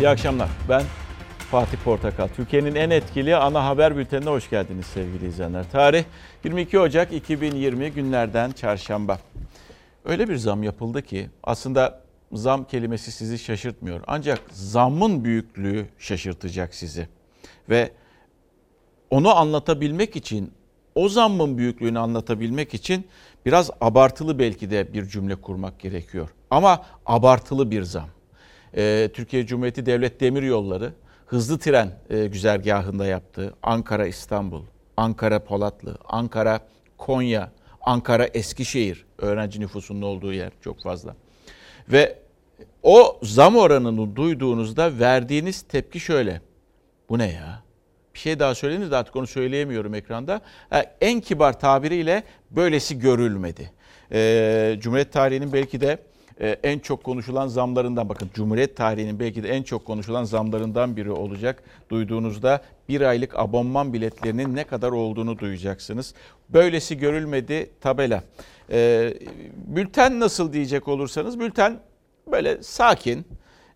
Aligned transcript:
İyi 0.00 0.08
akşamlar. 0.08 0.48
Ben 0.68 0.82
Fatih 1.38 1.78
Portakal. 1.78 2.28
Türkiye'nin 2.28 2.74
en 2.74 2.90
etkili 2.90 3.36
ana 3.36 3.66
haber 3.66 3.96
bültenine 3.96 4.30
hoş 4.30 4.50
geldiniz 4.50 4.86
sevgili 4.86 5.26
izleyenler. 5.26 5.70
Tarih 5.70 6.04
22 6.44 6.78
Ocak 6.78 7.12
2020 7.12 7.90
günlerden 7.90 8.52
çarşamba. 8.52 9.18
Öyle 10.04 10.28
bir 10.28 10.36
zam 10.36 10.62
yapıldı 10.62 11.02
ki 11.02 11.30
aslında 11.42 12.02
zam 12.32 12.64
kelimesi 12.64 13.12
sizi 13.12 13.38
şaşırtmıyor. 13.38 14.00
Ancak 14.06 14.40
zammın 14.50 15.24
büyüklüğü 15.24 15.86
şaşırtacak 15.98 16.74
sizi. 16.74 17.08
Ve 17.68 17.92
onu 19.10 19.36
anlatabilmek 19.36 20.16
için, 20.16 20.52
o 20.94 21.08
zammın 21.08 21.58
büyüklüğünü 21.58 21.98
anlatabilmek 21.98 22.74
için 22.74 23.06
biraz 23.46 23.70
abartılı 23.80 24.38
belki 24.38 24.70
de 24.70 24.92
bir 24.92 25.06
cümle 25.06 25.34
kurmak 25.34 25.80
gerekiyor. 25.80 26.28
Ama 26.50 26.84
abartılı 27.06 27.70
bir 27.70 27.82
zam. 27.82 28.08
Ee, 28.76 29.10
Türkiye 29.14 29.46
Cumhuriyeti 29.46 29.86
Devlet 29.86 30.20
Demiryolları 30.20 30.92
hızlı 31.26 31.58
tren 31.58 31.92
e, 32.10 32.26
güzergahında 32.26 33.06
yaptığı 33.06 33.54
Ankara 33.62 34.06
İstanbul, 34.06 34.62
Ankara 34.96 35.44
Polatlı, 35.44 35.98
Ankara 36.04 36.60
Konya, 36.98 37.50
Ankara 37.80 38.26
Eskişehir 38.26 39.04
öğrenci 39.18 39.60
nüfusunun 39.60 40.02
olduğu 40.02 40.32
yer 40.32 40.50
çok 40.60 40.82
fazla. 40.82 41.16
Ve 41.88 42.18
o 42.82 43.18
zam 43.22 43.56
oranını 43.56 44.16
duyduğunuzda 44.16 44.98
verdiğiniz 44.98 45.62
tepki 45.62 46.00
şöyle. 46.00 46.40
Bu 47.08 47.18
ne 47.18 47.32
ya? 47.32 47.62
Bir 48.14 48.18
şey 48.18 48.38
daha 48.38 48.54
söyleyiniz 48.54 48.90
de 48.90 48.96
artık 48.96 49.16
onu 49.16 49.26
söyleyemiyorum 49.26 49.94
ekranda. 49.94 50.40
En 51.00 51.20
kibar 51.20 51.60
tabiriyle 51.60 52.22
böylesi 52.50 52.98
görülmedi. 52.98 53.72
Ee, 54.12 54.76
Cumhuriyet 54.80 55.12
tarihinin 55.12 55.52
belki 55.52 55.80
de 55.80 55.98
en 56.40 56.78
çok 56.78 57.04
konuşulan 57.04 57.46
zamlarından 57.46 58.08
bakın 58.08 58.30
Cumhuriyet 58.34 58.76
tarihinin 58.76 59.20
belki 59.20 59.42
de 59.42 59.48
en 59.48 59.62
çok 59.62 59.84
konuşulan 59.84 60.24
zamlarından 60.24 60.96
biri 60.96 61.10
olacak. 61.10 61.62
Duyduğunuzda 61.90 62.62
bir 62.88 63.00
aylık 63.00 63.38
abonman 63.38 63.92
biletlerinin 63.92 64.56
ne 64.56 64.64
kadar 64.64 64.90
olduğunu 64.90 65.38
duyacaksınız. 65.38 66.14
Böylesi 66.48 66.98
görülmedi 66.98 67.70
tabela. 67.80 68.22
Ee, 68.70 69.14
bülten 69.54 70.20
nasıl 70.20 70.52
diyecek 70.52 70.88
olursanız 70.88 71.40
bülten 71.40 71.80
böyle 72.26 72.62
sakin, 72.62 73.26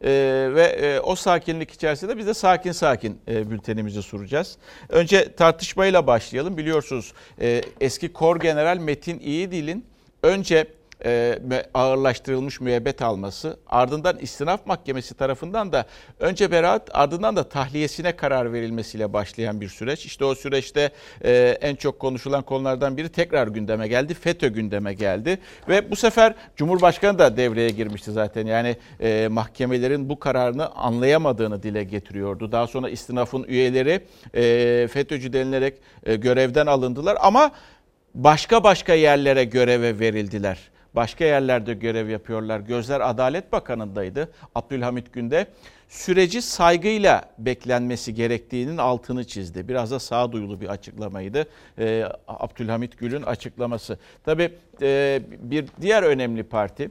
ee, 0.05 0.51
ve 0.55 0.63
e, 0.63 1.01
o 1.01 1.15
sakinlik 1.15 1.71
içerisinde 1.71 2.19
biz 2.19 2.27
de 2.27 2.35
sakin 2.35 2.73
sakin 2.73 3.19
e, 3.29 3.51
bültenimizi 3.51 4.03
soracağız. 4.03 4.57
Önce 4.89 5.35
tartışmayla 5.35 6.07
başlayalım. 6.07 6.57
Biliyorsunuz 6.57 7.13
e, 7.41 7.63
eski 7.81 8.13
Kor 8.13 8.41
General 8.41 8.79
Metin 8.79 9.19
İyidil'in 9.19 9.85
önce 10.23 10.67
e, 11.05 11.39
ağırlaştırılmış 11.75 12.61
müebbet 12.61 13.03
alması 13.03 13.57
ardından 13.67 14.19
istinaf 14.19 14.67
mahkemesi 14.67 15.15
tarafından 15.15 15.73
da 15.73 15.87
önce 16.21 16.51
beraat 16.51 16.91
ardından 16.93 17.37
da 17.37 17.49
tahliyesine 17.49 18.17
karar 18.17 18.53
verilmesiyle 18.53 19.13
başlayan 19.13 19.61
bir 19.61 19.69
süreç. 19.69 20.07
İşte 20.07 20.25
o 20.25 20.35
süreçte 20.35 20.91
e, 21.25 21.59
en 21.61 21.75
çok 21.75 21.99
konuşulan 21.99 22.43
konulardan 22.43 22.97
biri 22.97 23.09
tekrar 23.09 23.49
gündeme 23.49 23.89
geldi. 23.89 24.15
FETÖ 24.15 24.49
gündeme 24.49 24.95
geldi 24.95 25.39
ve 25.69 25.91
bu 25.91 25.97
sefer 25.97 26.35
Cumhurbaşkanı 26.57 27.19
da 27.19 27.37
devreye 27.37 27.71
girmişti 27.71 28.13
zaten. 28.13 28.47
Yani 28.47 28.77
e, 29.01 29.29
mahkemelerin 29.31 30.09
bu 30.09 30.19
kararını 30.19 30.69
anlayamadığını 30.69 31.63
dile 31.63 31.85
getiriyordu. 31.85 32.53
Daha 32.53 32.67
sonra 32.67 32.89
istinafın 32.89 33.45
üyeleri 33.45 34.01
FETÖ'cü 34.89 35.33
denilerek 35.33 35.75
görevden 36.07 36.67
alındılar 36.67 37.19
ama 37.21 37.51
başka 38.15 38.65
başka 38.65 38.95
yerlere 38.95 39.45
göreve 39.45 39.99
verildiler 39.99 40.59
başka 40.95 41.25
yerlerde 41.25 41.75
görev 41.75 42.09
yapıyorlar. 42.09 42.61
Gözler 42.61 43.01
Adalet 43.01 43.53
Bakanı'ndaydı 43.53 44.33
Abdülhamit 44.55 45.13
Günde. 45.13 45.47
Süreci 45.89 46.43
saygıyla 46.43 47.23
beklenmesi 47.39 48.15
gerektiğinin 48.15 48.79
altını 48.79 49.25
çizdi. 49.25 49.69
Biraz 49.69 49.91
da 49.91 49.99
sağduyulu 49.99 50.61
bir 50.61 50.69
açıklamaydı 50.69 51.47
ee, 51.79 52.05
Abdülhamit 52.29 52.99
Gül'ün 52.99 53.23
açıklaması. 53.23 53.99
Tabii 54.25 54.53
e, 54.83 55.23
bir 55.39 55.67
diğer 55.81 56.03
önemli 56.03 56.43
parti 56.43 56.91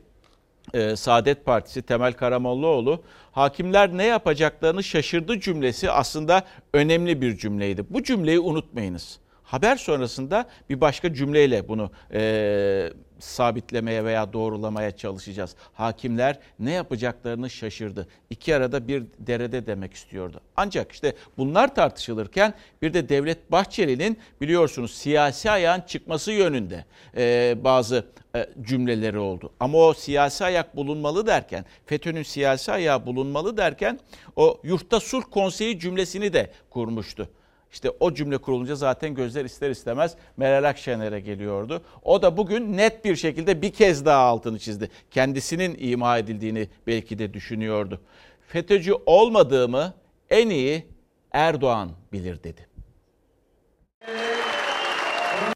e, 0.73 0.95
Saadet 0.95 1.45
Partisi 1.45 1.81
Temel 1.81 2.13
Karamollaoğlu 2.13 3.01
hakimler 3.31 3.97
ne 3.97 4.05
yapacaklarını 4.05 4.83
şaşırdı 4.83 5.39
cümlesi 5.39 5.91
aslında 5.91 6.43
önemli 6.73 7.21
bir 7.21 7.37
cümleydi. 7.37 7.85
Bu 7.89 8.03
cümleyi 8.03 8.39
unutmayınız. 8.39 9.19
Haber 9.43 9.75
sonrasında 9.75 10.45
bir 10.69 10.81
başka 10.81 11.13
cümleyle 11.13 11.67
bunu 11.67 11.91
e, 12.13 12.89
sabitlemeye 13.19 14.05
veya 14.05 14.33
doğrulamaya 14.33 14.91
çalışacağız. 14.91 15.55
Hakimler 15.73 16.39
ne 16.59 16.71
yapacaklarını 16.71 17.49
şaşırdı. 17.49 18.07
İki 18.29 18.55
arada 18.55 18.87
bir 18.87 19.03
derede 19.19 19.65
demek 19.65 19.93
istiyordu. 19.93 20.41
Ancak 20.55 20.91
işte 20.91 21.15
bunlar 21.37 21.75
tartışılırken 21.75 22.53
bir 22.81 22.93
de 22.93 23.09
Devlet 23.09 23.51
Bahçeli'nin 23.51 24.17
biliyorsunuz 24.41 24.93
siyasi 24.93 25.51
ayağın 25.51 25.81
çıkması 25.81 26.31
yönünde 26.31 26.85
e, 27.17 27.55
bazı 27.63 28.05
e, 28.35 28.49
cümleleri 28.61 29.17
oldu. 29.17 29.51
Ama 29.59 29.77
o 29.77 29.93
siyasi 29.93 30.45
ayak 30.45 30.75
bulunmalı 30.75 31.27
derken, 31.27 31.65
FETÖ'nün 31.85 32.23
siyasi 32.23 32.71
ayağı 32.71 33.05
bulunmalı 33.05 33.57
derken 33.57 33.99
o 34.35 34.59
yurtta 34.63 34.99
sulh 34.99 35.23
konseyi 35.31 35.79
cümlesini 35.79 36.33
de 36.33 36.51
kurmuştu. 36.69 37.29
İşte 37.73 37.89
o 37.99 38.13
cümle 38.13 38.37
kurulunca 38.37 38.75
zaten 38.75 39.15
gözler 39.15 39.45
ister 39.45 39.69
istemez 39.69 40.15
Meral 40.37 40.69
Akşener'e 40.69 41.19
geliyordu. 41.19 41.81
O 42.03 42.21
da 42.21 42.37
bugün 42.37 42.77
net 42.77 43.05
bir 43.05 43.15
şekilde 43.15 43.61
bir 43.61 43.73
kez 43.73 44.05
daha 44.05 44.21
altını 44.21 44.59
çizdi. 44.59 44.89
Kendisinin 45.11 45.77
ima 45.79 46.17
edildiğini 46.17 46.69
belki 46.87 47.19
de 47.19 47.33
düşünüyordu. 47.33 48.01
FETÖ'cü 48.47 48.93
olmadığımı 49.05 49.93
en 50.29 50.49
iyi 50.49 50.87
Erdoğan 51.31 51.91
bilir 52.11 52.43
dedi. 52.43 52.67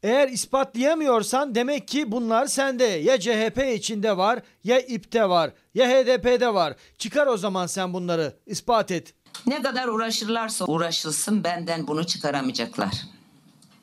Eğer 0.02 0.28
ispatlayamıyorsan 0.28 1.54
demek 1.54 1.88
ki 1.88 2.12
bunlar 2.12 2.46
sende. 2.46 2.84
Ya 2.84 3.20
CHP 3.20 3.58
içinde 3.74 4.16
var, 4.16 4.42
ya 4.64 4.80
İP'te 4.80 5.28
var, 5.28 5.50
ya 5.74 5.88
HDP'de 5.88 6.54
var. 6.54 6.74
Çıkar 6.98 7.26
o 7.26 7.36
zaman 7.36 7.66
sen 7.66 7.92
bunları, 7.92 8.32
ispat 8.46 8.90
et. 8.90 9.14
Ne 9.46 9.62
kadar 9.62 9.88
uğraşırlarsa 9.88 10.64
uğraşılsın 10.64 11.44
benden 11.44 11.86
bunu 11.86 12.06
çıkaramayacaklar. 12.06 12.94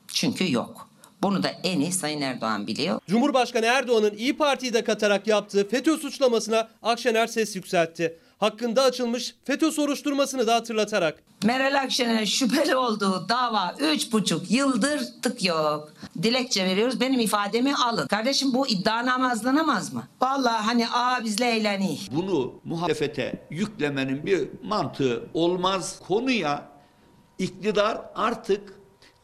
Çünkü 0.07 0.51
yok. 0.51 0.89
Bunu 1.21 1.43
da 1.43 1.47
en 1.63 1.79
iyi 1.79 1.91
Sayın 1.91 2.21
Erdoğan 2.21 2.67
biliyor. 2.67 2.99
Cumhurbaşkanı 3.07 3.65
Erdoğan'ın 3.65 4.13
İyi 4.17 4.37
Parti'yi 4.37 4.73
de 4.73 4.83
katarak 4.83 5.27
yaptığı 5.27 5.69
FETÖ 5.69 5.97
suçlamasına 5.97 6.69
Akşener 6.83 7.27
ses 7.27 7.55
yükseltti. 7.55 8.19
Hakkında 8.37 8.83
açılmış 8.83 9.35
FETÖ 9.43 9.71
soruşturmasını 9.71 10.47
da 10.47 10.55
hatırlatarak. 10.55 11.23
Meral 11.43 11.81
Akşener'in 11.81 12.25
şüpheli 12.25 12.75
olduğu 12.75 13.29
dava 13.29 13.75
3,5 13.79 14.39
yıldır 14.49 15.01
tık 15.21 15.43
yok. 15.43 15.93
Dilekçe 16.23 16.65
veriyoruz 16.65 17.01
benim 17.01 17.19
ifademi 17.19 17.75
alın. 17.75 18.07
Kardeşim 18.07 18.53
bu 18.53 18.67
iddianame 18.67 19.27
azlanamaz 19.27 19.93
mı? 19.93 20.03
Vallahi 20.21 20.63
hani 20.65 20.89
aa 20.89 21.23
bizle 21.23 21.45
eğleni. 21.45 21.97
Bunu 22.11 22.53
muhalefete 22.63 23.47
yüklemenin 23.49 24.25
bir 24.25 24.47
mantığı 24.63 25.23
olmaz. 25.33 25.99
Konuya 26.07 26.69
iktidar 27.39 28.01
artık 28.15 28.73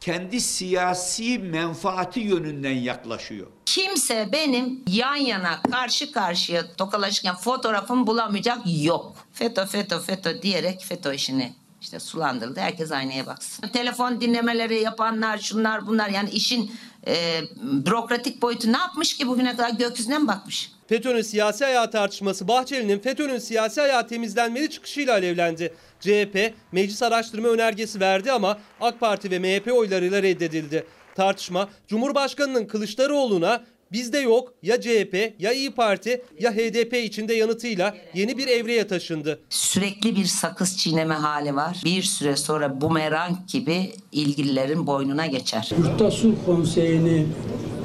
kendi 0.01 0.41
siyasi 0.41 1.39
menfaati 1.39 2.19
yönünden 2.19 2.72
yaklaşıyor. 2.72 3.47
Kimse 3.66 4.29
benim 4.31 4.84
yan 4.88 5.16
yana 5.16 5.62
karşı 5.72 6.12
karşıya 6.12 6.73
tokalaşırken 6.73 7.35
fotoğrafımı 7.35 8.07
bulamayacak 8.07 8.57
yok. 8.66 9.16
FETÖ 9.34 9.66
FETÖ 9.66 10.00
FETÖ 10.00 10.41
diyerek 10.41 10.85
FETÖ 10.85 11.13
işini 11.13 11.53
işte 11.81 12.00
sulandırıldı. 12.00 12.59
Herkes 12.59 12.91
aynaya 12.91 13.25
baksın. 13.25 13.67
Telefon 13.67 14.22
dinlemeleri 14.22 14.81
yapanlar, 14.81 15.38
şunlar 15.38 15.88
bunlar 15.88 16.09
yani 16.09 16.29
işin 16.29 16.72
e, 17.07 17.41
bürokratik 17.62 18.41
boyutu 18.41 18.73
ne 18.73 18.78
yapmış 18.78 19.17
ki 19.17 19.28
bugüne 19.28 19.55
kadar 19.55 19.70
gökyüzüne 19.70 20.17
mi 20.17 20.28
bakmış? 20.28 20.72
FETÖ'nün 20.87 21.22
siyasi 21.22 21.66
ayağı 21.66 21.91
tartışması 21.91 22.47
Bahçeli'nin 22.47 22.99
FETÖ'nün 22.99 23.37
siyasi 23.37 23.81
ayağı 23.81 24.08
temizlenmeli 24.08 24.70
çıkışıyla 24.70 25.14
alevlendi. 25.14 25.73
CHP 25.99 26.53
meclis 26.72 27.03
araştırma 27.03 27.47
önergesi 27.47 27.99
verdi 27.99 28.31
ama 28.31 28.58
AK 28.81 28.99
Parti 28.99 29.31
ve 29.31 29.40
MHP 29.40 29.73
oylarıyla 29.73 30.23
reddedildi. 30.23 30.85
Tartışma 31.16 31.70
Cumhurbaşkanının 31.87 32.66
Kılıçdaroğlu'na 32.66 33.64
bizde 33.91 34.17
yok 34.17 34.53
ya 34.64 34.82
CHP 34.82 35.34
ya 35.40 35.53
İyi 35.53 35.72
Parti 35.72 36.22
ya 36.40 36.52
HDP 36.53 36.93
içinde 36.93 37.34
yanıtıyla 37.34 37.96
yeni 38.14 38.38
bir 38.38 38.47
evreye 38.47 38.88
taşındı. 38.88 39.40
Sürekli 39.49 40.16
bir 40.16 40.26
sakız 40.26 40.78
çiğneme 40.78 41.16
hali 41.16 41.55
var. 41.55 41.82
Bir 41.85 42.03
süre 42.03 42.35
sonra 42.35 42.82
bumerang 42.82 43.38
gibi 43.47 43.91
ilgililerin 44.11 44.88
boynuna 44.88 45.26
geçer. 45.26 45.70
Yurtta 45.78 46.11
Sulh 46.11 46.35
Konseyi'ni 46.46 47.28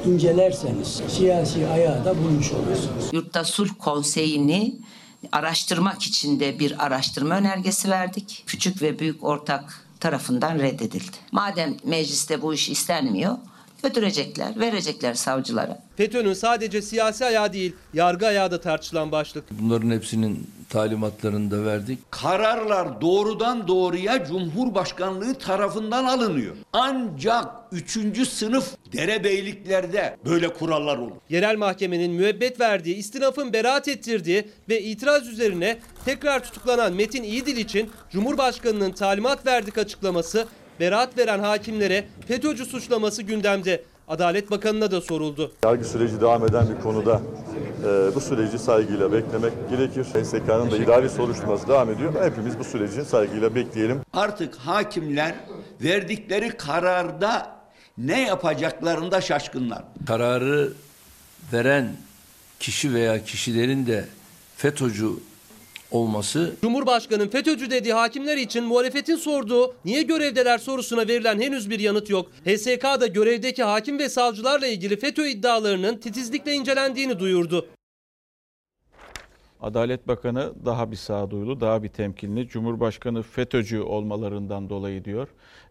incelerseniz 0.05 1.01
siyasi 1.09 1.67
ayağı 1.67 2.05
da 2.05 2.17
bulmuş 2.17 2.51
olursunuz. 2.51 3.09
Yurtta 3.11 3.43
Sulh 3.43 3.69
Konseyi'ni 3.79 4.75
araştırmak 5.31 6.01
için 6.01 6.39
de 6.39 6.59
bir 6.59 6.85
araştırma 6.85 7.35
önergesi 7.35 7.89
verdik. 7.89 8.43
Küçük 8.47 8.81
ve 8.81 8.99
büyük 8.99 9.23
ortak 9.23 9.87
tarafından 9.99 10.59
reddedildi. 10.59 11.17
Madem 11.31 11.77
mecliste 11.83 12.41
bu 12.41 12.53
iş 12.53 12.69
istenmiyor, 12.69 13.37
götürecekler, 13.87 14.59
verecekler 14.59 15.13
savcılara. 15.13 15.79
FETÖ'nün 15.97 16.33
sadece 16.33 16.81
siyasi 16.81 17.25
ayağı 17.25 17.53
değil, 17.53 17.75
yargı 17.93 18.27
ayağı 18.27 18.51
da 18.51 18.61
tartışılan 18.61 19.11
başlık. 19.11 19.43
Bunların 19.51 19.91
hepsinin 19.91 20.47
talimatlarını 20.69 21.51
da 21.51 21.65
verdik. 21.65 21.99
Kararlar 22.11 23.01
doğrudan 23.01 23.67
doğruya 23.67 24.25
Cumhurbaşkanlığı 24.25 25.33
tarafından 25.33 26.05
alınıyor. 26.05 26.55
Ancak 26.73 27.45
üçüncü 27.71 28.25
sınıf 28.25 28.75
derebeyliklerde 28.93 30.17
böyle 30.25 30.53
kurallar 30.53 30.97
olur. 30.97 31.11
Yerel 31.29 31.57
mahkemenin 31.57 32.11
müebbet 32.11 32.59
verdiği, 32.59 32.95
istinafın 32.95 33.53
beraat 33.53 33.87
ettirdiği 33.87 34.47
ve 34.69 34.81
itiraz 34.81 35.27
üzerine 35.27 35.77
tekrar 36.05 36.43
tutuklanan 36.43 36.93
Metin 36.93 37.23
İyidil 37.23 37.57
için 37.57 37.89
Cumhurbaşkanı'nın 38.11 38.91
talimat 38.91 39.45
verdik 39.45 39.77
açıklaması, 39.77 40.47
beraat 40.79 41.17
veren 41.17 41.39
hakimlere 41.39 42.05
FETÖ'cü 42.27 42.65
suçlaması 42.65 43.21
gündemde. 43.23 43.83
Adalet 44.07 44.51
Bakanı'na 44.51 44.91
da 44.91 45.01
soruldu. 45.01 45.51
Yargı 45.63 45.85
süreci 45.85 46.21
devam 46.21 46.45
eden 46.45 46.67
bir 46.69 46.81
konuda 46.83 47.21
e, 47.83 48.15
bu 48.15 48.21
süreci 48.21 48.59
saygıyla 48.59 49.11
beklemek 49.11 49.53
gerekir. 49.69 50.03
SSK'nın 50.03 50.71
da 50.71 50.77
idari 50.77 51.09
soruşturması 51.09 51.67
devam 51.67 51.89
ediyor. 51.89 52.13
Hepimiz 52.23 52.59
bu 52.59 52.63
süreci 52.63 53.05
saygıyla 53.05 53.55
bekleyelim. 53.55 54.01
Artık 54.13 54.55
hakimler 54.55 55.35
verdikleri 55.83 56.57
kararda 56.57 57.57
ne 57.97 58.21
yapacaklarında 58.27 59.21
şaşkınlar. 59.21 59.83
Kararı 60.07 60.73
veren 61.53 61.95
kişi 62.59 62.93
veya 62.93 63.23
kişilerin 63.23 63.87
de 63.87 64.05
FETÖ'cü 64.57 65.07
olması 65.91 66.55
Cumhurbaşkanı'nın 66.61 67.29
FETÖ'cü 67.29 67.71
dediği 67.71 67.93
hakimler 67.93 68.37
için 68.37 68.63
muhalefetin 68.63 69.15
sorduğu 69.15 69.75
niye 69.85 70.01
görevdeler 70.01 70.57
sorusuna 70.57 71.07
verilen 71.07 71.41
henüz 71.41 71.69
bir 71.69 71.79
yanıt 71.79 72.09
yok. 72.09 72.31
HSK 72.45 72.83
da 72.83 73.07
görevdeki 73.07 73.63
hakim 73.63 73.99
ve 73.99 74.09
savcılarla 74.09 74.67
ilgili 74.67 74.97
FETÖ 74.97 75.27
iddialarının 75.27 75.97
titizlikle 75.97 76.53
incelendiğini 76.53 77.19
duyurdu. 77.19 77.67
Adalet 79.61 80.07
Bakanı 80.07 80.53
daha 80.65 80.91
bir 80.91 80.95
sağduyulu, 80.95 81.59
daha 81.59 81.83
bir 81.83 81.89
temkinli. 81.89 82.47
Cumhurbaşkanı 82.47 83.21
FETÖ'cü 83.21 83.79
olmalarından 83.79 84.69
dolayı 84.69 85.05
diyor. 85.05 85.27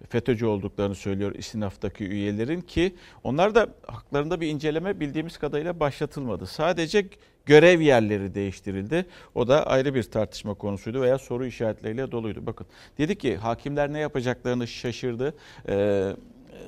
FETÖ'cü 0.08 0.46
olduklarını 0.46 0.94
söylüyor 0.94 1.34
istinaftaki 1.34 2.04
üyelerin 2.04 2.60
ki 2.60 2.94
onlar 3.24 3.54
da 3.54 3.66
haklarında 3.86 4.40
bir 4.40 4.48
inceleme 4.48 5.00
bildiğimiz 5.00 5.38
kadarıyla 5.38 5.80
başlatılmadı. 5.80 6.46
Sadece 6.46 7.08
görev 7.46 7.80
yerleri 7.80 8.34
değiştirildi. 8.34 9.06
O 9.34 9.48
da 9.48 9.66
ayrı 9.66 9.94
bir 9.94 10.02
tartışma 10.02 10.54
konusuydu 10.54 11.00
veya 11.00 11.18
soru 11.18 11.46
işaretleriyle 11.46 12.12
doluydu. 12.12 12.46
Bakın 12.46 12.66
dedi 12.98 13.18
ki 13.18 13.36
hakimler 13.36 13.92
ne 13.92 13.98
yapacaklarını 13.98 14.66
şaşırdı. 14.66 15.34
Ee, 15.68 16.12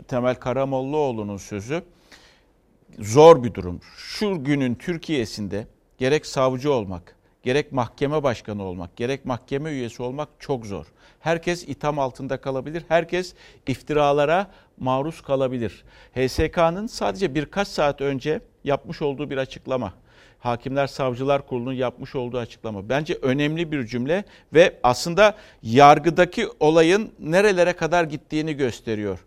Temel 0.08 0.34
Karamollaoğlu'nun 0.34 1.36
sözü 1.36 1.82
zor 2.98 3.44
bir 3.44 3.54
durum. 3.54 3.80
Şu 3.96 4.44
günün 4.44 4.75
Türkiye'sinde 4.75 5.66
gerek 5.98 6.26
savcı 6.26 6.72
olmak, 6.72 7.16
gerek 7.42 7.72
mahkeme 7.72 8.22
başkanı 8.22 8.62
olmak, 8.62 8.96
gerek 8.96 9.25
mahkeme 9.25 9.70
üyesi 9.70 10.02
olmak 10.02 10.28
çok 10.38 10.66
zor. 10.66 10.86
Herkes 11.20 11.69
itham 11.69 11.98
altında 11.98 12.40
kalabilir. 12.40 12.84
Herkes 12.88 13.34
iftiralara 13.66 14.50
maruz 14.78 15.20
kalabilir. 15.20 15.84
HSK'nın 16.14 16.86
sadece 16.86 17.34
birkaç 17.34 17.69
saat 17.69 18.00
önce 18.00 18.40
yapmış 18.64 19.02
olduğu 19.02 19.30
bir 19.30 19.36
açıklama. 19.36 19.92
Hakimler 20.38 20.87
Savcılar 20.87 21.46
Kurulu'nun 21.46 21.73
yapmış 21.73 22.14
olduğu 22.14 22.38
açıklama. 22.38 22.88
Bence 22.88 23.19
önemli 23.23 23.73
bir 23.73 23.87
cümle 23.87 24.25
ve 24.55 24.79
aslında 24.82 25.37
yargıdaki 25.62 26.49
olayın 26.61 27.12
nerelere 27.19 27.73
kadar 27.73 28.05
gittiğini 28.05 28.55
gösteriyor 28.55 29.19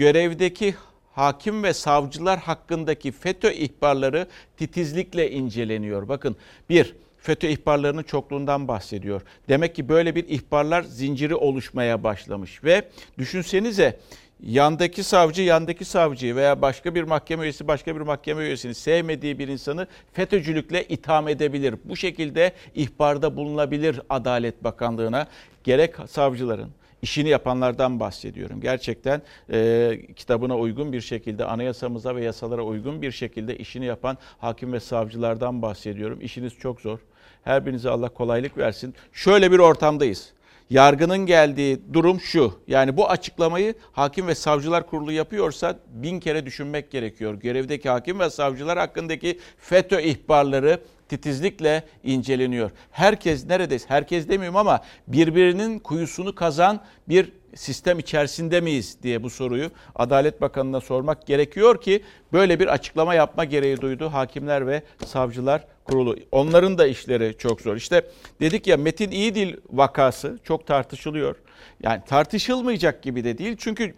görevdeki 0.00 0.74
hakim 1.12 1.62
ve 1.62 1.72
savcılar 1.72 2.38
hakkındaki 2.38 3.12
FETÖ 3.12 3.52
ihbarları 3.52 4.26
titizlikle 4.56 5.30
inceleniyor. 5.30 6.08
Bakın 6.08 6.36
bir, 6.70 6.94
FETÖ 7.18 7.48
ihbarlarının 7.48 8.02
çokluğundan 8.02 8.68
bahsediyor. 8.68 9.22
Demek 9.48 9.74
ki 9.74 9.88
böyle 9.88 10.14
bir 10.14 10.28
ihbarlar 10.28 10.82
zinciri 10.82 11.34
oluşmaya 11.34 12.04
başlamış 12.04 12.64
ve 12.64 12.88
düşünsenize 13.18 13.98
yandaki 14.42 15.02
savcı 15.02 15.42
yandaki 15.42 15.84
savcıyı 15.84 16.36
veya 16.36 16.62
başka 16.62 16.94
bir 16.94 17.02
mahkeme 17.02 17.42
üyesi 17.42 17.68
başka 17.68 17.96
bir 17.96 18.00
mahkeme 18.00 18.44
üyesini 18.44 18.74
sevmediği 18.74 19.38
bir 19.38 19.48
insanı 19.48 19.86
FETÖ'cülükle 20.12 20.84
itham 20.84 21.28
edebilir. 21.28 21.74
Bu 21.84 21.96
şekilde 21.96 22.52
ihbarda 22.74 23.36
bulunabilir 23.36 24.00
Adalet 24.08 24.64
Bakanlığı'na 24.64 25.26
gerek 25.64 25.94
savcıların 26.08 26.70
işini 27.02 27.28
yapanlardan 27.28 28.00
bahsediyorum. 28.00 28.60
Gerçekten 28.60 29.22
e, 29.52 30.00
kitabına 30.16 30.56
uygun 30.56 30.92
bir 30.92 31.00
şekilde, 31.00 31.44
anayasamıza 31.44 32.16
ve 32.16 32.24
yasalara 32.24 32.62
uygun 32.62 33.02
bir 33.02 33.12
şekilde 33.12 33.58
işini 33.58 33.84
yapan 33.86 34.18
hakim 34.38 34.72
ve 34.72 34.80
savcılardan 34.80 35.62
bahsediyorum. 35.62 36.18
İşiniz 36.20 36.54
çok 36.54 36.80
zor. 36.80 36.98
Her 37.44 37.66
birinize 37.66 37.90
Allah 37.90 38.08
kolaylık 38.08 38.58
versin. 38.58 38.94
Şöyle 39.12 39.52
bir 39.52 39.58
ortamdayız. 39.58 40.32
Yargının 40.70 41.18
geldiği 41.18 41.80
durum 41.92 42.20
şu. 42.20 42.52
Yani 42.66 42.96
bu 42.96 43.10
açıklamayı 43.10 43.74
hakim 43.92 44.26
ve 44.26 44.34
savcılar 44.34 44.86
kurulu 44.86 45.12
yapıyorsa 45.12 45.78
bin 45.88 46.20
kere 46.20 46.46
düşünmek 46.46 46.90
gerekiyor. 46.90 47.34
Görevdeki 47.34 47.88
hakim 47.88 48.20
ve 48.20 48.30
savcılar 48.30 48.78
hakkındaki 48.78 49.38
FETÖ 49.58 50.00
ihbarları 50.00 50.80
titizlikle 51.08 51.84
inceleniyor. 52.04 52.70
Herkes 52.90 53.46
neredeyse, 53.46 53.84
herkes 53.88 54.28
demiyorum 54.28 54.56
ama 54.56 54.80
birbirinin 55.08 55.78
kuyusunu 55.78 56.34
kazan 56.34 56.80
bir 57.08 57.32
sistem 57.54 57.98
içerisinde 57.98 58.60
miyiz 58.60 58.96
diye 59.02 59.22
bu 59.22 59.30
soruyu 59.30 59.70
Adalet 59.94 60.40
Bakanı'na 60.40 60.80
sormak 60.80 61.26
gerekiyor 61.26 61.80
ki 61.80 62.02
böyle 62.32 62.60
bir 62.60 62.66
açıklama 62.66 63.14
yapma 63.14 63.44
gereği 63.44 63.80
duydu 63.80 64.08
hakimler 64.12 64.66
ve 64.66 64.82
savcılar 65.06 65.64
kurulu. 65.90 66.16
Onların 66.32 66.78
da 66.78 66.86
işleri 66.86 67.34
çok 67.38 67.60
zor. 67.60 67.76
İşte 67.76 68.06
dedik 68.40 68.66
ya 68.66 68.76
Metin 68.76 69.10
İyidil 69.10 69.56
vakası 69.72 70.38
çok 70.44 70.66
tartışılıyor. 70.66 71.36
Yani 71.82 72.02
tartışılmayacak 72.06 73.02
gibi 73.02 73.24
de 73.24 73.38
değil 73.38 73.56
çünkü 73.58 73.94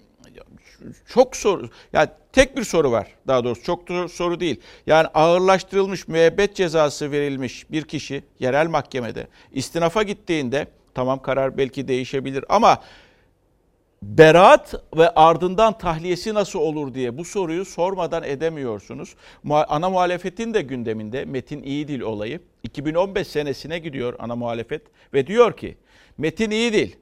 çok 1.07 1.37
soru 1.37 1.69
yani 1.93 2.09
tek 2.33 2.57
bir 2.57 2.65
soru 2.65 2.91
var 2.91 3.07
daha 3.27 3.45
doğrusu 3.45 3.63
çok 3.63 3.89
soru 4.11 4.41
değil. 4.41 4.61
Yani 4.87 5.07
ağırlaştırılmış 5.07 6.09
müebbet 6.09 6.57
cezası 6.57 7.11
verilmiş 7.11 7.71
bir 7.71 7.83
kişi 7.83 8.25
yerel 8.39 8.67
mahkemede 8.67 9.27
istinafa 9.53 10.03
gittiğinde 10.03 10.67
tamam 10.95 11.23
karar 11.23 11.59
belki 11.59 11.89
değişebilir 11.89 12.45
ama 12.49 12.83
beraat 14.03 14.75
ve 14.97 15.11
ardından 15.11 15.79
tahliyesi 15.79 16.35
nasıl 16.35 16.59
olur 16.59 16.95
diye 16.95 17.19
bu 17.19 17.25
soruyu 17.25 17.65
sormadan 17.65 18.23
edemiyorsunuz. 18.23 19.15
Ana 19.51 19.91
muhalefetin 19.91 20.55
de 20.55 20.63
gündeminde 20.63 21.25
Metin 21.25 21.63
İyidil 21.63 22.01
olayı 22.01 22.41
2015 22.63 23.27
senesine 23.27 23.79
gidiyor 23.79 24.15
ana 24.19 24.37
muhalefet 24.37 24.83
ve 25.15 25.27
diyor 25.27 25.57
ki 25.57 25.77
Metin 26.19 26.51
İyidil 26.51 26.93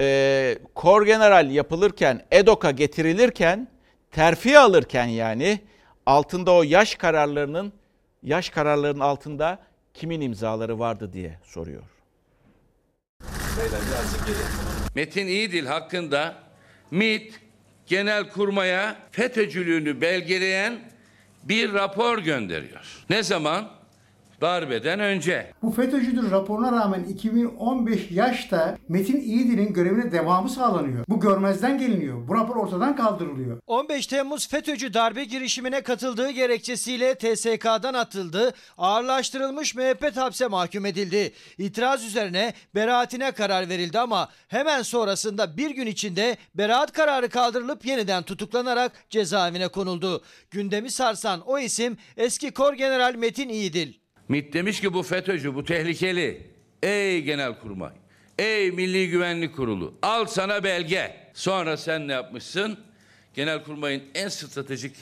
e, 0.00 0.58
kor 0.74 1.06
general 1.06 1.50
yapılırken 1.50 2.26
EDOK'a 2.30 2.70
getirilirken 2.70 3.68
terfi 4.10 4.58
alırken 4.58 5.06
yani 5.06 5.60
altında 6.06 6.52
o 6.52 6.62
yaş 6.62 6.94
kararlarının 6.94 7.72
yaş 8.22 8.50
kararlarının 8.50 9.00
altında 9.00 9.58
kimin 9.94 10.20
imzaları 10.20 10.78
vardı 10.78 11.12
diye 11.12 11.38
soruyor. 11.44 11.82
Metin 14.94 15.26
İyidil 15.26 15.66
hakkında 15.66 16.34
MİT 16.90 17.40
Genelkurmay'a 17.86 18.96
FETÖ'cülüğünü 19.10 20.00
belgeleyen 20.00 20.80
bir 21.42 21.72
rapor 21.72 22.18
gönderiyor. 22.18 23.04
Ne 23.10 23.22
zaman? 23.22 23.73
Darbeden 24.44 25.00
önce. 25.00 25.52
Bu 25.62 25.70
FETÖ'cüdür 25.70 26.30
raporuna 26.30 26.72
rağmen 26.72 27.04
2015 27.04 28.10
yaşta 28.10 28.78
Metin 28.88 29.20
İyidil'in 29.20 29.72
görevine 29.72 30.12
devamı 30.12 30.48
sağlanıyor. 30.48 31.04
Bu 31.08 31.20
görmezden 31.20 31.78
geliniyor. 31.78 32.28
Bu 32.28 32.34
rapor 32.34 32.56
ortadan 32.56 32.96
kaldırılıyor. 32.96 33.58
15 33.66 34.06
Temmuz 34.06 34.48
FETÖ'cü 34.48 34.94
darbe 34.94 35.24
girişimine 35.24 35.80
katıldığı 35.80 36.30
gerekçesiyle 36.30 37.14
TSK'dan 37.14 37.94
atıldı, 37.94 38.54
ağırlaştırılmış 38.78 39.74
müebbet 39.74 40.16
hapse 40.16 40.46
mahkum 40.46 40.86
edildi. 40.86 41.32
İtiraz 41.58 42.04
üzerine 42.04 42.54
beraatine 42.74 43.32
karar 43.32 43.68
verildi 43.68 43.98
ama 43.98 44.28
hemen 44.48 44.82
sonrasında 44.82 45.56
bir 45.56 45.70
gün 45.70 45.86
içinde 45.86 46.36
beraat 46.54 46.92
kararı 46.92 47.28
kaldırılıp 47.28 47.86
yeniden 47.86 48.22
tutuklanarak 48.22 48.92
cezaevine 49.10 49.68
konuldu. 49.68 50.22
Gündemi 50.50 50.90
sarsan 50.90 51.40
o 51.46 51.58
isim 51.58 51.96
eski 52.16 52.50
Kor 52.50 52.72
General 52.74 53.14
Metin 53.14 53.48
İyidil. 53.48 54.03
MİT 54.28 54.52
demiş 54.52 54.80
ki 54.80 54.94
bu 54.94 55.02
FETÖ'cü, 55.02 55.54
bu 55.54 55.64
tehlikeli. 55.64 56.46
Ey 56.82 57.22
Genelkurmay, 57.22 57.92
ey 58.38 58.70
Milli 58.70 59.10
Güvenlik 59.10 59.56
Kurulu 59.56 59.94
al 60.02 60.26
sana 60.26 60.64
belge. 60.64 61.16
Sonra 61.34 61.76
sen 61.76 62.08
ne 62.08 62.12
yapmışsın? 62.12 62.78
Genelkurmay'ın 63.34 64.02
en 64.14 64.28
stratejik 64.28 64.96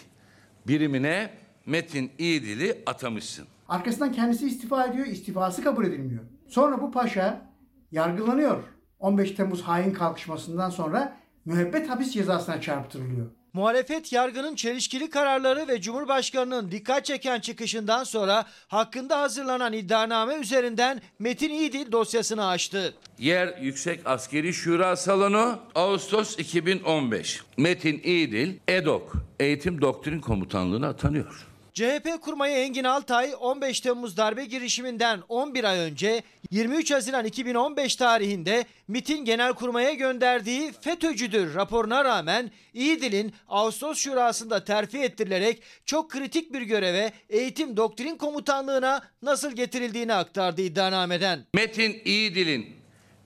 birimine 0.66 1.30
Metin 1.66 2.10
İyidil'i 2.18 2.82
atamışsın. 2.86 3.46
Arkasından 3.68 4.12
kendisi 4.12 4.46
istifa 4.46 4.86
ediyor. 4.86 5.06
istifası 5.06 5.64
kabul 5.64 5.86
edilmiyor. 5.86 6.22
Sonra 6.48 6.80
bu 6.80 6.90
paşa 6.90 7.50
yargılanıyor. 7.90 8.62
15 8.98 9.30
Temmuz 9.30 9.62
hain 9.62 9.92
kalkışmasından 9.92 10.70
sonra 10.70 11.16
müebbet 11.44 11.90
hapis 11.90 12.12
cezasına 12.12 12.60
çarptırılıyor. 12.60 13.26
Muhalefet 13.54 14.12
yargının 14.12 14.54
çelişkili 14.54 15.10
kararları 15.10 15.68
ve 15.68 15.80
Cumhurbaşkanı'nın 15.80 16.70
dikkat 16.70 17.04
çeken 17.04 17.40
çıkışından 17.40 18.04
sonra 18.04 18.46
hakkında 18.68 19.20
hazırlanan 19.20 19.72
iddianame 19.72 20.34
üzerinden 20.34 21.00
Metin 21.18 21.50
İdil 21.50 21.92
dosyasını 21.92 22.46
açtı. 22.46 22.94
Yer 23.18 23.58
Yüksek 23.62 24.00
Askeri 24.04 24.54
Şura 24.54 24.96
Salonu 24.96 25.58
Ağustos 25.74 26.38
2015. 26.38 27.42
Metin 27.56 27.98
İdil 28.04 28.54
EDOK 28.68 29.12
Eğitim 29.40 29.80
Doktrin 29.80 30.20
Komutanlığı'na 30.20 30.88
atanıyor. 30.88 31.46
CHP 31.74 32.20
kurmayı 32.20 32.56
Engin 32.56 32.84
Altay 32.84 33.34
15 33.40 33.80
Temmuz 33.80 34.16
darbe 34.16 34.44
girişiminden 34.44 35.22
11 35.28 35.64
ay 35.64 35.78
önce 35.78 36.22
23 36.50 36.90
Haziran 36.90 37.24
2015 37.24 37.96
tarihinde 37.96 38.64
MIT'in 38.88 39.24
genelkurmaya 39.24 39.92
gönderdiği 39.92 40.72
FETÖ'cüdür 40.80 41.54
raporuna 41.54 42.04
rağmen 42.04 42.50
İdil'in 42.74 43.32
Ağustos 43.48 43.98
Şurası'nda 43.98 44.64
terfi 44.64 44.98
ettirilerek 44.98 45.62
çok 45.86 46.10
kritik 46.10 46.52
bir 46.52 46.62
göreve 46.62 47.12
Eğitim 47.30 47.76
Doktrin 47.76 48.16
Komutanlığı'na 48.16 49.02
nasıl 49.22 49.52
getirildiğini 49.52 50.14
aktardı 50.14 50.62
iddianameden. 50.62 51.46
Metin 51.54 52.02
İdil'in 52.04 52.66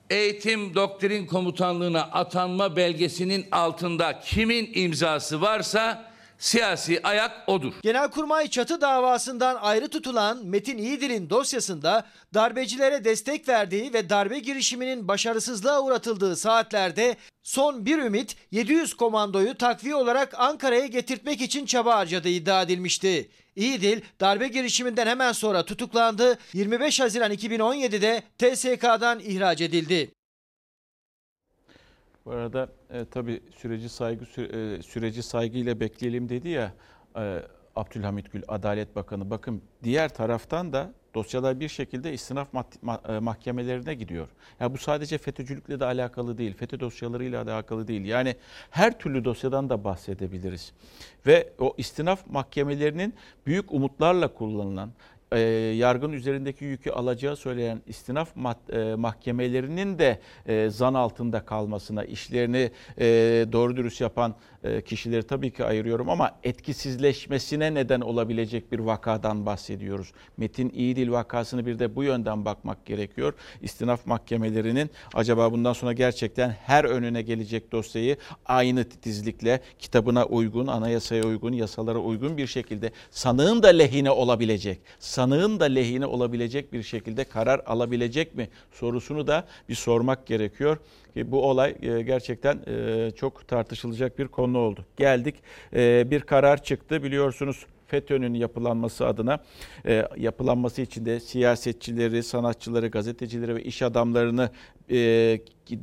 Eğitim 0.09 0.75
Doktrin 0.75 1.25
Komutanlığı'na 1.25 2.01
atanma 2.01 2.75
belgesinin 2.75 3.45
altında 3.51 4.19
kimin 4.19 4.71
imzası 4.73 5.41
varsa 5.41 6.06
siyasi 6.39 6.99
ayak 7.03 7.49
odur. 7.49 7.73
Genelkurmay 7.83 8.47
çatı 8.47 8.81
davasından 8.81 9.55
ayrı 9.55 9.87
tutulan 9.87 10.45
Metin 10.45 10.77
İyidil'in 10.77 11.29
dosyasında 11.29 12.07
darbecilere 12.33 13.03
destek 13.03 13.49
verdiği 13.49 13.93
ve 13.93 14.09
darbe 14.09 14.39
girişiminin 14.39 15.07
başarısızlığa 15.07 15.81
uğratıldığı 15.81 16.35
saatlerde 16.35 17.15
son 17.43 17.85
bir 17.85 17.97
ümit 17.97 18.35
700 18.51 18.93
komandoyu 18.93 19.57
takviye 19.57 19.95
olarak 19.95 20.33
Ankara'ya 20.37 20.85
getirtmek 20.85 21.41
için 21.41 21.65
çaba 21.65 21.97
harcadığı 21.97 22.29
iddia 22.29 22.61
edilmişti. 22.61 23.29
İyidil 23.55 24.01
darbe 24.19 24.47
girişiminden 24.47 25.07
hemen 25.07 25.31
sonra 25.31 25.65
tutuklandı. 25.65 26.37
25 26.53 26.99
Haziran 26.99 27.31
2017'de 27.31 28.23
TSK'dan 28.37 29.19
ihraç 29.19 29.61
edildi. 29.61 30.16
Bu 32.27 32.31
arada 32.31 32.69
e, 32.89 33.05
tabii 33.05 33.41
süreci 33.55 33.89
saygı 33.89 34.25
sü- 34.25 34.77
e, 34.77 34.81
süreci 34.81 35.23
saygıyla 35.23 35.79
bekleyelim 35.79 36.29
dedi 36.29 36.49
ya 36.49 36.73
e, 37.17 37.39
Abdülhamit 37.75 38.31
Gül 38.31 38.41
Adalet 38.47 38.95
Bakanı. 38.95 39.29
Bakın 39.29 39.61
diğer 39.83 40.13
taraftan 40.13 40.73
da 40.73 40.93
dosyalar 41.15 41.59
bir 41.59 41.69
şekilde 41.69 42.13
istinaf 42.13 42.47
e, 43.09 43.19
mahkemelerine 43.19 43.93
gidiyor. 43.93 44.27
Ya 44.59 44.73
bu 44.73 44.77
sadece 44.77 45.17
FETÖ'cülükle 45.17 45.79
de 45.79 45.85
alakalı 45.85 46.37
değil, 46.37 46.53
FETÖ 46.53 46.79
dosyalarıyla 46.79 47.43
alakalı 47.43 47.87
değil. 47.87 48.05
Yani 48.05 48.35
her 48.69 48.99
türlü 48.99 49.25
dosyadan 49.25 49.69
da 49.69 49.83
bahsedebiliriz. 49.83 50.73
Ve 51.25 51.53
o 51.59 51.73
istinaf 51.77 52.27
mahkemelerinin 52.29 53.13
büyük 53.45 53.71
umutlarla 53.73 54.33
kullanılan 54.33 54.91
e, 55.31 55.39
yargın 55.77 56.13
üzerindeki 56.13 56.65
yükü 56.65 56.91
alacağı 56.91 57.35
söyleyen 57.35 57.81
istinaf 57.87 58.35
mat- 58.35 58.73
e, 58.91 58.95
mahkemelerinin 58.95 59.99
de 59.99 60.19
e, 60.45 60.69
zan 60.69 60.93
altında 60.93 61.45
kalmasına, 61.45 62.03
işlerini 62.03 62.71
e, 62.99 63.05
doğru 63.51 63.77
dürüst 63.77 64.01
yapan 64.01 64.35
kişileri 64.85 65.23
tabii 65.23 65.51
ki 65.51 65.65
ayırıyorum 65.65 66.09
ama 66.09 66.31
etkisizleşmesine 66.43 67.73
neden 67.73 68.01
olabilecek 68.01 68.71
bir 68.71 68.79
vakadan 68.79 69.45
bahsediyoruz. 69.45 70.11
Metin 70.37 70.69
İyidil 70.69 71.11
vakasını 71.11 71.65
bir 71.65 71.79
de 71.79 71.95
bu 71.95 72.03
yönden 72.03 72.45
bakmak 72.45 72.85
gerekiyor. 72.85 73.33
İstinaf 73.61 74.05
mahkemelerinin 74.05 74.89
acaba 75.13 75.51
bundan 75.51 75.73
sonra 75.73 75.93
gerçekten 75.93 76.49
her 76.49 76.83
önüne 76.83 77.21
gelecek 77.21 77.71
dosyayı 77.71 78.17
aynı 78.45 78.83
titizlikle 78.83 79.61
kitabına 79.79 80.25
uygun, 80.25 80.67
anayasaya 80.67 81.23
uygun, 81.23 81.53
yasalara 81.53 81.99
uygun 81.99 82.37
bir 82.37 82.47
şekilde 82.47 82.91
sanığın 83.11 83.63
da 83.63 83.67
lehine 83.67 84.11
olabilecek, 84.11 84.79
sanığın 84.99 85.59
da 85.59 85.65
lehine 85.65 86.05
olabilecek 86.05 86.73
bir 86.73 86.83
şekilde 86.83 87.23
karar 87.23 87.61
alabilecek 87.65 88.35
mi 88.35 88.49
sorusunu 88.71 89.27
da 89.27 89.47
bir 89.69 89.75
sormak 89.75 90.27
gerekiyor. 90.27 90.77
Bu 91.25 91.49
olay 91.49 91.75
e, 91.81 92.01
gerçekten 92.01 92.59
e, 92.67 93.11
çok 93.11 93.47
tartışılacak 93.47 94.19
bir 94.19 94.27
konu 94.27 94.57
oldu. 94.57 94.85
Geldik 94.97 95.35
e, 95.73 96.11
bir 96.11 96.21
karar 96.21 96.63
çıktı 96.63 97.03
biliyorsunuz. 97.03 97.65
FETÖ'nün 97.87 98.33
yapılanması 98.33 99.07
adına 99.07 99.39
e, 99.85 100.07
yapılanması 100.17 100.81
için 100.81 101.05
de 101.05 101.19
siyasetçileri, 101.19 102.23
sanatçıları, 102.23 102.87
gazetecileri 102.87 103.55
ve 103.55 103.63
iş 103.63 103.81
adamlarını 103.81 104.49
e, 104.91 105.39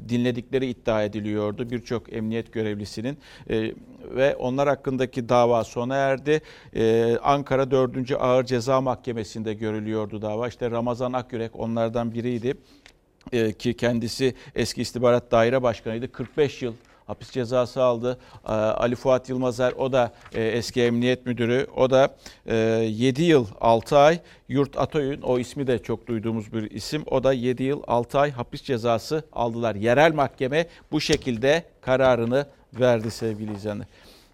dinledikleri 0.08 0.66
iddia 0.66 1.04
ediliyordu 1.04 1.70
birçok 1.70 2.12
emniyet 2.12 2.52
görevlisinin 2.52 3.18
e, 3.50 3.72
ve 4.04 4.36
onlar 4.36 4.68
hakkındaki 4.68 5.28
dava 5.28 5.64
sona 5.64 5.96
erdi. 5.96 6.40
E, 6.76 7.16
Ankara 7.22 7.70
4. 7.70 8.12
Ağır 8.18 8.44
Ceza 8.44 8.80
Mahkemesi'nde 8.80 9.54
görülüyordu 9.54 10.22
dava. 10.22 10.48
İşte 10.48 10.70
Ramazan 10.70 11.12
Akyürek 11.12 11.60
onlardan 11.60 12.14
biriydi 12.14 12.54
e, 13.34 13.52
ki 13.52 13.76
kendisi 13.76 14.34
eski 14.54 14.82
istihbarat 14.82 15.30
daire 15.30 15.62
başkanıydı. 15.62 16.12
45 16.12 16.62
yıl 16.62 16.74
hapis 17.06 17.30
cezası 17.30 17.82
aldı. 17.82 18.18
E, 18.44 18.52
Ali 18.52 18.94
Fuat 18.94 19.28
Yılmazer 19.28 19.72
o 19.72 19.92
da 19.92 20.12
e, 20.34 20.44
eski 20.44 20.82
emniyet 20.82 21.26
müdürü. 21.26 21.66
O 21.76 21.90
da 21.90 22.16
e, 22.46 22.56
7 22.56 23.22
yıl 23.22 23.46
6 23.60 23.98
ay. 23.98 24.20
Yurt 24.48 24.78
Atoy'un 24.78 25.22
o 25.22 25.38
ismi 25.38 25.66
de 25.66 25.78
çok 25.78 26.06
duyduğumuz 26.06 26.52
bir 26.52 26.70
isim. 26.70 27.02
O 27.06 27.24
da 27.24 27.32
7 27.32 27.62
yıl 27.62 27.82
6 27.86 28.18
ay 28.18 28.30
hapis 28.30 28.62
cezası 28.62 29.24
aldılar. 29.32 29.74
Yerel 29.74 30.14
mahkeme 30.14 30.66
bu 30.92 31.00
şekilde 31.00 31.64
kararını 31.80 32.46
verdi 32.80 33.10
sevgili 33.10 33.54
izleyenler. 33.54 33.86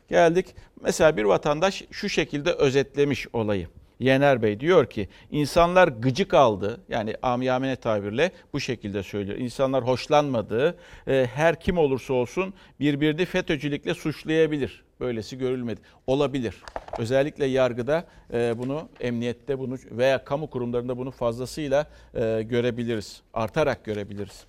Geldik. 0.08 0.46
Mesela 0.80 1.16
bir 1.16 1.24
vatandaş 1.24 1.84
şu 1.90 2.08
şekilde 2.08 2.52
özetlemiş 2.52 3.26
olayı. 3.32 3.68
Yener 4.00 4.42
Bey 4.42 4.60
diyor 4.60 4.86
ki 4.90 5.08
insanlar 5.30 5.88
gıcık 5.88 6.34
aldı 6.34 6.80
yani 6.88 7.14
amiyamene 7.22 7.76
tabirle 7.76 8.32
bu 8.52 8.60
şekilde 8.60 9.02
söylüyor. 9.02 9.38
İnsanlar 9.38 9.86
hoşlanmadı. 9.86 10.76
E, 11.06 11.26
her 11.34 11.60
kim 11.60 11.78
olursa 11.78 12.14
olsun 12.14 12.54
birbirini 12.80 13.24
FETÖ'cülükle 13.24 13.94
suçlayabilir. 13.94 14.84
Böylesi 15.00 15.38
görülmedi. 15.38 15.80
Olabilir. 16.06 16.54
Özellikle 16.98 17.46
yargıda 17.46 18.04
e, 18.32 18.58
bunu, 18.58 18.88
emniyette 19.00 19.58
bunu 19.58 19.76
veya 19.90 20.24
kamu 20.24 20.50
kurumlarında 20.50 20.98
bunu 20.98 21.10
fazlasıyla 21.10 21.86
e, 22.14 22.42
görebiliriz. 22.42 23.22
Artarak 23.34 23.84
görebiliriz. 23.84 24.44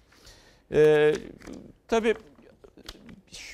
E, 0.72 1.14
tabii 1.88 2.14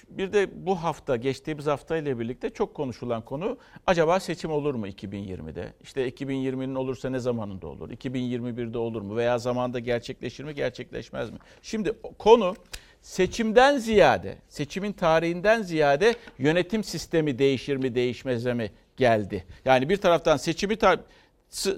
bir 0.10 0.34
de 0.34 0.66
bu 0.66 0.76
hafta, 0.76 1.16
geçtiğimiz 1.16 1.68
hafta 1.68 1.98
ile 1.98 2.20
birlikte 2.20 2.50
çok 2.50 2.74
konuşulan 2.74 3.26
konu 3.26 3.58
acaba 3.88 4.20
seçim 4.20 4.52
olur 4.52 4.76
mu 4.76 4.88
2020'de? 4.88 5.74
İşte 5.84 6.10
2020'nin 6.10 6.76
olursa 6.76 7.10
ne 7.10 7.20
zamanında 7.20 7.68
olur? 7.68 7.90
2021'de 7.90 8.78
olur 8.78 9.02
mu? 9.02 9.16
Veya 9.16 9.38
zamanda 9.38 9.80
gerçekleşir 9.80 10.44
mi, 10.44 10.56
gerçekleşmez 10.56 11.32
mi? 11.32 11.38
Şimdi 11.62 11.94
konu 12.20 12.56
seçimden 13.02 13.78
ziyade, 13.78 14.38
seçimin 14.50 14.94
tarihinden 14.94 15.62
ziyade 15.62 16.16
yönetim 16.38 16.84
sistemi 16.84 17.40
değişir 17.40 17.76
mi, 17.76 17.96
değişmez 17.96 18.46
mi 18.46 18.72
geldi. 18.98 19.46
Yani 19.66 19.90
bir 19.90 19.98
taraftan 19.98 20.38
seçimi 20.38 20.76
tar 20.76 21.00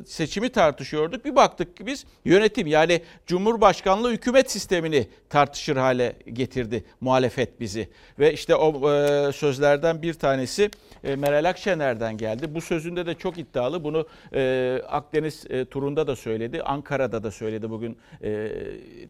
seçimi 0.05 0.49
tartışıyorduk. 0.49 1.25
Bir 1.25 1.35
baktık 1.35 1.77
ki 1.77 1.85
biz 1.85 2.05
yönetim 2.25 2.67
yani 2.67 3.01
Cumhurbaşkanlığı 3.27 4.11
hükümet 4.11 4.51
sistemini 4.51 5.07
tartışır 5.29 5.77
hale 5.77 6.15
getirdi 6.33 6.83
muhalefet 7.01 7.59
bizi. 7.59 7.89
Ve 8.19 8.33
işte 8.33 8.55
o 8.55 8.91
e, 8.91 9.31
sözlerden 9.31 10.01
bir 10.01 10.13
tanesi 10.13 10.69
e, 11.03 11.15
Meral 11.15 11.49
Akşener'den 11.49 12.17
geldi. 12.17 12.55
Bu 12.55 12.61
sözünde 12.61 13.05
de 13.05 13.13
çok 13.13 13.37
iddialı. 13.37 13.83
Bunu 13.83 14.07
e, 14.33 14.81
Akdeniz 14.87 15.45
e, 15.49 15.65
turunda 15.65 16.07
da 16.07 16.15
söyledi. 16.15 16.63
Ankara'da 16.63 17.23
da 17.23 17.31
söyledi 17.31 17.69
bugün 17.69 17.97
e, 18.23 18.51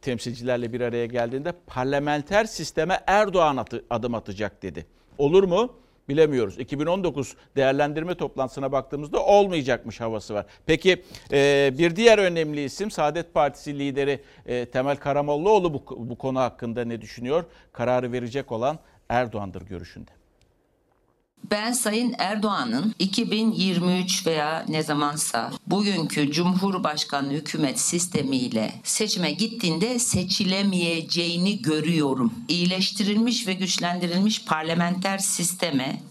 temsilcilerle 0.02 0.74
bir 0.74 0.82
araya 0.82 1.06
geldiğinde. 1.06 1.54
Parlamenter 1.68 2.46
sisteme 2.46 3.00
Erdoğan 3.08 3.58
atı, 3.58 3.86
adım 3.90 4.16
atacak 4.16 4.64
dedi. 4.64 4.86
Olur 5.18 5.44
mu? 5.44 5.74
Bilemiyoruz. 6.10 6.60
2019 6.60 7.36
değerlendirme 7.56 8.16
toplantısına 8.16 8.72
baktığımızda 8.72 9.26
olmayacakmış 9.26 10.02
havası 10.02 10.34
var. 10.34 10.46
Peki 10.66 11.04
e, 11.32 11.72
bir 11.78 11.96
diğer 11.96 12.18
önemli 12.18 12.64
isim 12.64 12.92
Saadet 12.92 13.34
Partisi 13.34 13.80
lideri 13.80 14.20
e, 14.46 14.66
Temel 14.66 14.98
Karamollaoğlu 14.98 15.74
bu, 15.74 16.10
bu 16.10 16.18
konu 16.18 16.40
hakkında 16.40 16.86
ne 16.86 17.02
düşünüyor? 17.02 17.44
Kararı 17.72 18.12
verecek 18.12 18.52
olan 18.52 18.80
Erdoğan'dır 19.10 19.62
görüşünde. 19.62 20.19
Ben 21.44 21.72
Sayın 21.74 22.16
Erdoğan'ın 22.18 22.96
2023 23.00 24.28
veya 24.28 24.66
ne 24.70 24.84
zamansa 24.84 25.52
bugünkü 25.68 26.32
Cumhurbaşkanı 26.32 27.32
hükümet 27.32 27.80
sistemiyle 27.80 28.74
seçime 28.84 29.32
gittiğinde 29.32 30.00
seçilemeyeceğini 30.00 31.62
görüyorum. 31.62 32.34
İyileştirilmiş 32.48 33.48
ve 33.48 33.54
güçlendirilmiş 33.54 34.46
parlamenter 34.46 35.18
sisteme 35.18 36.02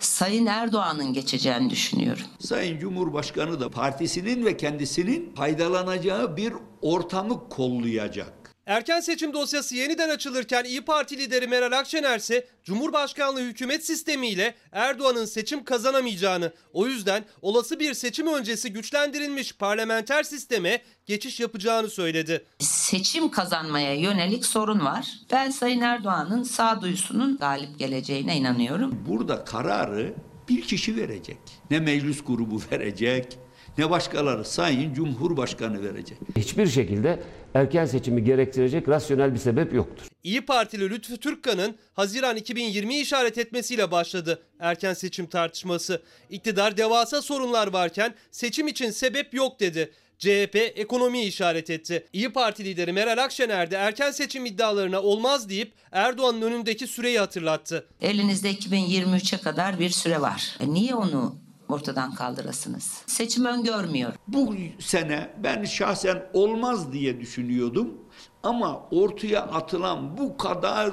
Sayın 0.00 0.46
Erdoğan'ın 0.46 1.12
geçeceğini 1.12 1.70
düşünüyorum. 1.70 2.24
Sayın 2.38 2.78
Cumhurbaşkanı 2.78 3.60
da 3.60 3.70
partisinin 3.70 4.44
ve 4.44 4.56
kendisinin 4.56 5.34
faydalanacağı 5.34 6.36
bir 6.36 6.52
ortamı 6.82 7.48
kollayacak. 7.48 8.41
Erken 8.72 9.00
seçim 9.00 9.32
dosyası 9.32 9.76
yeniden 9.76 10.08
açılırken 10.08 10.64
İyi 10.64 10.80
Parti 10.80 11.18
lideri 11.18 11.46
Meral 11.46 11.72
Akşener 11.78 12.18
ise 12.18 12.46
Cumhurbaşkanlığı 12.64 13.40
hükümet 13.40 13.86
sistemiyle 13.86 14.54
Erdoğan'ın 14.72 15.24
seçim 15.24 15.64
kazanamayacağını, 15.64 16.52
o 16.72 16.86
yüzden 16.86 17.24
olası 17.42 17.80
bir 17.80 17.94
seçim 17.94 18.26
öncesi 18.26 18.72
güçlendirilmiş 18.72 19.56
parlamenter 19.56 20.22
sisteme 20.22 20.82
geçiş 21.06 21.40
yapacağını 21.40 21.88
söyledi. 21.88 22.44
Seçim 22.58 23.30
kazanmaya 23.30 23.94
yönelik 23.94 24.46
sorun 24.46 24.84
var. 24.84 25.08
Ben 25.32 25.50
Sayın 25.50 25.80
Erdoğan'ın 25.80 26.42
sağduyusunun 26.42 27.36
galip 27.36 27.78
geleceğine 27.78 28.36
inanıyorum. 28.36 29.04
Burada 29.08 29.44
kararı 29.44 30.14
bir 30.48 30.62
kişi 30.62 30.96
verecek. 30.96 31.38
Ne 31.70 31.80
meclis 31.80 32.24
grubu 32.24 32.62
verecek, 32.72 33.38
ne 33.78 33.90
başkaları 33.90 34.44
Sayın 34.44 34.94
Cumhurbaşkanı 34.94 35.82
verecek. 35.82 36.18
Hiçbir 36.36 36.66
şekilde 36.66 37.22
erken 37.54 37.86
seçimi 37.86 38.24
gerektirecek 38.24 38.88
rasyonel 38.88 39.34
bir 39.34 39.38
sebep 39.38 39.74
yoktur. 39.74 40.06
İyi 40.24 40.40
Partili 40.40 40.90
Lütfü 40.90 41.16
Türkkan'ın 41.16 41.76
Haziran 41.94 42.36
2020'yi 42.36 43.02
işaret 43.02 43.38
etmesiyle 43.38 43.90
başladı 43.90 44.42
erken 44.60 44.94
seçim 44.94 45.26
tartışması. 45.26 46.02
İktidar 46.30 46.76
devasa 46.76 47.22
sorunlar 47.22 47.66
varken 47.72 48.14
seçim 48.30 48.68
için 48.68 48.90
sebep 48.90 49.34
yok 49.34 49.60
dedi. 49.60 49.92
CHP 50.18 50.56
ekonomiyi 50.56 51.26
işaret 51.26 51.70
etti. 51.70 52.06
İyi 52.12 52.32
Parti 52.32 52.64
lideri 52.64 52.92
Meral 52.92 53.24
Akşener 53.24 53.70
de 53.70 53.76
erken 53.76 54.10
seçim 54.10 54.46
iddialarına 54.46 55.02
olmaz 55.02 55.48
deyip 55.48 55.72
Erdoğan'ın 55.92 56.42
önündeki 56.42 56.86
süreyi 56.86 57.18
hatırlattı. 57.18 57.86
Elinizde 58.00 58.52
2023'e 58.52 59.38
kadar 59.38 59.78
bir 59.78 59.90
süre 59.90 60.20
var. 60.20 60.56
E 60.60 60.72
niye 60.72 60.94
onu 60.94 61.36
ortadan 61.72 62.14
kaldırasınız? 62.14 63.02
Seçim 63.06 63.44
öngörmüyor. 63.44 64.12
Bu 64.28 64.54
sene 64.78 65.30
ben 65.42 65.64
şahsen 65.64 66.22
olmaz 66.32 66.92
diye 66.92 67.20
düşünüyordum 67.20 67.94
ama 68.42 68.88
ortaya 68.90 69.42
atılan 69.42 70.18
bu 70.18 70.36
kadar 70.36 70.92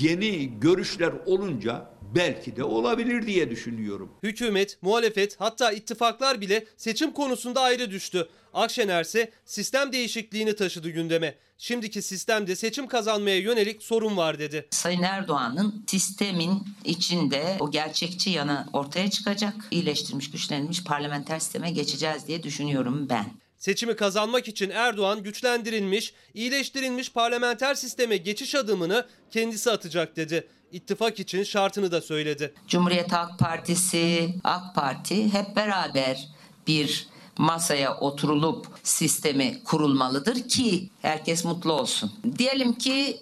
yeni 0.00 0.60
görüşler 0.60 1.12
olunca 1.26 1.92
belki 2.14 2.56
de 2.56 2.64
olabilir 2.64 3.26
diye 3.26 3.50
düşünüyorum. 3.50 4.10
Hükümet, 4.22 4.78
muhalefet 4.82 5.40
hatta 5.40 5.72
ittifaklar 5.72 6.40
bile 6.40 6.66
seçim 6.76 7.12
konusunda 7.12 7.60
ayrı 7.60 7.90
düştü. 7.90 8.28
Akşener 8.52 9.04
ise 9.04 9.30
sistem 9.44 9.92
değişikliğini 9.92 10.56
taşıdı 10.56 10.90
gündeme. 10.90 11.34
Şimdiki 11.58 12.02
sistemde 12.02 12.56
seçim 12.56 12.86
kazanmaya 12.86 13.38
yönelik 13.38 13.82
sorun 13.82 14.16
var 14.16 14.38
dedi. 14.38 14.68
Sayın 14.70 15.02
Erdoğan'ın 15.02 15.84
sistemin 15.86 16.62
içinde 16.84 17.56
o 17.60 17.70
gerçekçi 17.70 18.30
yanı 18.30 18.66
ortaya 18.72 19.10
çıkacak. 19.10 19.54
İyileştirilmiş, 19.70 20.30
güçlenmiş 20.30 20.84
parlamenter 20.84 21.38
sisteme 21.38 21.70
geçeceğiz 21.70 22.26
diye 22.26 22.42
düşünüyorum 22.42 23.08
ben. 23.08 23.26
Seçimi 23.58 23.96
kazanmak 23.96 24.48
için 24.48 24.70
Erdoğan 24.70 25.22
güçlendirilmiş, 25.22 26.14
iyileştirilmiş 26.34 27.12
parlamenter 27.12 27.74
sisteme 27.74 28.16
geçiş 28.16 28.54
adımını 28.54 29.06
kendisi 29.30 29.70
atacak 29.70 30.16
dedi. 30.16 30.48
İttifak 30.72 31.20
için 31.20 31.42
şartını 31.42 31.92
da 31.92 32.00
söyledi. 32.00 32.54
Cumhuriyet 32.68 33.12
Halk 33.12 33.38
Partisi, 33.38 34.34
AK 34.44 34.74
Parti 34.74 35.32
hep 35.32 35.56
beraber 35.56 36.28
bir 36.66 37.11
masaya 37.38 37.96
oturulup 37.98 38.66
sistemi 38.82 39.64
kurulmalıdır 39.64 40.48
ki 40.48 40.90
herkes 41.02 41.44
mutlu 41.44 41.72
olsun. 41.72 42.12
Diyelim 42.38 42.72
ki 42.72 43.18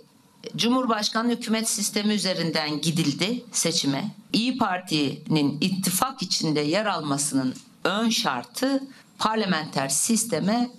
Cumhurbaşkanı 0.57 1.31
hükümet 1.31 1.69
sistemi 1.69 2.15
üzerinden 2.15 2.81
gidildi 2.81 3.45
seçime. 3.53 4.11
İyi 4.33 4.59
Parti'nin 4.59 5.59
ittifak 5.61 6.23
içinde 6.23 6.61
yer 6.61 6.87
almasının 6.87 7.55
ön 7.85 8.09
şartı 8.09 8.83
parlamenter 9.19 9.89
sisteme 9.89 10.71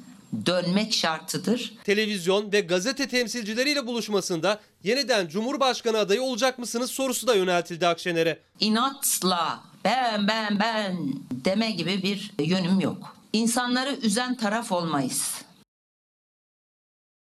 dönmek 0.46 0.94
şartıdır. 0.94 1.74
Televizyon 1.84 2.52
ve 2.52 2.62
gazete 2.62 3.08
temsilcileriyle 3.08 3.88
buluşmasında 3.88 4.60
yeniden 4.84 5.28
Cumhurbaşkanı 5.28 5.98
adayı 5.98 6.22
olacak 6.22 6.60
mısınız 6.60 6.92
sorusu 6.92 7.28
da 7.28 7.36
yöneltildi 7.36 7.88
Akşener'e. 7.88 8.40
İnatla 8.60 9.60
ben 9.84 10.28
ben 10.28 10.60
ben 10.60 10.98
deme 11.32 11.72
gibi 11.72 12.04
bir 12.04 12.32
yönüm 12.46 12.80
yok. 12.80 13.21
İnsanları 13.34 13.96
üzen 14.02 14.36
taraf 14.36 14.72
olmayız. 14.72 15.42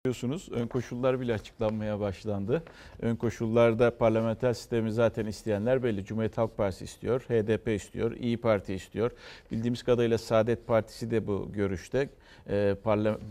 Biliyorsunuz 0.06 0.50
ön 0.52 0.68
koşullar 0.68 1.20
bile 1.20 1.34
açıklanmaya 1.34 2.00
başlandı. 2.00 2.64
Ön 3.02 3.16
koşullarda 3.16 3.98
parlamenter 3.98 4.54
sistemi 4.54 4.92
zaten 4.92 5.26
isteyenler 5.26 5.84
belli. 5.84 6.06
Cumhuriyet 6.06 6.38
Halk 6.38 6.58
Partisi 6.58 6.86
istiyor, 6.86 7.22
HDP 7.22 7.68
istiyor, 7.68 8.12
İyi 8.12 8.38
Parti 8.38 8.74
istiyor. 8.74 9.12
Bildiğimiz 9.52 9.84
kadarıyla 9.84 10.18
Saadet 10.18 10.68
Partisi 10.68 11.12
de 11.12 11.28
bu 11.28 11.50
görüşte. 11.54 12.10
E, 12.50 12.76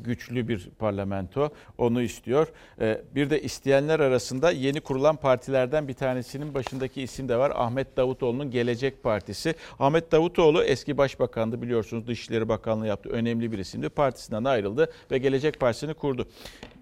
güçlü 0.04 0.48
bir 0.48 0.68
parlamento 0.78 1.50
onu 1.78 2.02
istiyor. 2.02 2.52
E, 2.81 3.02
bir 3.14 3.31
de 3.31 3.42
isteyenler 3.42 4.00
arasında 4.00 4.50
yeni 4.50 4.81
kurulan 4.81 5.16
partilerden 5.16 5.88
bir 5.88 5.94
tanesinin 5.94 6.54
başındaki 6.54 7.02
isim 7.02 7.28
de 7.28 7.37
var. 7.37 7.52
Ahmet 7.54 7.96
Davutoğlu'nun 7.96 8.50
Gelecek 8.50 9.02
Partisi. 9.02 9.54
Ahmet 9.78 10.12
Davutoğlu 10.12 10.62
eski 10.62 10.98
başbakandı 10.98 11.62
biliyorsunuz 11.62 12.07
Dışişleri 12.07 12.48
Bakanlığı 12.48 12.87
yaptı. 12.87 13.09
Önemli 13.09 13.52
bir 13.52 13.59
isimdi. 13.59 13.88
Partisinden 13.88 14.44
ayrıldı 14.44 14.92
ve 15.11 15.18
Gelecek 15.18 15.61
Partisi'ni 15.61 15.94
kurdu 15.94 16.28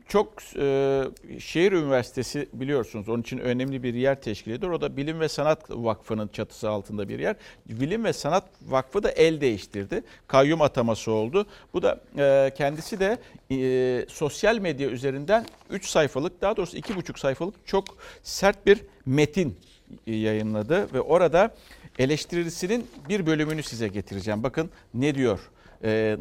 çok 0.09 0.33
e, 0.57 1.05
şehir 1.39 1.73
üniversitesi 1.73 2.49
biliyorsunuz 2.53 3.09
onun 3.09 3.23
için 3.23 3.39
önemli 3.39 3.83
bir 3.83 3.95
yer 3.95 4.21
teşkil 4.21 4.51
ediyor. 4.51 4.73
O 4.73 4.81
da 4.81 4.97
Bilim 4.97 5.21
ve 5.21 5.29
Sanat 5.29 5.71
Vakfı'nın 5.71 6.29
çatısı 6.29 6.71
altında 6.71 7.09
bir 7.09 7.19
yer. 7.19 7.37
Bilim 7.67 8.05
ve 8.05 8.13
Sanat 8.13 8.45
Vakfı 8.63 9.03
da 9.03 9.11
el 9.11 9.41
değiştirdi. 9.41 10.03
Kayyum 10.27 10.63
ataması 10.63 11.13
oldu. 11.13 11.47
Bu 11.73 11.83
da 11.83 12.01
e, 12.19 12.55
kendisi 12.57 13.01
de 13.01 13.19
e, 13.51 14.07
sosyal 14.09 14.59
medya 14.59 14.89
üzerinden 14.89 15.47
3 15.71 15.87
sayfalık 15.89 16.41
daha 16.41 16.57
doğrusu 16.57 16.77
2,5 16.77 17.19
sayfalık 17.19 17.55
çok 17.67 17.85
sert 18.23 18.67
bir 18.67 18.83
metin 19.07 19.57
yayınladı 20.07 20.93
ve 20.95 21.01
orada 21.01 21.55
eleştirisinin 21.99 22.87
bir 23.09 23.27
bölümünü 23.27 23.63
size 23.63 23.89
getireceğim. 23.89 24.43
Bakın 24.43 24.71
ne 24.95 25.15
diyor? 25.15 25.41
E, 25.85 26.17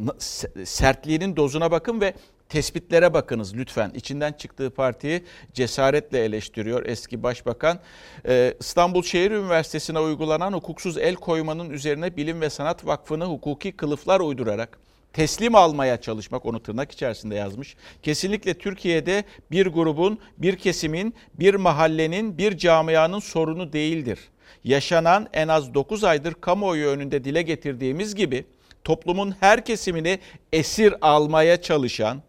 sertliğinin 0.63 1.35
dozuna 1.35 1.71
bakın 1.71 2.01
ve 2.01 2.13
tespitlere 2.49 3.13
bakınız 3.13 3.55
lütfen. 3.55 3.91
İçinden 3.95 4.33
çıktığı 4.33 4.69
partiyi 4.69 5.23
cesaretle 5.53 6.25
eleştiriyor 6.25 6.85
eski 6.85 7.23
başbakan. 7.23 7.79
Ee, 8.27 8.53
İstanbul 8.59 9.03
Şehir 9.03 9.31
Üniversitesi'ne 9.31 9.99
uygulanan 9.99 10.53
hukuksuz 10.53 10.97
el 10.97 11.15
koymanın 11.15 11.69
üzerine 11.69 12.17
Bilim 12.17 12.41
ve 12.41 12.49
Sanat 12.49 12.85
Vakfı'nı 12.85 13.25
hukuki 13.25 13.71
kılıflar 13.71 14.19
uydurarak 14.19 14.79
teslim 15.13 15.55
almaya 15.55 16.01
çalışmak 16.01 16.45
onu 16.45 16.63
tırnak 16.63 16.91
içerisinde 16.91 17.35
yazmış. 17.35 17.75
Kesinlikle 18.03 18.53
Türkiye'de 18.53 19.23
bir 19.51 19.67
grubun, 19.67 20.19
bir 20.37 20.55
kesimin, 20.55 21.13
bir 21.33 21.55
mahallenin, 21.55 22.37
bir 22.37 22.57
camianın 22.57 23.19
sorunu 23.19 23.73
değildir. 23.73 24.19
Yaşanan 24.63 25.27
en 25.33 25.47
az 25.47 25.73
9 25.73 26.03
aydır 26.03 26.33
kamuoyu 26.33 26.87
önünde 26.87 27.23
dile 27.23 27.41
getirdiğimiz 27.41 28.15
gibi 28.15 28.45
toplumun 28.83 29.35
her 29.39 29.65
kesimini 29.65 30.19
esir 30.53 30.93
almaya 31.01 31.61
çalışan, 31.61 32.21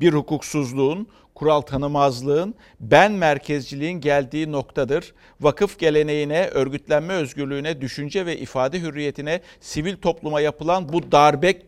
bir 0.00 0.12
hukuksuzluğun, 0.12 1.08
kural 1.34 1.60
tanımazlığın, 1.60 2.54
ben 2.80 3.12
merkezciliğin 3.12 4.00
geldiği 4.00 4.52
noktadır. 4.52 5.14
Vakıf 5.40 5.78
geleneğine, 5.78 6.48
örgütlenme 6.48 7.14
özgürlüğüne, 7.14 7.80
düşünce 7.80 8.26
ve 8.26 8.36
ifade 8.36 8.80
hürriyetine, 8.80 9.40
sivil 9.60 9.96
topluma 9.96 10.40
yapılan 10.40 10.92
bu 10.92 11.12
darbe, 11.12 11.62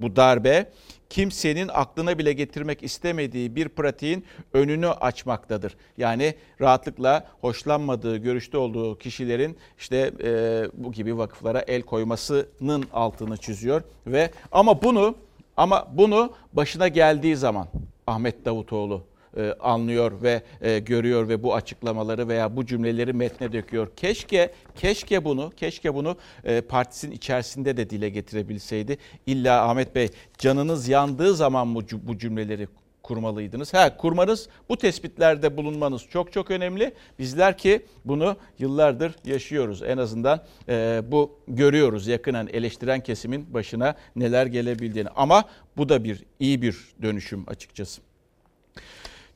bu 0.00 0.16
darbe 0.16 0.70
kimsenin 1.10 1.68
aklına 1.68 2.18
bile 2.18 2.32
getirmek 2.32 2.82
istemediği 2.82 3.56
bir 3.56 3.68
pratiğin 3.68 4.24
önünü 4.52 4.88
açmaktadır. 4.88 5.76
Yani 5.98 6.34
rahatlıkla 6.60 7.26
hoşlanmadığı, 7.40 8.16
görüşte 8.16 8.58
olduğu 8.58 8.98
kişilerin 8.98 9.56
işte 9.78 10.12
e, 10.24 10.64
bu 10.74 10.92
gibi 10.92 11.18
vakıflara 11.18 11.60
el 11.60 11.82
koymasının 11.82 12.84
altını 12.92 13.36
çiziyor 13.36 13.82
ve 14.06 14.30
ama 14.52 14.82
bunu 14.82 15.14
ama 15.60 15.88
bunu 15.92 16.32
başına 16.52 16.88
geldiği 16.88 17.36
zaman 17.36 17.68
Ahmet 18.06 18.44
Davutoğlu 18.44 19.02
e, 19.36 19.54
anlıyor 19.60 20.22
ve 20.22 20.42
e, 20.60 20.78
görüyor 20.78 21.28
ve 21.28 21.42
bu 21.42 21.54
açıklamaları 21.54 22.28
veya 22.28 22.56
bu 22.56 22.66
cümleleri 22.66 23.12
metne 23.12 23.52
döküyor. 23.52 23.88
Keşke 23.96 24.52
keşke 24.74 25.24
bunu 25.24 25.52
keşke 25.56 25.94
bunu 25.94 26.16
e, 26.44 26.60
partisinin 26.60 27.12
içerisinde 27.12 27.76
de 27.76 27.90
dile 27.90 28.08
getirebilseydi. 28.08 28.98
İlla 29.26 29.68
Ahmet 29.68 29.94
Bey 29.94 30.08
canınız 30.38 30.88
yandığı 30.88 31.34
zaman 31.34 31.68
mı 31.68 31.80
bu 32.02 32.18
cümleleri 32.18 32.68
kurmalıydınız. 33.10 33.74
Ha 33.74 33.96
kurmanız, 33.96 34.48
bu 34.68 34.76
tespitlerde 34.76 35.56
bulunmanız 35.56 36.02
çok 36.10 36.32
çok 36.32 36.50
önemli. 36.50 36.94
Bizler 37.18 37.58
ki 37.58 37.86
bunu 38.04 38.36
yıllardır 38.58 39.14
yaşıyoruz. 39.24 39.82
En 39.82 39.98
azından 39.98 40.44
e, 40.68 41.02
bu 41.04 41.38
görüyoruz 41.48 42.06
yakından 42.06 42.48
eleştiren 42.52 43.00
kesimin 43.00 43.54
başına 43.54 43.94
neler 44.16 44.46
gelebildiğini. 44.46 45.08
Ama 45.16 45.44
bu 45.76 45.88
da 45.88 46.04
bir 46.04 46.24
iyi 46.40 46.62
bir 46.62 46.76
dönüşüm 47.02 47.44
açıkçası. 47.46 48.00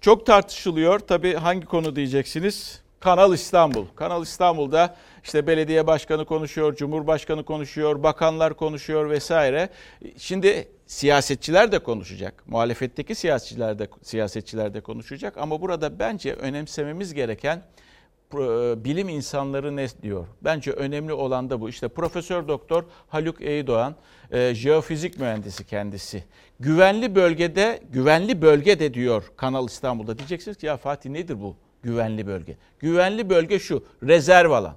Çok 0.01 0.27
tartışılıyor. 0.27 0.99
Tabii 0.99 1.35
hangi 1.35 1.67
konu 1.67 1.97
diyeceksiniz? 1.97 2.83
Kanal 3.01 3.35
İstanbul. 3.35 3.87
Kanal 3.97 4.23
İstanbul'da 4.23 4.97
işte 5.25 5.47
belediye 5.47 5.87
başkanı 5.87 6.25
konuşuyor, 6.25 6.77
cumhurbaşkanı 6.77 7.45
konuşuyor, 7.45 8.03
bakanlar 8.03 8.55
konuşuyor 8.55 9.11
vesaire. 9.11 9.69
Şimdi 10.17 10.69
siyasetçiler 10.87 11.73
de 11.73 11.79
konuşacak. 11.79 12.45
Muhalefetteki 12.47 13.15
siyasetçiler 13.15 13.79
de 13.79 13.89
siyasetçiler 14.03 14.75
de 14.75 14.81
konuşacak 14.81 15.39
ama 15.39 15.61
burada 15.61 15.99
bence 15.99 16.35
önemsememiz 16.35 17.15
gereken 17.15 17.63
bilim 18.85 19.09
insanları 19.09 19.77
ne 19.77 19.87
diyor? 20.03 20.27
Bence 20.43 20.71
önemli 20.71 21.13
olan 21.13 21.51
da 21.51 21.61
bu. 21.61 21.69
İşte 21.69 21.89
Profesör 21.89 22.49
Doktor 22.49 22.85
Haluk 23.09 23.41
Eydoğan, 23.41 23.95
e, 24.31 24.55
jeofizik 24.55 25.19
mühendisi 25.19 25.67
kendisi. 25.67 26.25
Güvenli 26.61 27.15
bölgede, 27.15 27.81
güvenli 27.93 28.43
bölgede 28.43 28.95
diyor 28.95 29.25
Kanal 29.37 29.67
İstanbul'da. 29.67 30.19
Diyeceksiniz 30.19 30.57
ki 30.57 30.67
ya 30.67 30.77
Fatih 30.77 31.11
nedir 31.11 31.41
bu 31.41 31.57
güvenli 31.83 32.27
bölge? 32.27 32.57
Güvenli 32.79 33.31
bölge 33.31 33.59
şu, 33.59 33.85
rezerv 34.03 34.51
alan. 34.51 34.77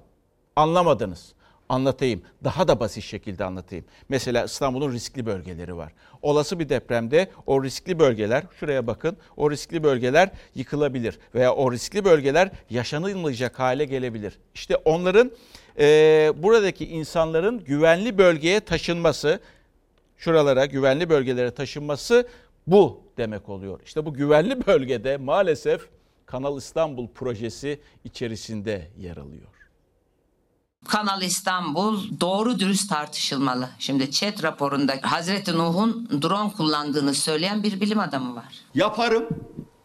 Anlamadınız 0.58 1.32
anlatayım. 1.68 2.22
Daha 2.44 2.68
da 2.68 2.80
basit 2.80 3.04
şekilde 3.04 3.44
anlatayım. 3.44 3.84
Mesela 4.08 4.44
İstanbul'un 4.44 4.92
riskli 4.92 5.26
bölgeleri 5.26 5.76
var. 5.76 5.92
Olası 6.22 6.58
bir 6.58 6.68
depremde 6.68 7.30
o 7.46 7.64
riskli 7.64 7.98
bölgeler, 7.98 8.44
şuraya 8.60 8.86
bakın, 8.86 9.16
o 9.36 9.50
riskli 9.50 9.82
bölgeler 9.82 10.30
yıkılabilir 10.54 11.18
veya 11.34 11.54
o 11.54 11.72
riskli 11.72 12.04
bölgeler 12.04 12.50
yaşanılmayacak 12.70 13.58
hale 13.58 13.84
gelebilir. 13.84 14.38
İşte 14.54 14.76
onların 14.76 15.30
e, 15.78 15.84
buradaki 16.36 16.88
insanların 16.88 17.64
güvenli 17.64 18.18
bölgeye 18.18 18.60
taşınması, 18.60 19.40
şuralara 20.16 20.66
güvenli 20.66 21.10
bölgelere 21.10 21.50
taşınması 21.50 22.28
bu 22.66 23.00
demek 23.16 23.48
oluyor. 23.48 23.80
İşte 23.84 24.06
bu 24.06 24.14
güvenli 24.14 24.66
bölgede 24.66 25.16
maalesef 25.16 25.88
Kanal 26.26 26.58
İstanbul 26.58 27.08
projesi 27.08 27.80
içerisinde 28.04 28.88
yer 28.98 29.16
alıyor. 29.16 29.57
Kanal 30.88 31.22
İstanbul 31.22 32.20
doğru 32.20 32.58
dürüst 32.58 32.90
tartışılmalı. 32.90 33.68
Şimdi 33.78 34.10
chat 34.10 34.42
raporunda 34.42 34.94
Hazreti 35.02 35.58
Nuh'un 35.58 36.08
drone 36.22 36.52
kullandığını 36.52 37.14
söyleyen 37.14 37.62
bir 37.62 37.80
bilim 37.80 37.98
adamı 37.98 38.36
var. 38.36 38.54
Yaparım, 38.74 39.28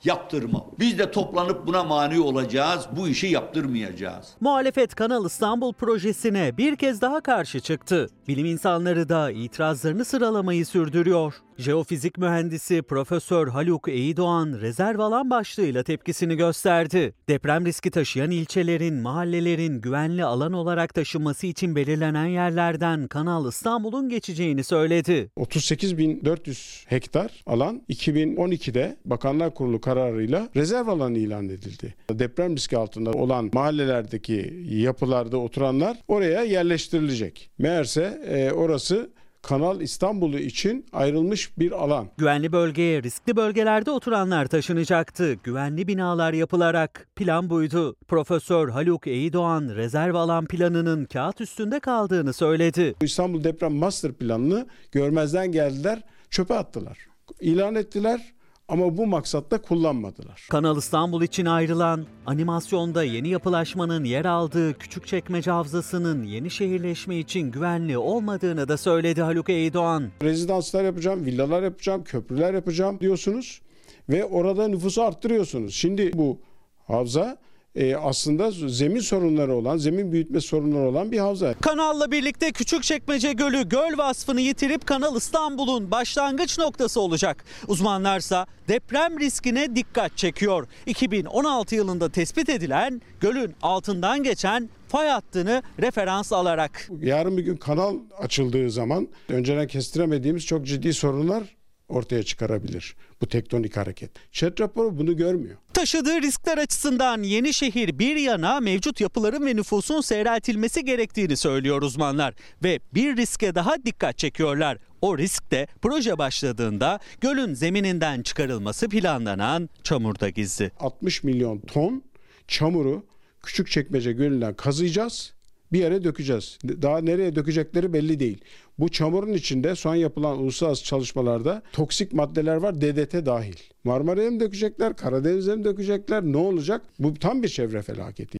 yaptırmam. 0.04 0.66
Biz 0.80 1.00
de 1.00 1.12
toplanıp 1.12 1.68
buna 1.68 1.84
mani 1.84 2.20
olacağız. 2.20 2.86
Bu 2.98 3.08
işi 3.08 3.28
yaptırmayacağız. 3.28 4.28
Muhalefet 4.42 4.96
Kanal 4.96 5.26
İstanbul 5.26 5.74
projesine 5.74 6.58
bir 6.58 6.76
kez 6.76 7.02
daha 7.02 7.22
karşı 7.22 7.60
çıktı. 7.60 8.10
Bilim 8.28 8.46
insanları 8.46 9.10
da 9.10 9.32
itirazlarını 9.32 10.06
sıralamayı 10.06 10.66
sürdürüyor. 10.66 11.34
Jeofizik 11.58 12.18
mühendisi 12.18 12.82
Profesör 12.82 13.48
Haluk 13.48 13.88
Eydoğan 13.88 14.60
rezerv 14.62 15.00
alan 15.00 15.30
başlığıyla 15.30 15.84
tepkisini 15.84 16.36
gösterdi. 16.36 17.14
Deprem 17.30 17.66
riski 17.66 17.92
taşıyan 17.92 18.32
ilçelerin, 18.32 18.96
mahallelerin 18.96 19.82
güvenli 19.82 20.26
alan 20.26 20.54
olarak 20.54 20.94
taşınması 20.94 21.48
için 21.48 21.76
belirlenen 21.76 22.26
yerlerden 22.26 23.08
Kanal 23.08 23.50
İstanbul'un 23.50 24.10
geçeceğini 24.10 24.64
söyledi. 24.64 25.30
38.400 25.38 26.84
hektar 26.88 27.32
alan 27.46 27.82
2012'de 27.90 28.98
Bakanlar 29.06 29.54
Kurulu 29.54 29.82
kararıyla 29.82 30.50
rezerv 30.56 30.88
alan 30.88 31.16
ilan 31.16 31.50
edildi. 31.50 31.96
Deprem 32.10 32.56
riski 32.56 32.78
altında 32.78 33.12
olan 33.12 33.50
mahallelerdeki 33.54 34.64
yapılarda 34.70 35.38
oturanlar 35.38 35.98
oraya 36.08 36.44
yerleştirilecek. 36.44 37.52
Meğerse 37.58 38.22
e, 38.28 38.52
orası 38.52 39.10
Kanal 39.44 39.82
İstanbul'u 39.82 40.40
için 40.40 40.86
ayrılmış 40.94 41.58
bir 41.60 41.72
alan. 41.72 42.08
Güvenli 42.18 42.52
bölgeye 42.52 43.04
riskli 43.04 43.36
bölgelerde 43.36 43.92
oturanlar 43.92 44.46
taşınacaktı. 44.46 45.34
Güvenli 45.34 45.88
binalar 45.88 46.34
yapılarak 46.34 47.08
plan 47.16 47.50
buydu. 47.50 47.96
Profesör 48.08 48.70
Haluk 48.70 49.08
Eydoğan 49.08 49.70
rezerv 49.76 50.16
alan 50.16 50.46
planının 50.46 51.06
kağıt 51.06 51.42
üstünde 51.42 51.80
kaldığını 51.80 52.34
söyledi. 52.34 52.96
İstanbul 53.02 53.44
Deprem 53.44 53.74
Master 53.74 54.14
Planı'nı 54.14 54.68
görmezden 54.92 55.52
geldiler, 55.52 56.02
çöpe 56.30 56.54
attılar. 56.54 56.98
İlan 57.42 57.76
ettiler 57.76 58.34
ama 58.68 58.98
bu 58.98 59.08
maksatla 59.08 59.62
kullanmadılar. 59.62 60.48
Kanal 60.50 60.78
İstanbul 60.78 61.22
için 61.22 61.46
ayrılan, 61.46 62.06
animasyonda 62.26 63.04
yeni 63.04 63.30
yapılaşmanın 63.30 64.04
yer 64.04 64.26
aldığı 64.26 64.74
Küçükçekmece 64.74 65.52
Havzası'nın 65.52 66.24
yeni 66.24 66.50
şehirleşme 66.52 67.18
için 67.18 67.52
güvenli 67.52 67.98
olmadığını 67.98 68.68
da 68.68 68.78
söyledi 68.78 69.22
Haluk 69.22 69.50
Eydoğan. 69.50 70.10
Rezidanslar 70.24 70.84
yapacağım, 70.84 71.26
villalar 71.26 71.64
yapacağım, 71.64 72.04
köprüler 72.04 72.54
yapacağım 72.54 73.00
diyorsunuz 73.00 73.62
ve 74.10 74.26
orada 74.26 74.68
nüfusu 74.68 75.04
arttırıyorsunuz. 75.04 75.76
Şimdi 75.76 76.12
bu 76.14 76.40
havza 76.88 77.38
e, 77.76 77.96
aslında 77.96 78.52
zemin 78.52 79.00
sorunları 79.00 79.56
olan, 79.56 79.78
zemin 79.78 80.12
büyütme 80.12 80.42
sorunları 80.42 80.88
olan 80.90 81.12
bir 81.12 81.20
havza. 81.20 81.54
Kanalla 81.54 82.12
birlikte 82.12 82.52
Küçükçekmece 82.52 83.34
Gölü 83.34 83.70
göl 83.70 83.98
vasfını 83.98 84.42
yitirip 84.42 84.88
Kanal 84.88 85.16
İstanbul'un 85.16 85.92
başlangıç 85.92 86.60
noktası 86.60 87.02
olacak. 87.02 87.46
Uzmanlarsa 87.68 88.46
deprem 88.68 89.20
riskine 89.20 89.76
dikkat 89.76 90.18
çekiyor. 90.18 90.68
2016 90.86 91.76
yılında 91.76 92.10
tespit 92.10 92.50
edilen 92.50 93.02
gölün 93.20 93.56
altından 93.62 94.24
geçen 94.24 94.70
fay 94.88 95.08
hattını 95.08 95.64
referans 95.80 96.34
alarak. 96.34 96.90
Yarın 97.02 97.38
bir 97.38 97.44
gün 97.44 97.58
kanal 97.58 97.96
açıldığı 98.18 98.72
zaman 98.72 99.08
önceden 99.30 99.68
kestiremediğimiz 99.68 100.46
çok 100.46 100.66
ciddi 100.66 100.94
sorunlar 100.94 101.44
ortaya 101.94 102.24
çıkarabilir 102.24 102.96
bu 103.22 103.28
tektonik 103.28 103.78
hareket. 103.78 104.12
ÇED 104.32 104.60
raporu 104.60 104.98
bunu 104.98 105.18
görmüyor. 105.18 105.58
Taşıdığı 105.74 106.22
riskler 106.22 106.58
açısından 106.58 107.24
yeni 107.24 107.54
şehir 107.54 108.00
bir 108.00 108.16
yana 108.16 108.60
mevcut 108.60 109.02
yapıların 109.02 109.46
ve 109.46 109.56
nüfusun 109.56 110.02
seyreltilmesi 110.02 110.86
gerektiğini 110.86 111.38
söylüyor 111.38 111.82
uzmanlar 111.82 112.34
ve 112.64 112.80
bir 112.94 113.18
riske 113.18 113.56
daha 113.56 113.86
dikkat 113.86 114.18
çekiyorlar. 114.18 114.78
O 115.02 115.18
risk 115.18 115.52
de 115.52 115.68
proje 115.82 116.18
başladığında 116.18 117.00
gölün 117.22 117.54
zemininden 117.54 118.22
çıkarılması 118.22 118.90
planlanan 118.90 119.70
çamurda 119.84 120.30
gizli. 120.30 120.72
60 120.80 121.24
milyon 121.24 121.60
ton 121.60 122.04
çamuru 122.48 123.06
Küçükçekmece 123.44 124.12
Gölü'nden 124.12 124.54
kazıyacağız 124.54 125.33
bir 125.74 125.80
yere 125.80 126.04
dökeceğiz. 126.04 126.58
Daha 126.82 126.98
nereye 126.98 127.36
dökecekleri 127.36 127.94
belli 127.94 128.20
değil. 128.20 128.44
Bu 128.80 128.90
çamurun 128.90 129.34
içinde 129.34 129.76
son 129.76 129.96
yapılan 129.96 130.38
uluslararası 130.38 130.84
çalışmalarda 130.84 131.62
toksik 131.74 132.14
maddeler 132.14 132.56
var 132.56 132.82
DDT 132.82 133.26
dahil. 133.26 133.56
Marmara'ya 133.84 134.32
mı 134.32 134.40
dökecekler, 134.40 134.96
Karadeniz'e 134.96 135.56
mi 135.56 135.64
dökecekler 135.64 136.24
ne 136.24 136.38
olacak? 136.38 136.82
Bu 137.00 137.14
tam 137.14 137.44
bir 137.44 137.48
çevre 137.48 137.82
felaketi. 137.82 138.38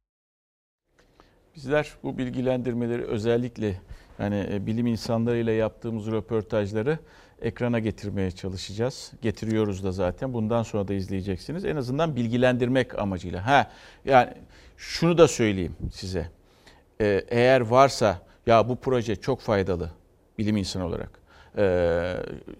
Bizler 1.56 1.92
bu 2.02 2.18
bilgilendirmeleri 2.18 3.02
özellikle 3.02 3.80
yani 4.18 4.46
e, 4.52 4.66
bilim 4.66 4.86
insanlarıyla 4.86 5.52
yaptığımız 5.52 6.06
röportajları 6.06 6.98
ekrana 7.42 7.78
getirmeye 7.78 8.30
çalışacağız. 8.30 9.12
Getiriyoruz 9.22 9.84
da 9.84 9.92
zaten. 9.92 10.32
Bundan 10.32 10.62
sonra 10.62 10.88
da 10.88 10.94
izleyeceksiniz. 10.94 11.64
En 11.64 11.76
azından 11.76 12.16
bilgilendirmek 12.16 12.98
amacıyla. 12.98 13.46
Ha 13.46 13.70
yani 14.04 14.32
şunu 14.76 15.18
da 15.18 15.28
söyleyeyim 15.28 15.76
size. 15.92 16.30
Ee, 17.00 17.24
eğer 17.28 17.60
varsa 17.60 18.20
ya 18.46 18.68
bu 18.68 18.76
proje 18.76 19.16
çok 19.16 19.40
faydalı 19.40 19.90
bilim 20.38 20.56
insanı 20.56 20.86
olarak 20.86 21.23
ee, 21.58 22.14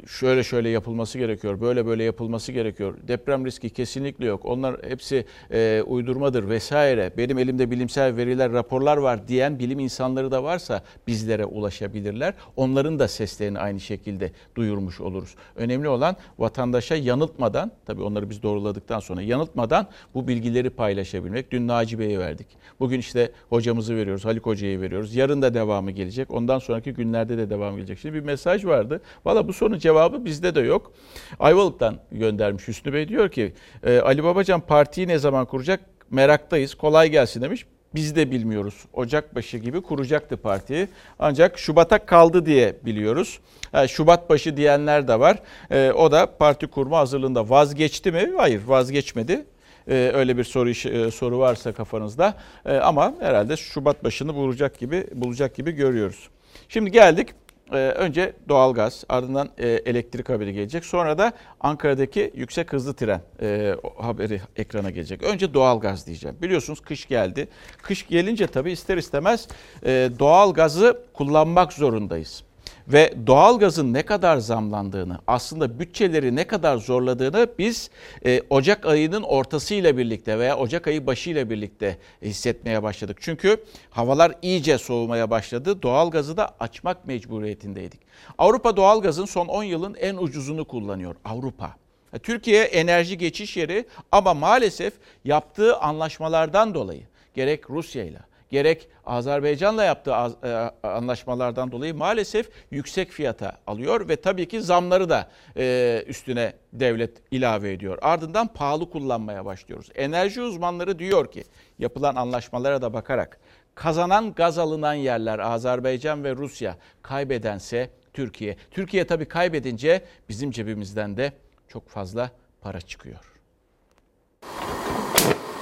şöyle 0.06 0.42
şöyle 0.42 0.68
yapılması 0.68 1.18
gerekiyor, 1.18 1.60
böyle 1.60 1.86
böyle 1.86 2.04
yapılması 2.04 2.52
gerekiyor. 2.52 2.94
Deprem 3.08 3.46
riski 3.46 3.70
kesinlikle 3.70 4.26
yok. 4.26 4.44
Onlar 4.44 4.76
hepsi 4.88 5.24
e, 5.50 5.82
uydurmadır 5.86 6.48
vesaire. 6.48 7.12
Benim 7.16 7.38
elimde 7.38 7.70
bilimsel 7.70 8.16
veriler, 8.16 8.52
raporlar 8.52 8.96
var 8.96 9.28
diyen 9.28 9.58
bilim 9.58 9.78
insanları 9.78 10.30
da 10.30 10.44
varsa 10.44 10.82
bizlere 11.06 11.44
ulaşabilirler. 11.44 12.34
Onların 12.56 12.98
da 12.98 13.08
seslerini 13.08 13.58
aynı 13.58 13.80
şekilde 13.80 14.32
duyurmuş 14.56 15.00
oluruz. 15.00 15.34
Önemli 15.56 15.88
olan 15.88 16.16
vatandaşa 16.38 16.96
yanıltmadan, 16.96 17.72
tabii 17.86 18.02
onları 18.02 18.30
biz 18.30 18.42
doğruladıktan 18.42 19.00
sonra 19.00 19.22
yanıltmadan 19.22 19.86
bu 20.14 20.28
bilgileri 20.28 20.70
paylaşabilmek. 20.70 21.50
Dün 21.50 21.68
Naci 21.68 21.98
Bey'e 21.98 22.18
verdik. 22.18 22.46
Bugün 22.80 22.98
işte 22.98 23.32
hocamızı 23.48 23.96
veriyoruz, 23.96 24.24
Halik 24.24 24.46
Hoca'yı 24.46 24.80
veriyoruz. 24.80 25.14
Yarın 25.14 25.42
da 25.42 25.54
devamı 25.54 25.90
gelecek. 25.90 26.30
Ondan 26.30 26.58
sonraki 26.58 26.92
günlerde 26.92 27.38
de 27.38 27.50
devam 27.50 27.76
gelecek. 27.76 27.98
Şimdi 27.98 28.14
bir 28.14 28.20
mesaj 28.20 28.64
var 28.64 28.83
vardı. 28.84 29.00
Valla 29.24 29.48
bu 29.48 29.52
sorunun 29.52 29.78
cevabı 29.78 30.24
bizde 30.24 30.54
de 30.54 30.60
yok. 30.60 30.92
Ayvalık'tan 31.38 31.98
göndermiş 32.12 32.68
Hüsnü 32.68 32.92
Bey 32.92 33.08
diyor 33.08 33.28
ki 33.28 33.52
e, 33.82 33.98
Ali 33.98 34.24
Babacan 34.24 34.60
partiyi 34.60 35.08
ne 35.08 35.18
zaman 35.18 35.46
kuracak? 35.46 35.80
Meraktayız. 36.10 36.74
Kolay 36.74 37.10
gelsin 37.10 37.42
demiş. 37.42 37.66
Biz 37.94 38.16
de 38.16 38.30
bilmiyoruz. 38.30 38.74
Ocak 38.92 39.34
başı 39.34 39.58
gibi 39.58 39.82
kuracaktı 39.82 40.36
partiyi. 40.36 40.88
Ancak 41.18 41.58
Şubat'a 41.58 42.06
kaldı 42.06 42.46
diye 42.46 42.76
biliyoruz. 42.84 43.38
Yani 43.72 43.88
Şubat 43.88 44.30
başı 44.30 44.56
diyenler 44.56 45.08
de 45.08 45.20
var. 45.20 45.38
E, 45.70 45.92
o 45.92 46.12
da 46.12 46.36
parti 46.38 46.66
kurma 46.66 46.98
hazırlığında 46.98 47.50
vazgeçti 47.50 48.12
mi? 48.12 48.32
Hayır 48.36 48.62
vazgeçmedi. 48.66 49.44
Ee, 49.88 50.10
öyle 50.14 50.36
bir 50.36 50.44
soru 50.44 50.70
e, 50.70 51.10
soru 51.10 51.38
varsa 51.38 51.72
kafanızda. 51.72 52.34
Ama 52.82 53.14
herhalde 53.20 53.56
Şubat 53.56 54.04
başını 54.04 54.34
bulacak 54.34 54.78
gibi 54.78 55.06
bulacak 55.14 55.54
gibi 55.54 55.72
görüyoruz. 55.72 56.28
Şimdi 56.68 56.90
geldik 56.90 57.28
e, 57.28 57.43
önce 57.70 58.32
doğalgaz, 58.48 59.04
ardından 59.08 59.50
e, 59.58 59.68
elektrik 59.68 60.28
haberi 60.28 60.52
gelecek. 60.52 60.84
Sonra 60.84 61.18
da 61.18 61.32
Ankara'daki 61.60 62.32
yüksek 62.34 62.72
hızlı 62.72 62.94
tren 62.94 63.20
e, 63.42 63.74
haberi 63.98 64.40
ekrana 64.56 64.90
gelecek. 64.90 65.22
Önce 65.22 65.54
doğalgaz 65.54 66.06
diyeceğim. 66.06 66.36
Biliyorsunuz 66.42 66.80
kış 66.80 67.08
geldi. 67.08 67.48
Kış 67.82 68.06
gelince 68.06 68.46
tabii 68.46 68.72
ister 68.72 68.96
istemez 68.96 69.48
e, 69.86 70.10
doğalgazı 70.18 71.02
kullanmak 71.12 71.72
zorundayız 71.72 72.44
ve 72.88 73.14
doğalgazın 73.26 73.92
ne 73.92 74.02
kadar 74.02 74.36
zamlandığını, 74.36 75.18
aslında 75.26 75.78
bütçeleri 75.78 76.36
ne 76.36 76.46
kadar 76.46 76.76
zorladığını 76.76 77.48
biz 77.58 77.90
e, 78.26 78.42
Ocak 78.50 78.86
ayının 78.86 79.22
ortasıyla 79.22 79.96
birlikte 79.96 80.38
veya 80.38 80.58
Ocak 80.58 80.86
ayı 80.86 81.06
başıyla 81.06 81.50
birlikte 81.50 81.98
hissetmeye 82.22 82.82
başladık. 82.82 83.18
Çünkü 83.20 83.64
havalar 83.90 84.32
iyice 84.42 84.78
soğumaya 84.78 85.30
başladı. 85.30 85.82
Doğalgazı 85.82 86.36
da 86.36 86.54
açmak 86.60 87.06
mecburiyetindeydik. 87.06 88.00
Avrupa 88.38 88.76
doğalgazın 88.76 89.24
son 89.24 89.46
10 89.46 89.62
yılın 89.62 89.94
en 89.94 90.16
ucuzunu 90.16 90.64
kullanıyor. 90.64 91.16
Avrupa. 91.24 91.76
Türkiye 92.22 92.64
enerji 92.64 93.18
geçiş 93.18 93.56
yeri 93.56 93.84
ama 94.12 94.34
maalesef 94.34 94.92
yaptığı 95.24 95.76
anlaşmalardan 95.76 96.74
dolayı 96.74 97.02
gerek 97.34 97.70
Rusya 97.70 98.04
ile 98.04 98.18
gerek 98.54 98.88
Azerbaycan'la 99.06 99.84
yaptığı 99.84 100.10
e, 100.10 100.88
anlaşmalardan 100.88 101.72
dolayı 101.72 101.94
maalesef 101.94 102.50
yüksek 102.70 103.10
fiyata 103.10 103.56
alıyor 103.66 104.08
ve 104.08 104.16
tabii 104.16 104.48
ki 104.48 104.62
zamları 104.62 105.08
da 105.08 105.28
e, 105.56 106.04
üstüne 106.06 106.52
devlet 106.72 107.22
ilave 107.30 107.72
ediyor. 107.72 107.98
Ardından 108.02 108.46
pahalı 108.46 108.90
kullanmaya 108.90 109.44
başlıyoruz. 109.44 109.90
Enerji 109.94 110.42
uzmanları 110.42 110.98
diyor 110.98 111.32
ki 111.32 111.44
yapılan 111.78 112.14
anlaşmalara 112.16 112.82
da 112.82 112.92
bakarak 112.92 113.40
kazanan 113.74 114.34
gaz 114.34 114.58
alınan 114.58 114.94
yerler 114.94 115.38
Azerbaycan 115.38 116.24
ve 116.24 116.36
Rusya 116.36 116.76
kaybedense 117.02 117.90
Türkiye. 118.12 118.56
Türkiye 118.70 119.06
tabii 119.06 119.28
kaybedince 119.28 120.04
bizim 120.28 120.50
cebimizden 120.50 121.16
de 121.16 121.32
çok 121.68 121.88
fazla 121.88 122.30
para 122.60 122.80
çıkıyor. 122.80 123.33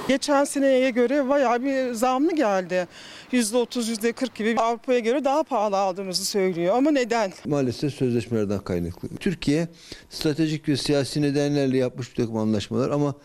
Geçen 0.07 0.43
seneye 0.43 0.89
göre 0.89 1.29
bayağı 1.29 1.63
bir 1.63 1.93
zamlı 1.93 2.35
geldi. 2.35 2.87
%30, 3.31 3.91
%40 3.91 4.35
gibi 4.35 4.55
Avrupa'ya 4.59 4.99
göre 4.99 5.25
daha 5.25 5.43
pahalı 5.43 5.77
aldığımızı 5.77 6.25
söylüyor. 6.25 6.75
Ama 6.77 6.91
neden? 6.91 7.33
Maalesef 7.45 7.93
sözleşmelerden 7.93 8.59
kaynaklı. 8.59 9.09
Türkiye 9.19 9.67
stratejik 10.09 10.69
ve 10.69 10.77
siyasi 10.77 11.21
nedenlerle 11.21 11.77
yapmış 11.77 12.11
bir 12.11 12.15
takım 12.15 12.37
anlaşmalar 12.37 12.89
ama 12.89 13.15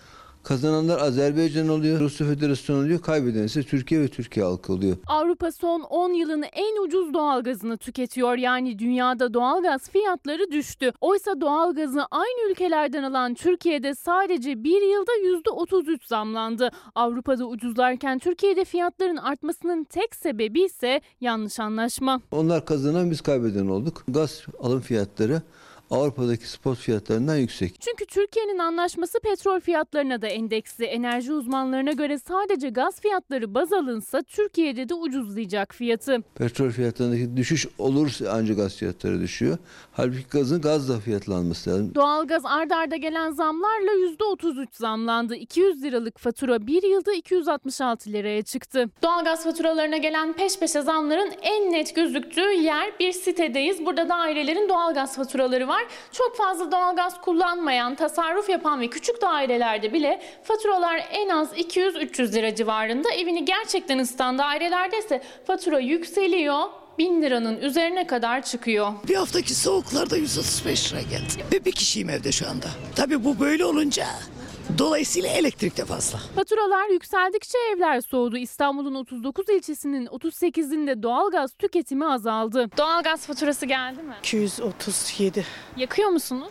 Kazananlar 0.49 0.99
Azerbaycan 0.99 1.69
oluyor, 1.69 2.01
Rusya 2.01 2.27
Federasyonu 2.27 2.81
oluyor, 2.81 3.01
kaybeden 3.01 3.43
ise 3.43 3.63
Türkiye 3.63 4.01
ve 4.01 4.09
Türkiye 4.09 4.47
halkı 4.47 4.73
oluyor. 4.73 4.97
Avrupa 5.07 5.53
son 5.53 5.81
10 5.81 6.13
yılın 6.13 6.45
en 6.53 6.85
ucuz 6.85 7.15
doğalgazını 7.15 7.77
tüketiyor. 7.77 8.39
Yani 8.39 8.79
dünyada 8.79 9.35
doğalgaz 9.35 9.91
fiyatları 9.91 10.51
düştü. 10.53 10.93
Oysa 11.01 11.41
doğalgazı 11.41 12.05
aynı 12.11 12.51
ülkelerden 12.51 13.03
alan 13.03 13.35
Türkiye'de 13.35 13.95
sadece 13.95 14.65
bir 14.65 14.83
yılda 14.83 15.13
%33 15.13 16.09
zamlandı. 16.09 16.71
Avrupa'da 16.95 17.45
ucuzlarken 17.45 18.19
Türkiye'de 18.19 18.65
fiyatların 18.65 19.17
artmasının 19.17 19.85
tek 19.85 20.15
sebebi 20.15 20.61
ise 20.61 21.01
yanlış 21.21 21.61
anlaşma. 21.61 22.21
Onlar 22.31 22.65
kazanan 22.65 23.11
biz 23.11 23.21
kaybeden 23.21 23.67
olduk. 23.69 24.05
Gaz 24.09 24.43
alım 24.61 24.81
fiyatları 24.81 25.43
Avrupa'daki 25.91 26.49
spot 26.51 26.79
fiyatlarından 26.79 27.37
yüksek. 27.37 27.81
Çünkü 27.81 28.07
Türkiye'nin 28.07 28.59
anlaşması 28.59 29.21
petrol 29.21 29.61
fiyatlarına 29.61 30.23
da 30.23 30.27
endeksli. 30.27 30.85
Enerji 30.85 31.33
uzmanlarına 31.33 31.93
göre 31.93 32.19
sadece 32.19 32.69
gaz 32.69 33.01
fiyatları 33.01 33.55
baz 33.55 33.73
alınsa 33.73 34.23
Türkiye'de 34.23 34.89
de 34.89 34.95
ucuzlayacak 34.95 35.75
fiyatı. 35.75 36.23
Petrol 36.35 36.71
fiyatlarındaki 36.71 37.37
düşüş 37.37 37.67
olursa 37.79 38.25
ancak 38.33 38.57
gaz 38.57 38.77
fiyatları 38.77 39.21
düşüyor. 39.21 39.59
Halbuki 39.93 40.27
gazın 40.31 40.61
gazla 40.61 41.01
fiyatlanması 41.01 41.71
lazım. 41.71 41.95
Doğalgaz 41.95 42.43
ard 42.45 42.71
arda 42.71 42.97
gelen 42.97 43.31
zamlarla 43.31 43.91
%33 43.93 44.67
zamlandı. 44.73 45.35
200 45.37 45.83
liralık 45.83 46.19
fatura 46.19 46.67
bir 46.67 46.83
yılda 46.83 47.13
266 47.13 48.13
liraya 48.13 48.43
çıktı. 48.43 48.91
Doğalgaz 49.03 49.45
faturalarına 49.45 49.97
gelen 49.97 50.33
peş 50.33 50.59
peşe 50.59 50.83
zamların 50.83 51.33
en 51.43 51.73
net 51.73 51.95
gözüktüğü 51.95 52.53
yer 52.53 52.93
bir 53.01 53.13
sitedeyiz. 53.13 53.87
Burada 53.87 54.09
dairelerin 54.09 54.69
doğalgaz 54.69 55.17
faturaları 55.17 55.69
var 55.69 55.78
var. 55.79 55.87
Çok 56.13 56.37
fazla 56.37 56.73
doğalgaz 56.73 57.21
kullanmayan, 57.21 57.95
tasarruf 57.95 58.49
yapan 58.49 58.81
ve 58.81 58.91
küçük 58.91 59.23
dairelerde 59.23 59.93
bile 59.93 60.23
faturalar 60.43 61.09
en 61.11 61.29
az 61.29 61.53
200-300 61.53 62.33
lira 62.33 62.55
civarında. 62.55 63.11
Evini 63.11 63.45
gerçekten 63.45 63.99
ısıtan 63.99 64.39
dairelerde 64.39 64.99
ise 64.99 65.23
fatura 65.47 65.79
yükseliyor. 65.79 66.63
1000 66.99 67.23
liranın 67.23 67.57
üzerine 67.61 68.07
kadar 68.07 68.43
çıkıyor. 68.43 68.93
Bir 69.09 69.15
haftaki 69.15 69.55
soğuklarda 69.55 70.17
135 70.17 70.93
lira 70.93 71.01
geldi. 71.01 71.45
Ve 71.53 71.65
bir 71.65 71.73
kişiyim 71.73 72.11
evde 72.11 72.33
şu 72.33 72.49
anda. 72.49 72.67
Tabii 72.97 73.25
bu 73.25 73.41
böyle 73.41 73.65
olunca 73.65 74.07
Dolayısıyla 74.79 75.29
elektrik 75.29 75.77
de 75.77 75.85
fazla. 75.85 76.19
Faturalar 76.35 76.89
yükseldikçe 76.89 77.59
evler 77.77 78.01
soğudu. 78.01 78.37
İstanbul'un 78.37 78.95
39 78.95 79.49
ilçesinin 79.49 80.07
38'inde 80.07 81.03
doğalgaz 81.03 81.53
tüketimi 81.53 82.07
azaldı. 82.13 82.67
Doğalgaz 82.79 83.27
faturası 83.27 83.67
geldi 83.67 84.03
mi? 84.03 84.15
237. 84.19 85.47
Yakıyor 85.77 86.09
musunuz? 86.09 86.49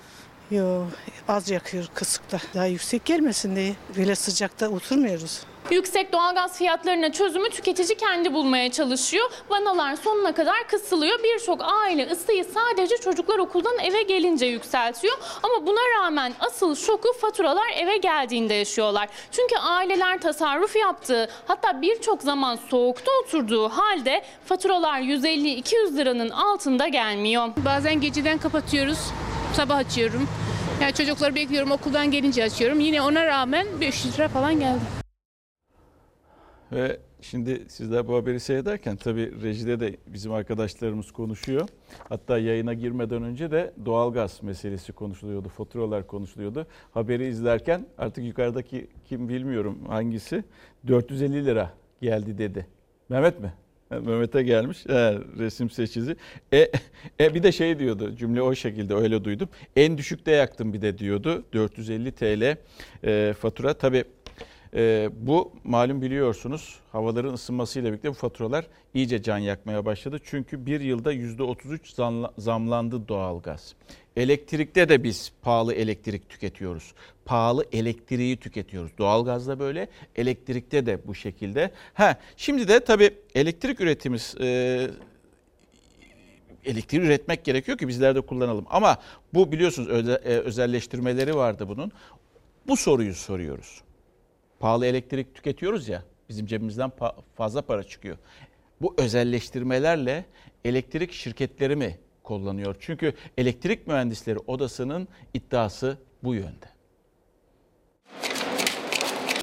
Yo 0.52 0.84
az 1.28 1.50
yakıyor 1.50 1.86
kısıkta. 1.94 2.40
Daha 2.56 2.66
yüksek 2.66 3.06
gelmesin 3.06 3.56
diye. 3.56 3.76
Böyle 3.98 4.16
sıcakta 4.16 4.70
oturmuyoruz. 4.70 5.42
Yüksek 5.72 6.14
doğalgaz 6.14 6.58
fiyatlarına 6.58 7.12
çözümü 7.12 7.50
tüketici 7.50 7.98
kendi 7.98 8.34
bulmaya 8.34 8.72
çalışıyor. 8.72 9.30
Vanalar 9.50 9.96
sonuna 9.96 10.32
kadar 10.32 10.68
kısılıyor. 10.68 11.20
Birçok 11.24 11.62
aile 11.64 12.08
ısıyı 12.12 12.46
sadece 12.46 12.98
çocuklar 12.98 13.40
okuldan 13.40 13.80
eve 13.80 14.02
gelince 14.02 14.46
yükseltiyor. 14.46 15.18
Ama 15.44 15.68
buna 15.68 15.80
rağmen 16.00 16.34
asıl 16.40 16.76
şoku 16.76 17.14
faturalar 17.22 17.68
eve 17.76 17.98
geldiğinde 17.98 18.54
yaşıyorlar. 18.54 19.10
Çünkü 19.32 19.56
aileler 19.58 20.22
tasarruf 20.22 20.76
yaptığı 20.76 21.30
hatta 21.48 21.82
birçok 21.82 22.22
zaman 22.22 22.60
soğukta 22.70 23.12
oturduğu 23.24 23.70
halde 23.70 24.24
faturalar 24.46 25.02
150-200 25.02 25.98
liranın 25.98 26.30
altında 26.30 26.88
gelmiyor. 26.88 27.50
Bazen 27.66 28.02
geceden 28.02 28.38
kapatıyoruz, 28.38 29.00
sabah 29.54 29.76
açıyorum. 29.76 30.28
Yani 30.82 30.94
çocukları 30.94 31.36
bekliyorum 31.36 31.72
okuldan 31.72 32.12
gelince 32.12 32.44
açıyorum. 32.44 32.80
Yine 32.80 33.02
ona 33.02 33.26
rağmen 33.26 33.68
500 33.82 34.20
lira 34.20 34.28
falan 34.28 34.60
geldi. 34.60 34.97
Ve 36.72 36.98
şimdi 37.22 37.64
sizler 37.68 38.08
bu 38.08 38.16
haberi 38.16 38.40
seyrederken 38.40 38.96
tabii 38.96 39.42
rejide 39.42 39.80
de 39.80 39.98
bizim 40.08 40.32
arkadaşlarımız 40.32 41.12
konuşuyor. 41.12 41.70
Hatta 42.10 42.38
yayına 42.38 42.74
girmeden 42.74 43.24
önce 43.24 43.52
de 43.52 43.74
doğalgaz 43.86 44.44
meselesi 44.44 44.94
konuşuluyordu, 44.94 45.50
faturalar 45.50 46.08
konuşuluyordu. 46.08 46.68
Haberi 46.92 47.28
izlerken 47.28 47.86
artık 47.98 48.24
yukarıdaki 48.24 48.88
kim 49.06 49.30
bilmiyorum 49.30 49.80
hangisi 49.88 50.44
450 50.88 51.46
lira 51.46 51.74
geldi 52.02 52.38
dedi. 52.38 52.68
Mehmet 53.10 53.40
mi? 53.40 53.54
Mehmet'e 53.92 54.44
gelmiş 54.44 54.86
he, 54.86 55.18
resim 55.38 55.70
seçici. 55.70 56.16
E, 56.54 56.72
e, 57.20 57.34
bir 57.34 57.44
de 57.44 57.52
şey 57.52 57.80
diyordu 57.80 58.16
cümle 58.16 58.42
o 58.42 58.56
şekilde 58.56 58.94
öyle 58.94 59.24
duydum. 59.24 59.50
En 59.76 59.98
düşükte 59.98 60.32
yaktım 60.32 60.74
bir 60.74 60.82
de 60.82 60.98
diyordu 60.98 61.44
450 61.54 62.12
TL 62.12 62.58
e, 63.04 63.34
fatura. 63.34 63.74
Tabii 63.74 64.04
e, 64.74 65.10
bu 65.14 65.52
malum 65.64 66.02
biliyorsunuz 66.02 66.80
havaların 66.92 67.34
ısınmasıyla 67.34 67.90
birlikte 67.90 68.10
bu 68.10 68.14
faturalar 68.14 68.68
iyice 68.94 69.22
can 69.22 69.38
yakmaya 69.38 69.86
başladı. 69.86 70.20
Çünkü 70.24 70.66
bir 70.66 70.82
yılda 70.82 71.14
%33 71.14 72.32
zamlandı 72.38 73.08
doğalgaz. 73.08 73.76
Elektrikte 74.16 74.90
de 74.90 75.04
biz 75.04 75.32
pahalı 75.42 75.74
elektrik 75.74 76.30
tüketiyoruz. 76.30 76.94
Pahalı 77.26 77.66
elektriği 77.72 78.38
tüketiyoruz. 78.38 78.92
Doğalgazda 78.98 79.60
böyle, 79.60 79.88
elektrikte 80.16 80.86
de 80.86 81.08
bu 81.08 81.16
şekilde. 81.16 81.72
Ha, 81.94 82.18
şimdi 82.38 82.68
de 82.68 82.80
tabii 82.80 83.10
elektrik 83.36 83.82
üretimiz 83.82 84.36
e, 84.42 84.90
elektrik 86.66 87.04
üretmek 87.04 87.44
gerekiyor 87.44 87.78
ki 87.78 87.88
bizler 87.88 88.16
de 88.16 88.22
kullanalım. 88.22 88.66
Ama 88.70 88.98
bu 89.34 89.52
biliyorsunuz 89.52 89.90
e, 89.90 90.20
özelleştirmeleri 90.22 91.36
vardı 91.36 91.68
bunun. 91.70 91.92
Bu 92.68 92.78
soruyu 92.78 93.14
soruyoruz 93.14 93.82
pahalı 94.60 94.86
elektrik 94.86 95.36
tüketiyoruz 95.36 95.88
ya 95.88 96.04
bizim 96.30 96.46
cebimizden 96.46 96.92
fazla 97.36 97.62
para 97.62 97.84
çıkıyor. 97.84 98.18
Bu 98.82 98.94
özelleştirmelerle 98.98 100.26
elektrik 100.66 101.12
şirketleri 101.12 101.76
mi 101.76 101.98
kullanıyor? 102.24 102.76
Çünkü 102.80 103.14
elektrik 103.38 103.88
mühendisleri 103.88 104.40
odasının 104.40 105.08
iddiası 105.34 105.98
bu 106.24 106.34
yönde. 106.34 106.78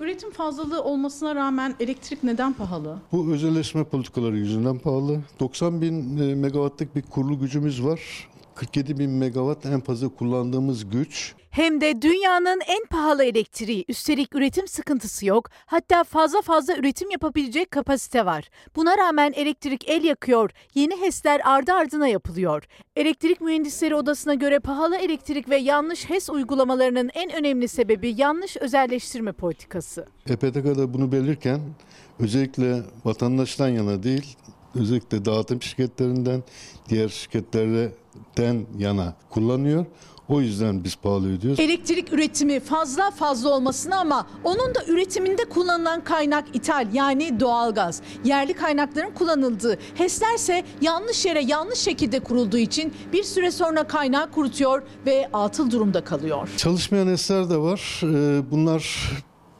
Üretim 0.00 0.31
fazlalığı 0.31 0.83
olmasına 0.85 1.35
rağmen 1.35 1.74
elektrik 1.81 2.22
neden 2.22 2.53
pahalı? 2.53 2.98
Bu 3.12 3.33
özelleşme 3.33 3.85
politikaları 3.85 4.37
yüzünden 4.37 4.79
pahalı. 4.79 5.20
90 5.40 5.83
bin 5.83 6.18
e, 6.18 6.35
megawattlık 6.35 6.96
bir 6.96 7.03
kurulu 7.03 7.40
gücümüz 7.40 7.85
var. 7.85 8.29
47 8.55 8.99
bin 8.99 9.11
megawatt 9.11 9.67
en 9.67 9.81
fazla 9.81 10.09
kullandığımız 10.09 10.90
güç. 10.90 11.35
Hem 11.51 11.81
de 11.81 12.03
dünyanın 12.03 12.61
en 12.67 12.85
pahalı 12.90 13.25
elektriği. 13.25 13.85
Üstelik 13.88 14.35
üretim 14.35 14.69
sıkıntısı 14.69 15.27
yok. 15.27 15.51
Hatta 15.67 16.05
fazla 16.05 16.43
fazla 16.43 16.77
üretim 16.77 17.11
yapabilecek 17.11 17.71
kapasite 17.71 18.27
var. 18.27 18.49
Buna 18.77 18.99
rağmen 18.99 19.33
elektrik 19.33 19.88
el 19.88 20.05
yakıyor. 20.05 20.51
Yeni 20.75 21.01
HES'ler 21.01 21.40
ardı 21.45 21.73
ardına 21.73 22.09
yapılıyor. 22.09 22.64
Elektrik 22.97 23.40
Mühendisleri 23.40 23.95
Odası'na 23.95 24.35
göre 24.35 24.59
pahalı 24.59 24.97
elektrik 24.97 25.49
ve 25.49 25.57
yanlış 25.57 26.11
HES 26.11 26.31
uygulamalarının 26.31 27.11
en 27.14 27.33
önemli 27.33 27.69
sebebi 27.69 28.14
yanlış 28.17 28.57
özelleştirme 28.57 29.33
politikası. 29.33 30.07
EPTK'da 30.29 30.95
bunu 30.95 31.12
belirken 31.12 31.61
özellikle 32.19 32.83
vatandaştan 33.05 33.69
yana 33.69 34.03
değil, 34.03 34.37
özellikle 34.75 35.25
dağıtım 35.25 35.63
şirketlerinden, 35.63 36.43
diğer 36.89 37.09
şirketlerden 37.09 38.67
yana 38.79 39.15
kullanıyor. 39.31 39.87
O 40.29 40.41
yüzden 40.41 40.85
biz 40.85 40.97
pahalı 40.97 41.33
ödüyoruz. 41.37 41.61
Elektrik 41.61 42.13
üretimi 42.13 42.61
fazla 42.61 43.11
fazla 43.11 43.49
olmasına 43.49 43.97
ama 43.97 44.27
onun 44.45 44.75
da 44.75 44.85
üretiminde 44.89 45.45
kullanılan 45.45 46.05
kaynak 46.05 46.45
ithal 46.57 46.89
yani 46.95 47.41
doğalgaz. 47.41 48.01
Yerli 48.25 48.55
kaynakların 48.55 49.11
kullanıldığı 49.15 49.79
HES'ler 49.95 50.35
ise 50.35 50.65
yanlış 50.81 51.27
yere 51.27 51.43
yanlış 51.45 51.79
şekilde 51.79 52.21
kurulduğu 52.21 52.59
için 52.59 52.93
bir 53.13 53.23
süre 53.25 53.51
sonra 53.51 53.87
kaynağı 53.87 54.31
kurutuyor 54.31 54.83
ve 55.07 55.29
atıl 55.33 55.71
durumda 55.71 56.05
kalıyor. 56.05 56.49
Çalışmayan 56.57 57.09
esler 57.09 57.51
de 57.51 57.57
var. 57.57 58.01
Ee, 58.03 58.51
Bunlar 58.51 59.11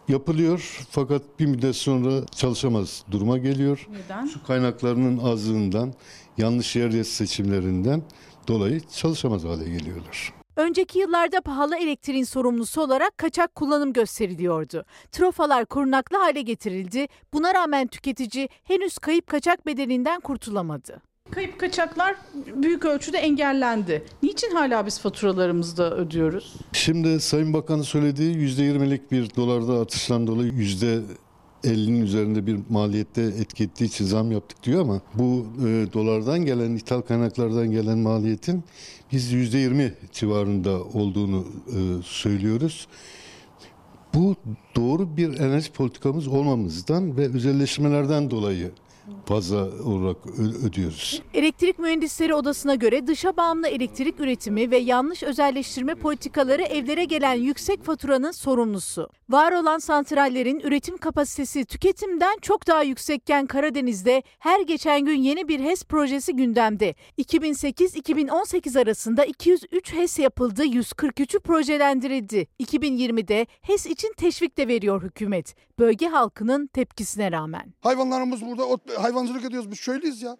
yapılıyor 0.09 0.87
fakat 0.91 1.23
bir 1.41 1.47
müddet 1.47 1.77
sonra 1.77 2.27
çalışamaz 2.27 3.05
duruma 3.11 3.39
geliyor. 3.39 3.89
Neden? 3.91 4.27
Su 4.27 4.43
kaynaklarının 4.43 5.19
azlığından, 5.19 5.95
yanlış 6.39 6.77
yer 6.77 7.03
seçimlerinden 7.03 8.03
dolayı 8.49 8.81
çalışamaz 8.81 9.45
hale 9.45 9.65
geliyorlar. 9.65 10.33
Önceki 10.57 10.99
yıllarda 10.99 11.41
pahalı 11.41 11.77
elektriğin 11.77 12.25
sorumlusu 12.25 12.83
olarak 12.83 13.19
kaçak 13.19 13.55
kullanım 13.55 13.93
gösteriliyordu. 13.93 14.85
Trofalar 15.13 15.67
korunaklı 15.67 16.17
hale 16.17 16.43
getirildi. 16.43 17.09
Buna 17.33 17.55
rağmen 17.55 17.87
tüketici 17.87 18.49
henüz 18.65 18.99
kayıp 18.99 19.27
kaçak 19.27 19.67
bedelinden 19.67 20.21
kurtulamadı. 20.21 21.03
Kayıp 21.31 21.61
kaçaklar 21.61 22.17
büyük 22.63 22.85
ölçüde 22.85 23.19
engellendi. 23.19 24.05
Niçin 24.23 24.51
hala 24.51 24.87
biz 24.87 25.01
faturalarımızda 25.01 25.97
ödüyoruz? 25.97 26.55
Şimdi 26.73 27.21
Sayın 27.21 27.53
Bakan'ın 27.53 27.83
söylediği 27.83 28.37
%20'lik 28.37 29.13
bir 29.13 29.35
dolarda 29.37 29.81
artıştan 29.81 30.27
dolayı 30.27 30.53
%50'nin 30.53 32.03
üzerinde 32.03 32.47
bir 32.47 32.59
maliyette 32.69 33.23
etki 33.23 33.65
ettiği 33.65 33.85
için 33.85 34.05
zam 34.05 34.33
yaptık 34.33 34.63
diyor 34.63 34.81
ama 34.81 35.01
bu 35.15 35.47
e, 35.67 35.93
dolardan 35.93 36.39
gelen, 36.45 36.71
ithal 36.77 37.01
kaynaklardan 37.01 37.71
gelen 37.71 37.99
maliyetin 37.99 38.65
biz 39.13 39.33
%20 39.33 39.93
civarında 40.13 40.85
olduğunu 40.85 41.47
e, 41.69 41.79
söylüyoruz. 42.05 42.89
Bu 44.15 44.37
doğru 44.77 45.17
bir 45.17 45.39
enerji 45.41 45.73
politikamız 45.73 46.29
olmamızdan 46.29 47.17
ve 47.17 47.29
özelleşmelerden 47.35 48.31
dolayı 48.31 48.71
fazla 49.27 49.57
olarak 49.85 50.17
ödüyoruz. 50.67 51.23
Elektrik 51.35 51.79
Mühendisleri 51.79 52.35
Odası'na 52.35 52.75
göre 52.75 53.07
dışa 53.07 53.37
bağımlı 53.37 53.69
elektrik 53.69 54.21
üretimi 54.21 54.71
ve 54.71 54.77
yanlış 54.77 55.23
özelleştirme 55.23 55.95
politikaları 55.95 56.63
evlere 56.63 57.05
gelen 57.05 57.35
yüksek 57.35 57.83
faturanın 57.85 58.31
sorumlusu. 58.31 59.09
Var 59.29 59.53
olan 59.53 59.79
santrallerin 59.79 60.61
üretim 60.61 60.97
kapasitesi 60.97 61.65
tüketimden 61.65 62.39
çok 62.43 62.67
daha 62.67 62.83
yüksekken 62.83 63.47
Karadeniz'de 63.47 64.23
her 64.39 64.61
geçen 64.61 65.05
gün 65.05 65.23
yeni 65.23 65.49
bir 65.49 65.61
HES 65.61 65.85
projesi 65.85 66.37
gündemde. 66.37 66.95
2008-2018 67.19 68.81
arasında 68.81 69.25
203 69.25 69.93
HES 69.93 70.19
yapıldı, 70.19 70.65
143'ü 70.65 71.41
projelendirildi. 71.41 72.47
2020'de 72.61 73.47
HES 73.63 73.87
için 73.87 74.13
teşvik 74.17 74.57
de 74.59 74.69
veriyor 74.69 75.03
hükümet. 75.03 75.55
Bölge 75.79 76.07
halkının 76.09 76.67
tepkisine 76.67 77.33
rağmen. 77.33 77.75
Hayvanlarımız 77.81 78.43
burada 78.43 78.63
ot- 78.65 78.94
hayvancılık 78.97 79.45
ediyoruz. 79.45 79.71
Biz 79.71 79.81
köylüyüz 79.81 80.23
ya. 80.23 80.37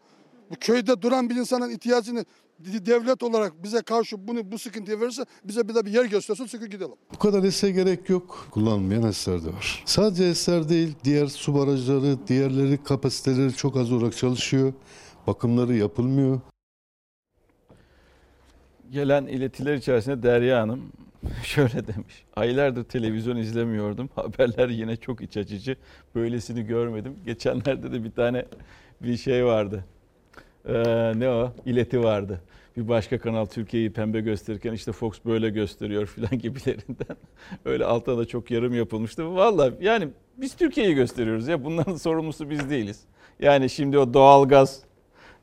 Bu 0.51 0.55
köyde 0.61 1.03
duran 1.03 1.31
bir 1.31 1.37
insanın 1.37 1.71
ihtiyacını 1.71 2.25
devlet 2.59 3.23
olarak 3.23 3.63
bize 3.63 3.83
karşı 3.83 4.29
bunu 4.29 4.53
bu 4.53 4.59
sıkıntıyı 4.59 5.01
verirse 5.01 5.25
bize 5.45 5.69
bir 5.69 5.75
de 5.75 5.87
bir 5.87 5.91
yer 5.91 6.05
göstersin 6.05 6.47
sıkı 6.47 6.67
gidelim. 6.67 6.95
Bu 7.15 7.19
kadar 7.19 7.43
HES'e 7.43 7.71
gerek 7.71 8.09
yok. 8.09 8.47
Kullanılmayan 8.51 9.03
HES'ler 9.03 9.45
de 9.45 9.49
var. 9.49 9.83
Sadece 9.87 10.29
HES'ler 10.29 10.69
değil, 10.69 10.95
diğer 11.05 11.27
su 11.27 11.55
barajları, 11.55 12.27
diğerleri 12.29 12.83
kapasiteleri 12.85 13.53
çok 13.57 13.77
az 13.77 13.93
olarak 13.93 14.17
çalışıyor. 14.17 14.73
Bakımları 15.27 15.75
yapılmıyor. 15.75 16.41
Gelen 18.91 19.27
iletiler 19.27 19.75
içerisinde 19.75 20.23
Derya 20.23 20.61
Hanım 20.61 20.93
şöyle 21.43 21.87
demiş. 21.87 22.25
Aylardır 22.37 22.85
televizyon 22.85 23.37
izlemiyordum. 23.37 24.11
Haberler 24.15 24.69
yine 24.69 24.97
çok 24.97 25.21
iç 25.21 25.37
açıcı. 25.37 25.77
Böylesini 26.15 26.67
görmedim. 26.67 27.17
Geçenlerde 27.27 27.93
de 27.93 28.05
bir 28.05 28.11
tane 28.11 28.45
bir 29.01 29.17
şey 29.17 29.45
vardı. 29.45 29.85
Ee, 30.69 31.13
ne 31.17 31.29
o? 31.29 31.53
İleti 31.67 32.03
vardı. 32.03 32.41
Bir 32.77 32.89
başka 32.89 33.19
kanal 33.19 33.47
Türkiye'yi 33.47 33.93
pembe 33.93 34.21
gösterirken 34.21 34.73
işte 34.73 34.93
Fox 34.93 35.19
böyle 35.25 35.51
gösteriyor 35.51 36.07
filan 36.07 36.39
gibilerinden. 36.39 37.17
Öyle 37.65 37.85
altına 37.85 38.19
da 38.19 38.25
çok 38.25 38.51
yarım 38.51 38.75
yapılmıştı. 38.75 39.35
Vallahi 39.35 39.73
yani 39.81 40.09
biz 40.37 40.55
Türkiye'yi 40.55 40.95
gösteriyoruz 40.95 41.49
ya. 41.49 41.65
Bunların 41.65 41.97
sorumlusu 41.97 42.51
biz 42.51 42.71
değiliz. 42.71 43.01
Yani 43.41 43.71
şimdi 43.71 43.99
o 43.99 44.15
doğalgaz 44.15 44.83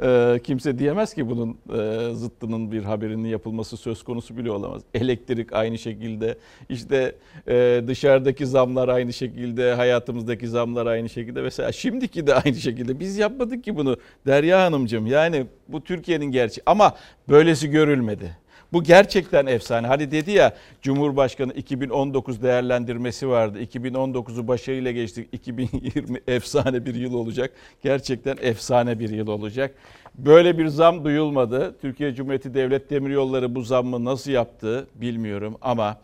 ee, 0.02 0.40
kimse 0.44 0.80
diyemez 0.80 1.14
ki 1.14 1.30
bunun 1.30 1.58
e, 1.80 2.14
zıttının 2.14 2.72
bir 2.72 2.84
haberinin 2.84 3.28
yapılması 3.28 3.78
söz 3.78 4.04
konusu 4.04 4.38
bile 4.38 4.52
olamaz. 4.52 4.82
Elektrik 4.94 5.54
aynı 5.54 5.78
şekilde, 5.78 6.38
işte 6.70 7.16
e, 7.48 7.84
dışarıdaki 7.88 8.46
zamlar 8.46 8.88
aynı 8.90 9.14
şekilde, 9.14 9.74
hayatımızdaki 9.74 10.48
zamlar 10.48 10.86
aynı 10.86 11.10
şekilde. 11.10 11.42
Mesela 11.42 11.72
şimdiki 11.72 12.28
de 12.28 12.36
aynı 12.36 12.56
şekilde. 12.56 13.00
Biz 13.00 13.18
yapmadık 13.18 13.64
ki 13.64 13.76
bunu 13.76 13.98
Derya 14.28 14.64
Hanımcığım. 14.64 15.08
Yani 15.08 15.46
bu 15.68 15.84
Türkiye'nin 15.84 16.32
gerçeği 16.32 16.64
ama 16.66 16.96
böylesi 17.30 17.70
görülmedi. 17.70 18.38
Bu 18.74 18.84
gerçekten 18.84 19.46
efsane. 19.46 19.88
Hani 19.88 20.12
dedi 20.12 20.32
ya 20.32 20.56
Cumhurbaşkanı 20.82 21.54
2019 21.54 22.42
değerlendirmesi 22.42 23.30
vardı. 23.30 23.64
2019'u 23.64 24.48
başarıyla 24.48 24.92
geçtik. 24.92 25.30
2020 25.32 26.20
efsane 26.28 26.86
bir 26.86 26.96
yıl 26.96 27.14
olacak. 27.14 27.52
Gerçekten 27.84 28.38
efsane 28.42 29.00
bir 29.00 29.10
yıl 29.10 29.28
olacak. 29.28 29.76
Böyle 30.16 30.58
bir 30.58 30.68
zam 30.68 31.04
duyulmadı. 31.04 31.76
Türkiye 31.82 32.16
Cumhuriyeti 32.16 32.54
Devlet 32.54 32.90
Demiryolları 32.90 33.56
bu 33.56 33.62
zammı 33.62 34.06
nasıl 34.06 34.32
yaptı 34.32 34.88
bilmiyorum 34.96 35.58
ama 35.62 35.98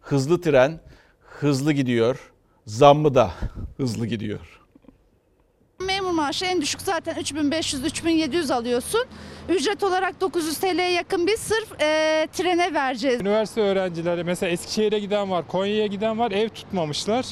hızlı 0.00 0.40
tren 0.40 0.80
hızlı 1.20 1.72
gidiyor. 1.72 2.30
Zammı 2.66 3.14
da 3.14 3.30
hızlı 3.76 4.06
gidiyor. 4.06 4.63
Maaşı 6.14 6.44
en 6.44 6.62
düşük 6.62 6.82
zaten 6.82 7.14
3500-3700 7.14 8.52
alıyorsun. 8.54 9.04
Ücret 9.48 9.82
olarak 9.82 10.20
900 10.20 10.58
TL'ye 10.58 10.90
yakın 10.90 11.26
bir 11.26 11.36
sırf 11.36 11.72
e, 11.82 12.26
trene 12.32 12.74
vereceğiz. 12.74 13.20
Üniversite 13.20 13.60
öğrencileri 13.60 14.24
mesela 14.24 14.50
Eskişehir'e 14.52 14.98
giden 14.98 15.30
var, 15.30 15.48
Konya'ya 15.48 15.86
giden 15.86 16.18
var 16.18 16.30
ev 16.30 16.48
tutmamışlar. 16.48 17.26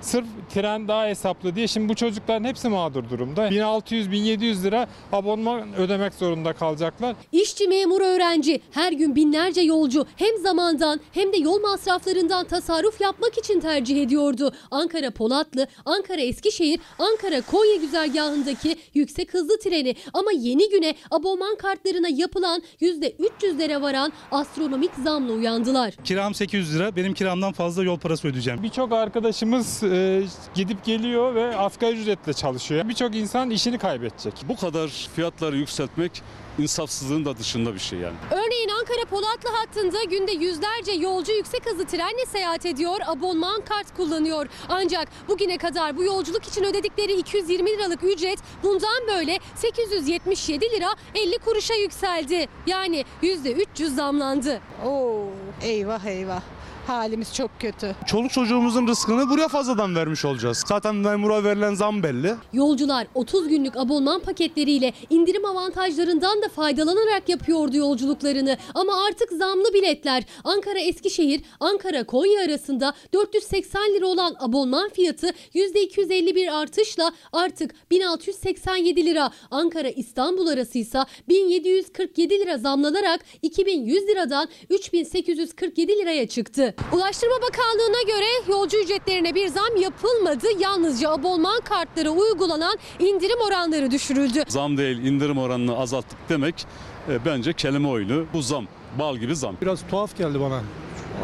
Sırf 0.00 0.26
tren 0.54 0.88
daha 0.88 1.06
hesaplı 1.06 1.54
diye 1.56 1.68
şimdi 1.68 1.88
bu 1.88 1.94
çocukların 1.94 2.44
hepsi 2.44 2.68
mağdur 2.68 3.10
durumda. 3.10 3.48
1600-1700 3.48 4.62
lira 4.62 4.86
abonman 5.12 5.74
ödemek 5.76 6.14
zorunda 6.14 6.52
kalacaklar. 6.52 7.16
İşçi, 7.32 7.68
memur, 7.68 8.00
öğrenci 8.00 8.60
her 8.70 8.92
gün 8.92 9.16
binlerce 9.16 9.60
yolcu 9.60 10.06
hem 10.16 10.38
zamandan 10.42 11.00
hem 11.12 11.32
de 11.32 11.36
yol 11.36 11.60
masraflarından 11.60 12.44
tasarruf 12.46 13.00
yapmak 13.00 13.38
için 13.38 13.60
tercih 13.60 14.02
ediyordu. 14.02 14.52
Ankara 14.70 15.10
Polatlı, 15.10 15.66
Ankara 15.84 16.20
Eskişehir, 16.20 16.80
Ankara 16.98 17.40
Konya 17.40 17.74
güzergahındaki 17.76 18.76
yüksek 18.94 19.34
hızlı 19.34 19.58
treni 19.58 19.94
ama 20.12 20.30
yeni 20.32 20.70
güne 20.70 20.94
abonman 21.10 21.56
kartlarına 21.56 22.08
yapılan 22.08 22.62
%300'lere 22.80 23.82
varan 23.82 24.12
astronomik 24.30 24.90
zamla 25.04 25.32
uyandılar. 25.32 25.94
Kiram 26.04 26.34
800 26.34 26.74
lira. 26.74 26.96
Benim 26.96 27.14
kiramdan 27.14 27.52
fazla 27.52 27.82
yol 27.84 27.98
parası 27.98 28.28
ödeyeceğim. 28.28 28.62
Birçok 28.62 28.92
arkadaşımız 28.92 29.82
e, 29.92 30.22
gidip 30.54 30.84
geliyor 30.84 31.34
ve 31.34 31.56
asgari 31.56 32.00
ücretle 32.00 32.32
çalışıyor. 32.32 32.88
Birçok 32.88 33.14
insan 33.14 33.50
işini 33.50 33.78
kaybedecek. 33.78 34.34
Bu 34.48 34.56
kadar 34.56 34.88
fiyatları 35.16 35.56
yükseltmek 35.56 36.22
insafsızlığın 36.58 37.24
da 37.24 37.36
dışında 37.36 37.74
bir 37.74 37.78
şey 37.78 37.98
yani. 37.98 38.16
Örneğin 38.30 38.68
Ankara 38.68 39.04
Polatlı 39.10 39.50
hattında 39.50 40.04
günde 40.04 40.32
yüzlerce 40.32 40.92
yolcu 40.92 41.32
yüksek 41.32 41.66
hızlı 41.66 41.84
trenle 41.86 42.26
seyahat 42.26 42.66
ediyor, 42.66 42.98
abonman 43.06 43.60
kart 43.60 43.96
kullanıyor. 43.96 44.46
Ancak 44.68 45.08
bugüne 45.28 45.58
kadar 45.58 45.96
bu 45.96 46.04
yolculuk 46.04 46.44
için 46.46 46.64
ödedikleri 46.64 47.12
220 47.12 47.70
liralık 47.70 48.04
ücret 48.04 48.38
bundan 48.62 49.06
böyle 49.16 49.38
877 49.54 50.64
lira 50.64 50.88
50 51.14 51.38
kuruşa 51.38 51.74
yükseldi. 51.74 52.48
Yani 52.66 53.04
%300 53.22 53.94
zamlandı. 53.94 54.60
Oo, 54.86 55.24
eyvah 55.62 56.04
eyvah. 56.04 56.42
Halimiz 56.88 57.34
çok 57.34 57.50
kötü. 57.60 57.96
Çoluk 58.06 58.30
çocuğumuzun 58.30 58.86
rızkını 58.86 59.30
buraya 59.30 59.48
fazladan 59.48 59.94
vermiş 59.96 60.24
olacağız. 60.24 60.64
Zaten 60.66 60.94
memura 60.94 61.44
verilen 61.44 61.74
zam 61.74 62.02
belli. 62.02 62.34
Yolcular 62.52 63.06
30 63.14 63.48
günlük 63.48 63.76
abonman 63.76 64.20
paketleriyle 64.20 64.92
indirim 65.10 65.44
avantajlarından 65.44 66.42
da 66.42 66.48
faydalanarak 66.48 67.28
yapıyordu 67.28 67.76
yolculuklarını. 67.76 68.56
Ama 68.74 69.04
artık 69.06 69.32
zamlı 69.32 69.74
biletler 69.74 70.24
Ankara 70.44 70.78
Eskişehir, 70.78 71.40
Ankara 71.60 72.04
Konya 72.04 72.44
arasında 72.44 72.94
480 73.12 73.94
lira 73.94 74.06
olan 74.06 74.34
abonman 74.38 74.88
fiyatı 74.88 75.32
%251 75.54 76.50
artışla 76.50 77.12
artık 77.32 77.74
1687 77.90 79.06
lira. 79.06 79.30
Ankara 79.50 79.88
İstanbul 79.88 80.46
arası 80.46 80.78
ise 80.78 80.98
1747 81.28 82.40
lira 82.40 82.58
zamlanarak 82.58 83.20
2100 83.42 84.08
liradan 84.08 84.48
3847 84.70 85.92
liraya 85.92 86.28
çıktı. 86.28 86.74
Ulaştırma 86.92 87.34
Bakanlığı'na 87.36 88.02
göre 88.14 88.26
yolcu 88.48 88.76
ücretlerine 88.76 89.34
bir 89.34 89.48
zam 89.48 89.76
yapılmadı. 89.80 90.46
Yalnızca 90.60 91.10
abonman 91.10 91.60
kartları 91.60 92.10
uygulanan 92.10 92.76
indirim 92.98 93.38
oranları 93.48 93.90
düşürüldü. 93.90 94.42
Zam 94.48 94.76
değil 94.78 94.98
indirim 94.98 95.38
oranını 95.38 95.76
azalttık 95.78 96.18
demek 96.28 96.66
e, 97.08 97.24
bence 97.24 97.52
kelime 97.52 97.88
oyunu. 97.88 98.26
Bu 98.34 98.42
zam 98.42 98.66
bal 98.98 99.16
gibi 99.16 99.36
zam. 99.36 99.56
Biraz 99.62 99.80
tuhaf 99.90 100.16
geldi 100.18 100.40
bana. 100.40 100.60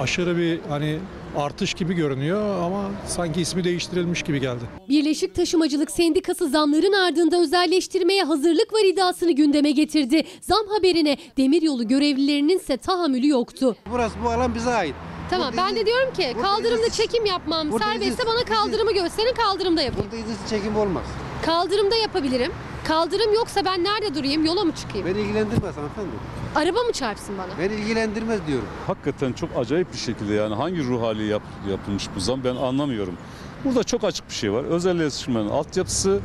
Aşırı 0.01 0.39
bir 0.39 0.61
hani 0.69 0.99
artış 1.37 1.75
gibi 1.75 1.95
görünüyor 1.95 2.63
ama 2.65 2.91
sanki 3.07 3.41
ismi 3.41 3.65
değiştirilmiş 3.65 4.23
gibi 4.23 4.41
geldi. 4.41 4.65
Birleşik 4.89 5.35
Taşımacılık 5.35 5.91
Sendikası 5.91 6.49
zamların 6.49 6.93
ardında 6.93 7.41
özelleştirmeye 7.41 8.23
hazırlık 8.25 8.73
var 8.73 8.85
iddiasını 8.93 9.33
gündeme 9.33 9.71
getirdi. 9.71 10.25
Zam 10.41 10.67
haberine 10.77 11.17
demiryolu 11.37 11.89
görevlilerinin 11.89 12.59
ise 12.59 12.77
tahammülü 12.77 13.29
yoktu. 13.29 13.77
Burası 13.93 14.15
bu 14.25 14.29
alan 14.29 14.55
bize 14.55 14.71
ait. 14.71 14.95
Tamam 15.31 15.55
ben 15.57 15.77
de 15.77 15.87
diyorum 15.87 16.13
ki 16.13 16.37
kaldırımda 16.43 16.89
çekim 16.91 17.27
yapmam 17.27 17.71
Burada 17.73 17.85
serbestse 17.85 18.23
izin- 18.23 18.27
bana 18.27 18.45
kaldırımı 18.45 18.93
gösterin 18.93 19.35
kaldırımda 19.35 19.83
yapayım. 19.83 20.11
Burada 20.11 20.23
izinsiz 20.23 20.51
çekim 20.51 20.77
olmaz. 20.77 21.05
Kaldırımda 21.43 21.97
yapabilirim. 21.97 22.53
Kaldırım 22.89 23.35
yoksa 23.35 23.65
ben 23.65 23.85
nerede 23.85 24.15
durayım 24.15 24.45
yola 24.45 24.65
mı 24.65 24.73
çıkayım? 24.75 25.07
Beni 25.07 25.21
ilgilendirmez 25.21 25.77
hanımefendi. 25.77 26.09
Araba 26.55 26.83
mı 26.83 26.93
çarpsın 26.93 27.39
bana? 27.39 27.59
Beni 27.59 27.75
ilgilendirmez 27.81 28.47
diyorum. 28.47 28.69
Hakikaten 28.87 29.33
çok 29.33 29.51
acayip 29.59 29.93
bir 29.93 29.99
şekilde 29.99 30.35
yani 30.35 30.55
hangi 30.55 30.85
ruh 30.85 31.03
hali 31.03 31.27
yap, 31.27 31.43
yapılmış 31.71 32.09
bu 32.17 32.21
zam 32.21 32.45
ben 32.45 32.57
anlamıyorum. 32.57 33.17
Burada 33.65 33.85
çok 33.85 34.05
açık 34.05 34.29
bir 34.29 34.35
şey 34.35 34.53
var. 34.53 34.65
Özelleştirmenin 34.65 35.49
altyapısı 35.49 36.21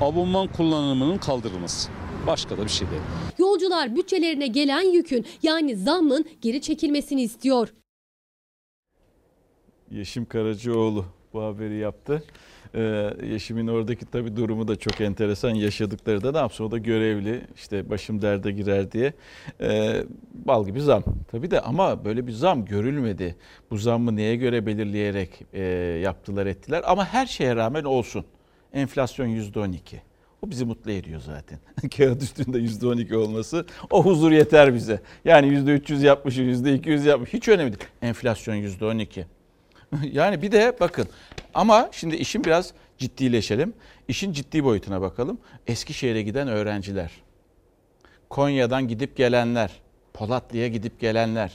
abonman 0.00 0.46
kullanımının 0.46 1.18
kaldırılması. 1.18 1.88
Başka 2.26 2.58
da 2.58 2.64
bir 2.64 2.68
şey 2.70 2.90
değil. 2.90 3.02
Yolcular 3.38 3.96
bütçelerine 3.96 4.46
gelen 4.46 4.92
yükün 4.92 5.26
yani 5.42 5.76
zammın 5.76 6.24
geri 6.42 6.60
çekilmesini 6.62 7.22
istiyor. 7.22 7.68
Yeşim 9.92 10.24
Karacıoğlu 10.24 11.04
bu 11.32 11.42
haberi 11.42 11.76
yaptı. 11.76 12.24
Ee, 12.74 13.10
Yeşim'in 13.26 13.66
oradaki 13.66 14.06
tabii 14.06 14.36
durumu 14.36 14.68
da 14.68 14.76
çok 14.76 15.00
enteresan. 15.00 15.50
Yaşadıkları 15.50 16.22
da 16.22 16.32
ne 16.32 16.38
yapsın? 16.38 16.64
O 16.64 16.70
da 16.70 16.78
görevli. 16.78 17.40
işte 17.56 17.90
başım 17.90 18.22
derde 18.22 18.52
girer 18.52 18.92
diye. 18.92 19.12
Ee, 19.60 20.04
bal 20.34 20.66
gibi 20.66 20.80
zam. 20.80 21.04
Tabii 21.30 21.50
de 21.50 21.60
ama 21.60 22.04
böyle 22.04 22.26
bir 22.26 22.32
zam 22.32 22.64
görülmedi. 22.64 23.36
Bu 23.70 23.76
zammı 23.76 24.16
neye 24.16 24.36
göre 24.36 24.66
belirleyerek 24.66 25.30
e, 25.52 25.62
yaptılar 26.02 26.46
ettiler. 26.46 26.82
Ama 26.86 27.04
her 27.04 27.26
şeye 27.26 27.56
rağmen 27.56 27.84
olsun. 27.84 28.24
Enflasyon 28.72 29.26
yüzde 29.26 29.60
on 29.60 29.72
iki. 29.72 30.02
O 30.42 30.50
bizi 30.50 30.64
mutlu 30.64 30.90
ediyor 30.90 31.20
zaten. 31.20 31.58
Kağıt 31.96 32.22
üstünde 32.22 32.58
yüzde 32.58 32.86
on 32.86 32.96
iki 32.96 33.16
olması 33.16 33.66
o 33.90 34.04
huzur 34.04 34.32
yeter 34.32 34.74
bize. 34.74 35.00
Yani 35.24 35.48
yüzde 35.48 35.72
üç 35.72 35.90
yüz 35.90 36.02
yapmış. 36.02 36.38
Hiç 37.32 37.48
önemli 37.48 37.72
değil. 37.72 37.90
Enflasyon 38.02 38.54
yüzde 38.54 38.84
on 38.84 38.98
iki. 38.98 39.26
Yani 40.12 40.42
bir 40.42 40.52
de 40.52 40.76
bakın 40.80 41.08
ama 41.54 41.88
şimdi 41.92 42.16
işin 42.16 42.44
biraz 42.44 42.72
ciddileşelim. 42.98 43.74
İşin 44.08 44.32
ciddi 44.32 44.64
boyutuna 44.64 45.00
bakalım. 45.00 45.38
Eskişehir'e 45.66 46.22
giden 46.22 46.48
öğrenciler, 46.48 47.10
Konya'dan 48.30 48.88
gidip 48.88 49.16
gelenler, 49.16 49.70
Polatlı'ya 50.12 50.68
gidip 50.68 51.00
gelenler. 51.00 51.52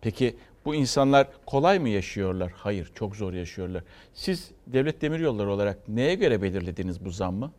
Peki 0.00 0.36
bu 0.64 0.74
insanlar 0.74 1.26
kolay 1.46 1.78
mı 1.78 1.88
yaşıyorlar? 1.88 2.52
Hayır, 2.56 2.90
çok 2.94 3.16
zor 3.16 3.32
yaşıyorlar. 3.32 3.82
Siz 4.14 4.50
devlet 4.66 5.02
demiryolları 5.02 5.50
olarak 5.50 5.88
neye 5.88 6.14
göre 6.14 6.42
belirlediniz 6.42 7.04
bu 7.04 7.10
zammı? 7.10 7.52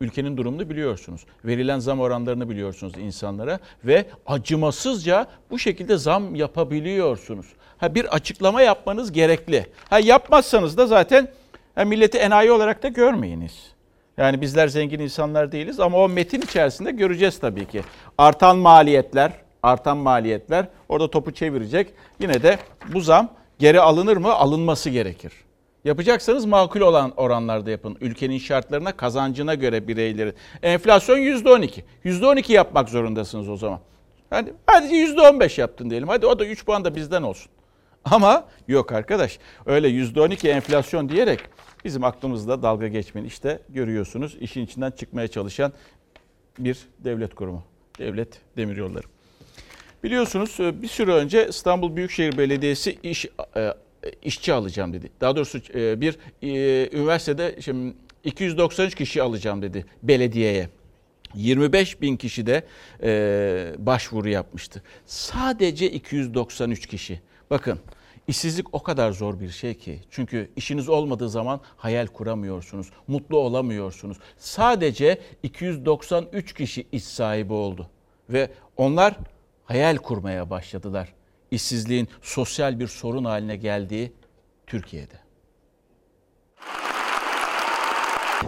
Ülkenin 0.00 0.36
durumunu 0.36 0.70
biliyorsunuz. 0.70 1.24
Verilen 1.44 1.78
zam 1.78 2.00
oranlarını 2.00 2.50
biliyorsunuz 2.50 2.92
insanlara 2.98 3.58
ve 3.84 4.06
acımasızca 4.26 5.26
bu 5.50 5.58
şekilde 5.58 5.96
zam 5.96 6.34
yapabiliyorsunuz. 6.34 7.46
Ha 7.78 7.94
bir 7.94 8.14
açıklama 8.14 8.62
yapmanız 8.62 9.12
gerekli. 9.12 9.66
Ha 9.90 9.98
yapmazsanız 9.98 10.76
da 10.76 10.86
zaten 10.86 11.28
ha, 11.74 11.84
milleti 11.84 12.18
enayi 12.18 12.52
olarak 12.52 12.82
da 12.82 12.88
görmeyiniz. 12.88 13.72
Yani 14.16 14.40
bizler 14.40 14.68
zengin 14.68 14.98
insanlar 14.98 15.52
değiliz 15.52 15.80
ama 15.80 15.98
o 15.98 16.08
metin 16.08 16.40
içerisinde 16.40 16.90
göreceğiz 16.90 17.40
tabii 17.40 17.66
ki. 17.66 17.82
Artan 18.18 18.56
maliyetler, 18.56 19.32
artan 19.62 19.96
maliyetler 19.96 20.66
orada 20.88 21.10
topu 21.10 21.32
çevirecek. 21.32 21.92
Yine 22.20 22.42
de 22.42 22.58
bu 22.92 23.00
zam 23.00 23.28
geri 23.58 23.80
alınır 23.80 24.16
mı? 24.16 24.32
Alınması 24.32 24.90
gerekir. 24.90 25.32
Yapacaksanız 25.84 26.44
makul 26.44 26.80
olan 26.80 27.12
oranlarda 27.16 27.70
yapın. 27.70 27.96
Ülkenin 28.00 28.38
şartlarına, 28.38 28.92
kazancına 28.92 29.54
göre 29.54 29.88
bireyleri. 29.88 30.32
Enflasyon 30.62 31.18
%12. 31.18 31.82
%12 32.04 32.52
yapmak 32.52 32.88
zorundasınız 32.88 33.48
o 33.48 33.56
zaman. 33.56 33.80
Yani 34.32 34.52
hadi 34.66 34.94
%15 34.94 35.60
yaptın 35.60 35.90
diyelim. 35.90 36.08
Hadi 36.08 36.26
o 36.26 36.38
da 36.38 36.46
3 36.46 36.64
puan 36.64 36.84
da 36.84 36.94
bizden 36.94 37.22
olsun. 37.22 37.50
Ama 38.04 38.48
yok 38.68 38.92
arkadaş. 38.92 39.38
Öyle 39.66 39.88
%12 39.88 40.48
enflasyon 40.48 41.08
diyerek 41.08 41.40
bizim 41.84 42.04
aklımızda 42.04 42.62
dalga 42.62 42.88
geçmeyin. 42.88 43.28
İşte 43.28 43.60
görüyorsunuz 43.68 44.36
işin 44.40 44.64
içinden 44.64 44.90
çıkmaya 44.90 45.28
çalışan 45.28 45.72
bir 46.58 46.78
devlet 46.98 47.34
kurumu. 47.34 47.62
Devlet 47.98 48.40
Demiryolları. 48.56 49.06
Biliyorsunuz 50.04 50.60
e, 50.60 50.82
bir 50.82 50.88
süre 50.88 51.12
önce 51.12 51.48
İstanbul 51.48 51.96
Büyükşehir 51.96 52.38
Belediyesi 52.38 52.98
iş 53.02 53.26
e, 53.56 53.74
işçi 54.22 54.52
alacağım 54.52 54.92
dedi. 54.92 55.10
Daha 55.20 55.36
doğrusu 55.36 55.58
e, 55.74 56.00
bir 56.00 56.16
üniversitede 56.92 57.56
şimdi 57.60 57.94
293 58.24 58.94
kişi 58.94 59.22
alacağım 59.22 59.62
dedi 59.62 59.86
belediyeye. 60.02 60.68
25 61.34 62.00
bin 62.00 62.16
kişi 62.16 62.46
de 62.46 62.64
başvuru 63.78 64.28
yapmıştı. 64.28 64.82
Sadece 65.06 65.90
293 65.90 66.86
kişi. 66.86 67.20
Bakın 67.50 67.80
işsizlik 68.28 68.74
o 68.74 68.82
kadar 68.82 69.12
zor 69.12 69.40
bir 69.40 69.50
şey 69.50 69.74
ki. 69.74 70.00
Çünkü 70.10 70.50
işiniz 70.56 70.88
olmadığı 70.88 71.28
zaman 71.28 71.60
hayal 71.76 72.06
kuramıyorsunuz, 72.06 72.90
mutlu 73.06 73.38
olamıyorsunuz. 73.38 74.18
Sadece 74.36 75.18
293 75.42 76.54
kişi 76.54 76.86
iş 76.92 77.04
sahibi 77.04 77.52
oldu 77.52 77.90
ve 78.30 78.50
onlar 78.76 79.16
hayal 79.64 79.96
kurmaya 79.96 80.50
başladılar. 80.50 81.14
İşsizliğin 81.50 82.08
sosyal 82.22 82.80
bir 82.80 82.86
sorun 82.86 83.24
haline 83.24 83.56
geldiği 83.56 84.12
Türkiye'de. 84.66 85.27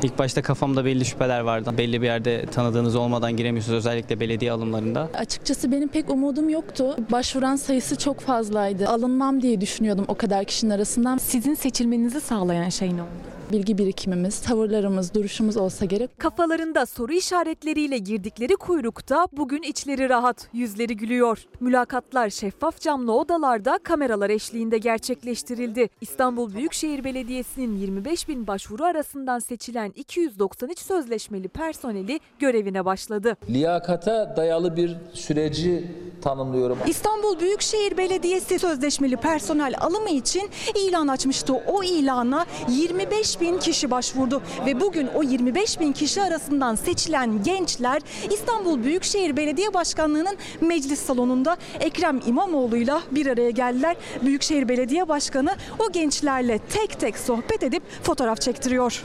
İlk 0.03 0.19
başta 0.19 0.43
kafamda 0.43 0.85
belli 0.85 1.05
şüpheler 1.05 1.41
vardı. 1.41 1.71
Belli 1.79 2.03
bir 2.03 2.07
yerde 2.07 2.47
tanıdığınız 2.47 2.97
olmadan 2.97 3.37
giremiyorsunuz 3.37 3.79
özellikle 3.79 4.21
belediye 4.21 4.53
alımlarında. 4.53 5.09
Açıkçası 5.15 5.73
benim 5.73 5.89
pek 5.89 6.11
umudum 6.11 6.49
yoktu. 6.49 6.97
Başvuran 7.13 7.57
sayısı 7.57 7.97
çok 7.99 8.21
fazlaydı. 8.21 8.89
Alınmam 8.89 9.43
diye 9.43 9.61
düşünüyordum 9.61 10.05
o 10.09 10.15
kadar 10.15 10.45
kişinin 10.45 10.71
arasından. 10.71 11.19
Sizin 11.19 11.55
seçilmenizi 11.55 12.21
sağlayan 12.21 12.69
şey 12.69 12.89
ne 12.97 13.03
oldu? 13.03 13.40
Bilgi 13.53 13.79
birikimimiz, 13.79 14.41
tavırlarımız, 14.41 15.15
duruşumuz 15.15 15.57
olsa 15.57 15.85
gerek. 15.85 16.19
Kafalarında 16.19 16.87
soru 16.87 17.13
işaretleriyle 17.13 17.99
girdikleri 17.99 18.57
kuyrukta 18.57 19.27
bugün 19.33 19.63
içleri 19.63 20.09
rahat, 20.09 20.49
yüzleri 20.53 20.97
gülüyor. 20.97 21.45
Mülakatlar 21.61 22.31
şeffaf 22.31 22.81
camlı 22.81 23.13
odalarda 23.13 23.79
kameralar 23.83 24.31
eşliğinde 24.31 24.79
gerçekleştirildi. 24.79 25.89
İstanbul 26.01 26.55
Büyükşehir 26.55 27.05
Belediyesi'nin 27.05 27.77
25 27.77 28.29
bin 28.29 28.47
başvuru 28.47 28.85
arasından 28.85 29.39
seçilen 29.39 29.93
293 29.97 30.79
sözleşmeli 30.79 31.49
personeli 31.49 32.21
görevine 32.39 32.85
başladı. 32.85 33.37
Liyakata 33.51 34.37
dayalı 34.37 34.77
bir 34.77 34.97
süreci 35.13 35.91
tanımlıyorum. 36.23 36.79
İstanbul 36.87 37.41
Büyükşehir 37.41 37.97
Belediyesi 37.97 38.59
sözleşmeli 38.59 39.17
personel 39.17 39.75
alımı 39.81 40.11
için 40.11 40.51
ilan 40.75 41.09
açmıştı. 41.09 41.55
O 41.55 41.83
ilana 41.83 42.47
25 42.69 43.40
bin 43.41 43.59
kişi 43.59 43.91
başvurdu 43.91 44.43
ve 44.67 44.81
bugün 44.81 45.09
o 45.15 45.23
25 45.23 45.81
bin 45.81 45.93
kişi 45.93 46.23
arasından 46.23 46.75
seçilen 46.75 47.43
gençler 47.43 48.03
İstanbul 48.31 48.83
Büyükşehir 48.85 49.37
Belediye 49.37 49.75
Başkanlığı'nın 49.75 50.37
meclis 50.61 51.01
salonunda 51.01 51.57
Ekrem 51.81 52.21
İmamoğlu'yla 52.27 53.03
bir 53.11 53.27
araya 53.27 53.51
geldiler. 53.51 53.97
Büyükşehir 54.23 54.69
Belediye 54.69 55.09
Başkanı 55.09 55.57
o 55.79 55.93
gençlerle 55.93 56.59
tek 56.59 57.01
tek 57.01 57.19
sohbet 57.19 57.63
edip 57.63 57.83
fotoğraf 58.03 58.41
çektiriyor. 58.41 59.05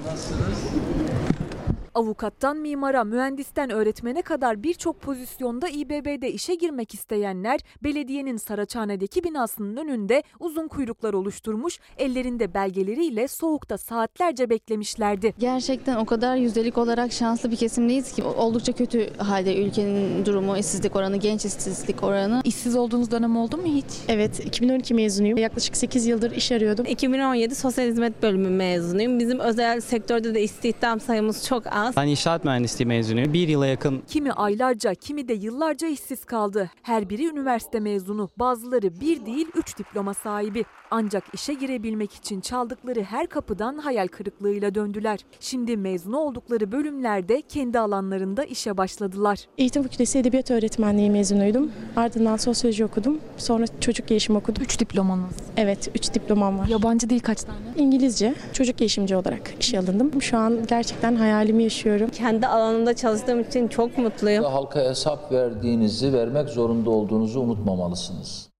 Avukattan 1.96 2.58
mimara, 2.58 3.04
mühendisten 3.04 3.70
öğretmene 3.70 4.22
kadar 4.22 4.64
birçok 4.64 5.02
pozisyonda 5.02 5.70
İBB'de 5.70 6.32
işe 6.32 6.56
girmek 6.56 6.94
isteyenler 6.94 7.60
belediyenin 7.84 8.38
Saraçhane'deki 8.38 9.24
binasının 9.24 9.78
önünde 9.78 10.24
uzun 10.40 10.68
kuyruklar 10.68 11.14
oluşturmuş, 11.14 11.80
ellerinde 11.98 12.54
belgeleriyle 12.54 13.28
soğukta 13.28 13.78
saatlerce 13.78 14.50
beklemişlerdi. 14.50 15.34
Gerçekten 15.40 15.96
o 15.96 16.06
kadar 16.06 16.36
yüzdelik 16.36 16.78
olarak 16.78 17.12
şanslı 17.12 17.52
bir 17.52 17.56
kesimdeyiz 17.56 18.12
ki 18.12 18.24
oldukça 18.24 18.74
kötü 18.74 19.18
halde 19.18 19.56
ülkenin 19.66 20.26
durumu, 20.26 20.58
işsizlik 20.58 20.96
oranı, 20.96 21.18
genç 21.18 21.46
işsizlik 21.46 22.04
oranı. 22.04 22.42
İşsiz 22.44 22.76
olduğunuz 22.76 23.12
dönem 23.12 23.38
oldu 23.38 23.58
mu 23.58 23.66
hiç? 23.66 23.86
Evet, 24.08 24.46
2012 24.46 24.94
mezunuyum. 24.94 25.38
Yaklaşık 25.38 25.78
8 25.78 26.06
yıldır 26.06 26.32
iş 26.32 26.52
arıyordum. 26.52 26.86
2017 26.86 27.56
Sosyal 27.56 27.88
Hizmet 27.88 28.24
Bölümü 28.24 28.50
mezunuyum. 28.50 29.20
Bizim 29.20 29.40
özel 29.40 29.82
sektörde 29.82 30.34
de 30.36 30.42
istihdam 30.42 31.00
sayımız 31.00 31.48
çok 31.48 31.64
az. 31.68 31.85
Ben 31.98 32.08
inşaat 32.08 32.46
mühendisliği 32.46 32.88
mezunuyum. 32.88 33.34
Bir 33.34 33.48
yıla 33.48 33.68
yakın 33.68 34.04
Kimi 34.08 34.32
aylarca, 34.32 34.94
kimi 34.94 35.28
de 35.28 35.34
yıllarca 35.34 35.88
işsiz 35.88 36.26
kaldı. 36.26 36.72
Her 36.82 37.10
biri 37.10 37.28
üniversite 37.28 37.80
mezunu, 37.80 38.30
bazıları 38.38 39.00
bir 39.02 39.26
değil 39.26 39.48
üç 39.56 39.78
diploma 39.78 40.14
sahibi. 40.14 40.66
Ancak 40.92 41.24
işe 41.34 41.54
girebilmek 41.54 42.14
için 42.14 42.42
çaldıkları 42.42 43.04
her 43.04 43.28
kapıdan 43.28 43.78
hayal 43.78 44.08
kırıklığıyla 44.08 44.76
döndüler. 44.76 45.20
Şimdi 45.40 45.78
mezun 45.78 46.14
oldukları 46.14 46.72
bölümlerde 46.72 47.42
kendi 47.42 47.80
alanlarında 47.80 48.44
işe 48.44 48.78
başladılar. 48.78 49.40
Eğitim 49.58 49.84
Fakültesi 49.84 50.20
Edebiyat 50.20 50.52
Öğretmenliği 50.52 51.12
mezunuydum. 51.12 51.72
Ardından 51.96 52.38
sosyoloji 52.38 52.86
okudum. 52.86 53.20
Sonra 53.38 53.66
çocuk 53.80 54.08
gelişimi 54.08 54.38
okudum. 54.38 54.64
Üç 54.64 54.80
diplomanız. 54.80 55.36
Evet, 55.58 55.90
3 55.96 56.14
diplomam 56.14 56.60
var. 56.60 56.68
Yabancı 56.68 57.10
dil 57.10 57.20
kaç 57.20 57.44
tane? 57.44 57.58
İngilizce, 57.78 58.36
çocuk 58.54 58.78
gelişimci 58.78 59.16
olarak 59.16 59.54
işe 59.60 59.80
alındım. 59.80 60.22
Şu 60.22 60.38
an 60.38 60.66
gerçekten 60.68 61.16
hayalimi 61.16 61.64
yaşıyorum. 61.64 62.10
Kendi 62.10 62.48
alanımda 62.48 62.96
çalıştığım 62.96 63.40
için 63.42 63.68
çok 63.68 63.98
mutluyum. 63.98 64.44
Halka 64.44 64.80
hesap 64.90 65.32
verdiğinizi, 65.32 66.14
vermek 66.14 66.50
zorunda 66.50 66.90
olduğunuzu 66.90 67.40
unutmamalısınız. 67.40 68.55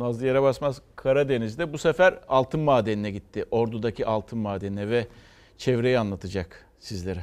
Nazlı 0.00 0.26
Yere 0.26 0.42
Basmaz 0.42 0.80
Karadeniz'de 0.96 1.72
bu 1.72 1.78
sefer 1.78 2.18
altın 2.28 2.60
madenine 2.60 3.10
gitti. 3.10 3.44
Ordu'daki 3.50 4.06
altın 4.06 4.38
madenine 4.38 4.88
ve 4.90 5.06
çevreyi 5.58 5.98
anlatacak 5.98 6.66
sizlere. 6.78 7.20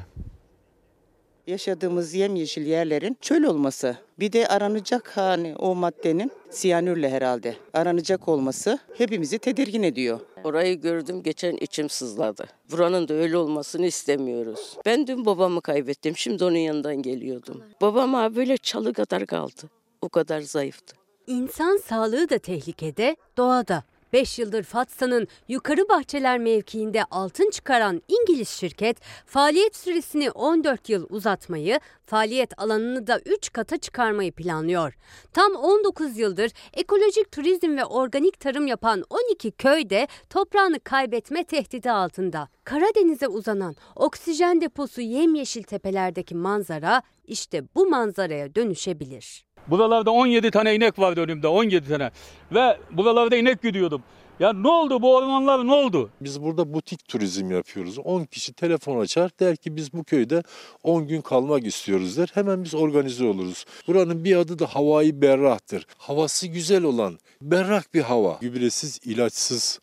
Yaşadığımız 1.48 2.14
yemyeşil 2.14 2.66
yerlerin 2.66 3.18
çöl 3.22 3.44
olması. 3.44 3.98
Bir 4.20 4.32
de 4.32 4.48
aranacak 4.48 5.18
hani 5.18 5.56
o 5.56 5.76
maddenin 5.76 6.32
siyanürle 6.50 7.10
herhalde 7.10 7.56
aranacak 7.74 8.28
olması 8.28 8.80
hepimizi 8.98 9.40
tedirgin 9.40 9.84
ediyor. 9.84 10.20
Orayı 10.44 10.82
gördüm 10.82 11.24
geçen 11.24 11.58
içim 11.58 11.90
sızladı. 11.90 12.46
Buranın 12.72 13.08
da 13.08 13.14
öyle 13.14 13.38
olmasını 13.38 13.86
istemiyoruz. 13.86 14.78
Ben 14.86 15.08
dün 15.08 15.26
babamı 15.26 15.62
kaybettim. 15.62 16.18
Şimdi 16.18 16.44
onun 16.44 16.58
yanından 16.58 17.02
geliyordum. 17.02 17.64
Babam 17.82 18.16
abi 18.16 18.36
böyle 18.36 18.58
çalı 18.58 18.94
kadar 18.94 19.26
kaldı. 19.26 19.70
O 20.02 20.10
kadar 20.10 20.42
zayıftı. 20.42 20.97
İnsan 21.28 21.78
sağlığı 21.78 22.30
da 22.30 22.38
tehlikede, 22.38 23.16
doğada. 23.38 23.84
5 24.14 24.40
yıldır 24.40 24.64
Fatsa'nın 24.64 25.28
Yukarı 25.48 25.90
Bahçeler 25.90 26.40
mevkiinde 26.40 27.04
altın 27.12 27.50
çıkaran 27.50 28.02
İngiliz 28.08 28.50
şirket 28.50 28.98
faaliyet 29.26 29.76
süresini 29.76 30.32
14 30.32 30.90
yıl 30.90 31.08
uzatmayı, 31.10 31.80
faaliyet 32.06 32.60
alanını 32.60 33.08
da 33.08 33.20
3 33.26 33.54
kata 33.54 33.78
çıkarmayı 33.78 34.32
planlıyor. 34.32 34.94
Tam 35.34 35.56
19 35.56 36.18
yıldır 36.18 36.52
ekolojik 36.74 37.32
turizm 37.32 37.78
ve 37.78 37.86
organik 37.86 38.40
tarım 38.40 38.68
yapan 38.68 39.04
12 39.10 39.52
köyde 39.52 40.08
toprağını 40.30 40.80
kaybetme 40.80 41.44
tehdidi 41.44 41.92
altında. 41.92 42.50
Karadeniz'e 42.64 43.28
uzanan 43.28 43.76
oksijen 43.96 44.62
deposu 44.62 45.02
yemyeşil 45.02 45.64
tepelerdeki 45.64 46.36
manzara 46.36 47.02
işte 47.26 47.64
bu 47.76 47.90
manzaraya 47.90 48.56
dönüşebilir. 48.56 49.47
Buralarda 49.68 50.12
17 50.12 50.52
tane 50.52 50.76
inek 50.76 51.00
vardı 51.00 51.22
önümde 51.22 51.48
17 51.48 51.90
tane. 51.90 52.12
Ve 52.52 52.78
buralarda 52.92 53.36
inek 53.36 53.62
gidiyordum. 53.62 54.04
Ya 54.40 54.54
ne 54.54 54.68
oldu 54.68 55.02
bu 55.02 55.16
ormanlar 55.16 55.68
ne 55.68 55.74
oldu? 55.74 56.10
Biz 56.22 56.42
burada 56.42 56.74
butik 56.74 57.08
turizm 57.08 57.52
yapıyoruz. 57.52 58.00
10 58.00 58.24
kişi 58.24 58.54
telefon 58.54 59.00
açar 59.00 59.32
der 59.40 59.56
ki 59.56 59.76
biz 59.76 59.94
bu 59.94 60.04
köyde 60.04 60.44
10 60.84 61.08
gün 61.08 61.22
kalmak 61.22 61.66
istiyoruz 61.68 62.18
der. 62.18 62.32
Hemen 62.34 62.64
biz 62.64 62.76
organize 62.76 63.26
oluruz. 63.26 63.66
Buranın 63.88 64.24
bir 64.24 64.36
adı 64.36 64.60
da 64.60 64.66
havai 64.66 65.22
berrahtır. 65.22 65.88
Havası 65.98 66.48
güzel 66.48 66.84
olan 66.84 67.20
berrak 67.42 67.94
bir 67.94 68.02
hava. 68.02 68.38
Gübresiz, 68.42 69.00
ilaçsız 69.06 69.80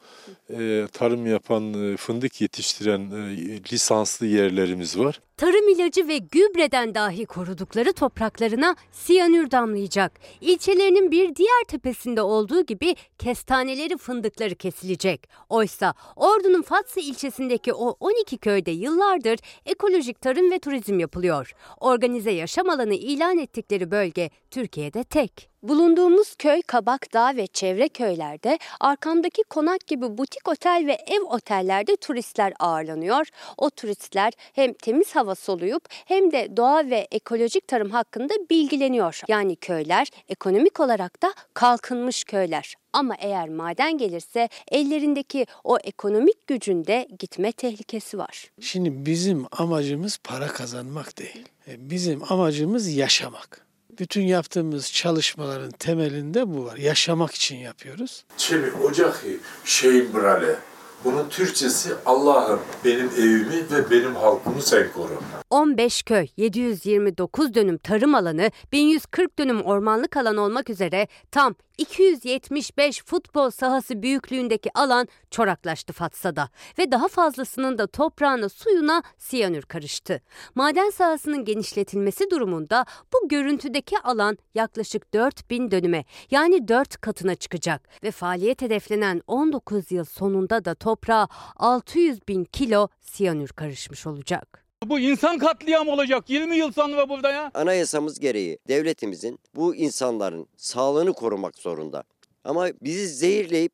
e, 0.50 0.86
tarım 0.92 1.26
yapan, 1.26 1.92
e, 1.92 1.96
fındık 1.96 2.40
yetiştiren 2.40 3.10
e, 3.10 3.36
lisanslı 3.72 4.26
yerlerimiz 4.26 4.98
var. 4.98 5.20
Tarım 5.36 5.68
ilacı 5.68 6.08
ve 6.08 6.18
gübreden 6.18 6.94
dahi 6.94 7.26
korudukları 7.26 7.92
topraklarına 7.92 8.76
siyanür 8.92 9.50
damlayacak. 9.50 10.20
İlçelerinin 10.40 11.10
bir 11.10 11.34
diğer 11.36 11.64
tepesinde 11.68 12.22
olduğu 12.22 12.66
gibi 12.66 12.94
kestaneleri 13.18 13.96
fındıkları 13.96 14.54
kesilecek. 14.54 15.28
Oysa 15.48 15.94
Ordu'nun 16.16 16.62
Fatsa 16.62 17.00
ilçesindeki 17.00 17.72
o 17.74 17.96
12 18.00 18.38
köyde 18.38 18.70
yıllardır 18.70 19.38
ekolojik 19.66 20.20
tarım 20.20 20.50
ve 20.50 20.58
turizm 20.58 20.98
yapılıyor. 20.98 21.52
Organize 21.80 22.30
yaşam 22.30 22.68
alanı 22.70 22.94
ilan 22.94 23.38
ettikleri 23.38 23.90
bölge 23.90 24.30
Türkiye'de 24.50 25.04
tek. 25.04 25.53
Bulunduğumuz 25.64 26.34
köy 26.34 26.62
Kabakdağ 26.62 27.36
ve 27.36 27.46
çevre 27.46 27.88
köylerde 27.88 28.58
arkamdaki 28.80 29.42
konak 29.42 29.86
gibi 29.86 30.18
butik 30.18 30.48
otel 30.48 30.84
ve 30.86 30.98
ev 31.06 31.20
otellerde 31.22 31.96
turistler 31.96 32.52
ağırlanıyor. 32.58 33.26
O 33.56 33.70
turistler 33.70 34.32
hem 34.52 34.72
temiz 34.72 35.16
hava 35.16 35.34
soluyup 35.34 35.84
hem 35.90 36.32
de 36.32 36.56
doğa 36.56 36.90
ve 36.90 37.08
ekolojik 37.10 37.68
tarım 37.68 37.90
hakkında 37.90 38.34
bilgileniyor. 38.50 39.20
Yani 39.28 39.56
köyler 39.56 40.08
ekonomik 40.28 40.80
olarak 40.80 41.22
da 41.22 41.34
kalkınmış 41.54 42.24
köyler. 42.24 42.74
Ama 42.92 43.14
eğer 43.18 43.48
maden 43.48 43.98
gelirse 43.98 44.48
ellerindeki 44.70 45.46
o 45.64 45.78
ekonomik 45.78 46.46
gücünde 46.46 47.08
gitme 47.18 47.52
tehlikesi 47.52 48.18
var. 48.18 48.50
Şimdi 48.60 49.06
bizim 49.06 49.46
amacımız 49.52 50.18
para 50.24 50.46
kazanmak 50.46 51.18
değil. 51.18 51.44
Bizim 51.66 52.32
amacımız 52.32 52.88
yaşamak. 52.88 53.63
Bütün 53.98 54.22
yaptığımız 54.22 54.92
çalışmaların 54.92 55.70
temelinde 55.70 56.48
bu 56.48 56.64
var. 56.64 56.76
Yaşamak 56.76 57.34
için 57.34 57.56
yapıyoruz. 57.56 58.24
Çemi 58.36 58.72
ocak 58.72 59.24
şeyim 59.64 60.14
brale. 60.14 60.56
Bunun 61.04 61.28
Türkçesi 61.28 61.92
Allah'ım 62.06 62.60
benim 62.84 63.10
evimi 63.18 63.70
ve 63.70 63.90
benim 63.90 64.14
halkımı 64.14 64.62
sen 64.62 64.92
koru. 64.92 65.20
15 65.50 66.02
köy, 66.02 66.26
729 66.36 67.54
dönüm 67.54 67.78
tarım 67.78 68.14
alanı, 68.14 68.50
1140 68.72 69.38
dönüm 69.38 69.62
ormanlık 69.62 70.16
alan 70.16 70.36
olmak 70.36 70.70
üzere 70.70 71.08
tam 71.30 71.54
275 71.78 73.02
futbol 73.04 73.50
sahası 73.50 74.02
büyüklüğündeki 74.02 74.70
alan 74.74 75.08
çoraklaştı 75.30 75.92
Fatsa'da 75.92 76.48
ve 76.78 76.90
daha 76.92 77.08
fazlasının 77.08 77.78
da 77.78 77.86
toprağına 77.86 78.48
suyuna 78.48 79.02
siyanür 79.18 79.62
karıştı. 79.62 80.20
Maden 80.54 80.90
sahasının 80.90 81.44
genişletilmesi 81.44 82.30
durumunda 82.30 82.86
bu 83.12 83.28
görüntüdeki 83.28 83.98
alan 83.98 84.38
yaklaşık 84.54 85.14
4000 85.14 85.70
dönüme 85.70 86.04
yani 86.30 86.68
4 86.68 87.00
katına 87.00 87.34
çıkacak 87.34 87.88
ve 88.02 88.10
faaliyet 88.10 88.62
hedeflenen 88.62 89.22
19 89.26 89.92
yıl 89.92 90.04
sonunda 90.04 90.64
da 90.64 90.74
toprağa 90.74 91.28
600 91.56 92.28
bin 92.28 92.44
kilo 92.44 92.88
siyanür 93.00 93.48
karışmış 93.48 94.06
olacak. 94.06 94.63
Bu 94.86 95.00
insan 95.00 95.38
katliamı 95.38 95.90
olacak 95.90 96.30
20 96.30 96.56
yıl 96.56 96.72
sonra 96.72 97.08
burada 97.08 97.30
ya. 97.30 97.50
Anayasamız 97.54 98.20
gereği 98.20 98.58
devletimizin 98.68 99.38
bu 99.54 99.74
insanların 99.74 100.46
sağlığını 100.56 101.12
korumak 101.12 101.58
zorunda. 101.58 102.04
Ama 102.44 102.68
bizi 102.82 103.08
zehirleyip 103.08 103.72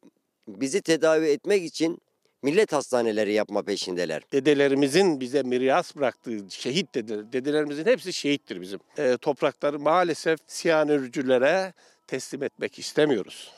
bizi 0.48 0.82
tedavi 0.82 1.26
etmek 1.26 1.64
için 1.64 1.98
millet 2.42 2.72
hastaneleri 2.72 3.32
yapma 3.32 3.62
peşindeler. 3.62 4.22
Dedelerimizin 4.32 5.20
bize 5.20 5.42
miras 5.42 5.96
bıraktığı 5.96 6.38
şehit 6.48 6.94
dedeler, 6.94 7.32
dedelerimizin 7.32 7.84
hepsi 7.86 8.12
şehittir 8.12 8.60
bizim. 8.60 8.80
E, 8.98 9.16
toprakları 9.16 9.78
maalesef 9.78 10.40
siyanürcülere 10.46 11.72
teslim 12.06 12.42
etmek 12.42 12.78
istemiyoruz. 12.78 13.52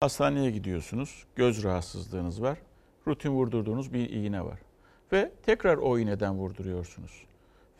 Hastaneye 0.00 0.50
gidiyorsunuz, 0.50 1.24
göz 1.36 1.64
rahatsızlığınız 1.64 2.42
var, 2.42 2.58
rutin 3.06 3.30
vurdurduğunuz 3.30 3.92
bir 3.92 4.10
iğne 4.10 4.44
var 4.44 4.67
ve 5.12 5.32
tekrar 5.42 5.76
o 5.76 5.98
iğneden 5.98 6.34
vurduruyorsunuz 6.34 7.26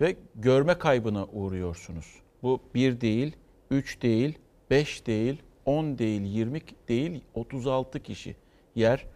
ve 0.00 0.16
görme 0.34 0.78
kaybına 0.78 1.24
uğruyorsunuz. 1.24 2.06
Bu 2.42 2.60
bir 2.74 3.00
değil, 3.00 3.36
üç 3.70 4.02
değil, 4.02 4.38
beş 4.70 5.06
değil, 5.06 5.42
on 5.64 5.98
değil, 5.98 6.22
yirmi 6.22 6.60
değil, 6.88 7.20
36 7.34 8.02
kişi. 8.02 8.36
Yer 8.74 9.06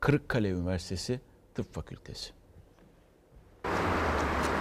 Kırıkkale 0.00 0.48
Üniversitesi 0.50 1.20
Tıp 1.54 1.74
Fakültesi. 1.74 2.32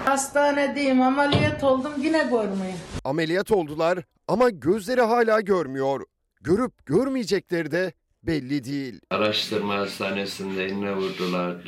Hastanedeyim, 0.05 1.01
ameliyat 1.01 1.63
oldum 1.63 1.93
yine 1.97 2.23
görmeyeyim. 2.23 2.79
Ameliyat 3.03 3.51
oldular 3.51 3.99
ama 4.27 4.49
gözleri 4.49 5.01
hala 5.01 5.41
görmüyor. 5.41 6.05
Görüp 6.41 6.85
görmeyecekleri 6.85 7.71
de 7.71 7.93
belli 8.23 8.63
değil. 8.63 8.99
Araştırma 9.09 9.77
hastanesinde 9.77 10.69
iğne 10.69 10.95
vurdular. 10.95 11.65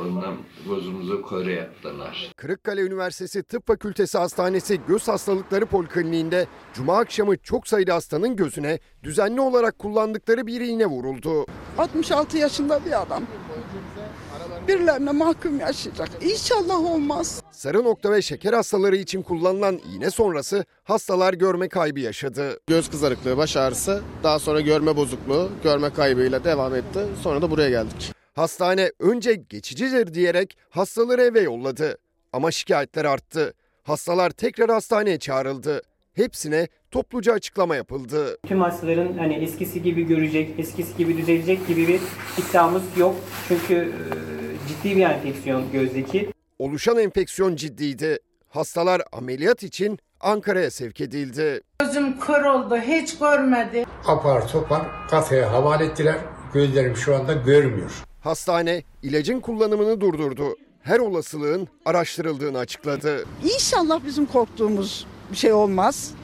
Ondan 0.00 0.36
gözümüzü 0.68 1.22
kör 1.22 1.46
yaptılar. 1.46 2.32
Kırıkkale 2.36 2.80
Üniversitesi 2.80 3.42
Tıp 3.42 3.66
Fakültesi 3.66 4.18
Hastanesi 4.18 4.80
Göz 4.88 5.08
Hastalıkları 5.08 5.66
Polikliniğinde 5.66 6.46
Cuma 6.74 6.98
akşamı 6.98 7.36
çok 7.36 7.68
sayıda 7.68 7.94
hastanın 7.94 8.36
gözüne 8.36 8.78
düzenli 9.02 9.40
olarak 9.40 9.78
kullandıkları 9.78 10.46
bir 10.46 10.60
iğne 10.60 10.86
vuruldu. 10.86 11.46
66 11.78 12.38
yaşında 12.38 12.84
bir 12.84 13.02
adam. 13.02 13.22
Birilerine 14.68 15.12
mahkum 15.12 15.60
yaşayacak. 15.60 16.08
İnşallah 16.22 16.92
olmaz. 16.92 17.42
Sarı 17.50 17.84
nokta 17.84 18.12
ve 18.12 18.22
şeker 18.22 18.52
hastaları 18.52 18.96
için 18.96 19.22
kullanılan 19.22 19.80
iğne 19.94 20.10
sonrası 20.10 20.64
hastalar 20.84 21.34
görme 21.34 21.68
kaybı 21.68 22.00
yaşadı. 22.00 22.60
Göz 22.66 22.90
kızarıklığı, 22.90 23.36
baş 23.36 23.56
ağrısı, 23.56 24.02
daha 24.22 24.38
sonra 24.38 24.60
görme 24.60 24.96
bozukluğu, 24.96 25.50
görme 25.64 25.90
kaybıyla 25.90 26.44
devam 26.44 26.74
etti. 26.74 27.00
Sonra 27.22 27.42
da 27.42 27.50
buraya 27.50 27.70
geldik. 27.70 28.12
Hastane 28.34 28.90
önce 29.00 29.34
geçicidir 29.34 30.14
diyerek 30.14 30.58
hastaları 30.70 31.22
eve 31.22 31.40
yolladı. 31.40 31.98
Ama 32.32 32.50
şikayetler 32.50 33.04
arttı. 33.04 33.54
Hastalar 33.82 34.30
tekrar 34.30 34.70
hastaneye 34.70 35.18
çağrıldı. 35.18 35.82
Hepsine 36.14 36.68
topluca 36.90 37.32
açıklama 37.32 37.76
yapıldı. 37.76 38.38
Tüm 38.46 38.60
hastaların 38.60 39.18
hani 39.18 39.34
eskisi 39.34 39.82
gibi 39.82 40.02
görecek, 40.06 40.58
eskisi 40.58 40.96
gibi 40.96 41.16
düzelecek 41.16 41.68
gibi 41.68 41.88
bir 41.88 42.00
iddiamız 42.38 42.82
yok. 42.96 43.16
Çünkü 43.48 43.74
e, 43.74 44.68
ciddi 44.68 44.96
bir 44.96 45.02
enfeksiyon 45.02 45.72
gözdeki. 45.72 46.32
Oluşan 46.58 46.98
enfeksiyon 46.98 47.56
ciddiydi. 47.56 48.18
Hastalar 48.48 49.02
ameliyat 49.12 49.62
için 49.62 49.98
Ankara'ya 50.20 50.70
sevk 50.70 51.00
edildi. 51.00 51.60
Gözüm 51.80 52.20
kör 52.20 52.42
oldu 52.44 52.76
hiç 52.76 53.18
görmedi. 53.18 53.84
Apar 54.06 54.48
topar 54.48 54.82
kafeye 55.10 55.44
havale 55.44 55.84
ettiler. 55.84 56.16
Gözlerim 56.54 56.96
şu 56.96 57.16
anda 57.16 57.32
görmüyor. 57.32 57.90
Hastane 58.24 58.82
ilacın 59.02 59.40
kullanımını 59.40 60.00
durdurdu. 60.00 60.56
Her 60.82 60.98
olasılığın 60.98 61.68
araştırıldığını 61.84 62.58
açıkladı. 62.58 63.24
İnşallah 63.44 64.00
bizim 64.06 64.26
korktuğumuz 64.26 65.06
bir 65.32 65.36
şey 65.36 65.52
olmaz. 65.52 66.14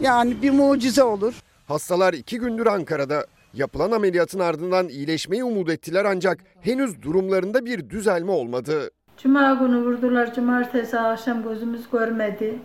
Yani 0.00 0.42
bir 0.42 0.50
mucize 0.50 1.02
olur. 1.02 1.34
Hastalar 1.68 2.14
iki 2.14 2.38
gündür 2.38 2.66
Ankara'da. 2.66 3.26
Yapılan 3.54 3.90
ameliyatın 3.90 4.38
ardından 4.38 4.88
iyileşmeyi 4.88 5.44
umut 5.44 5.70
ettiler 5.70 6.04
ancak 6.04 6.38
henüz 6.60 7.02
durumlarında 7.02 7.64
bir 7.64 7.90
düzelme 7.90 8.30
olmadı. 8.30 8.90
Cuma 9.22 9.54
günü 9.54 9.84
vurdular. 9.84 10.34
Cumartesi 10.34 10.98
akşam 10.98 11.42
gözümüz 11.42 11.90
görmedi. 11.92 12.58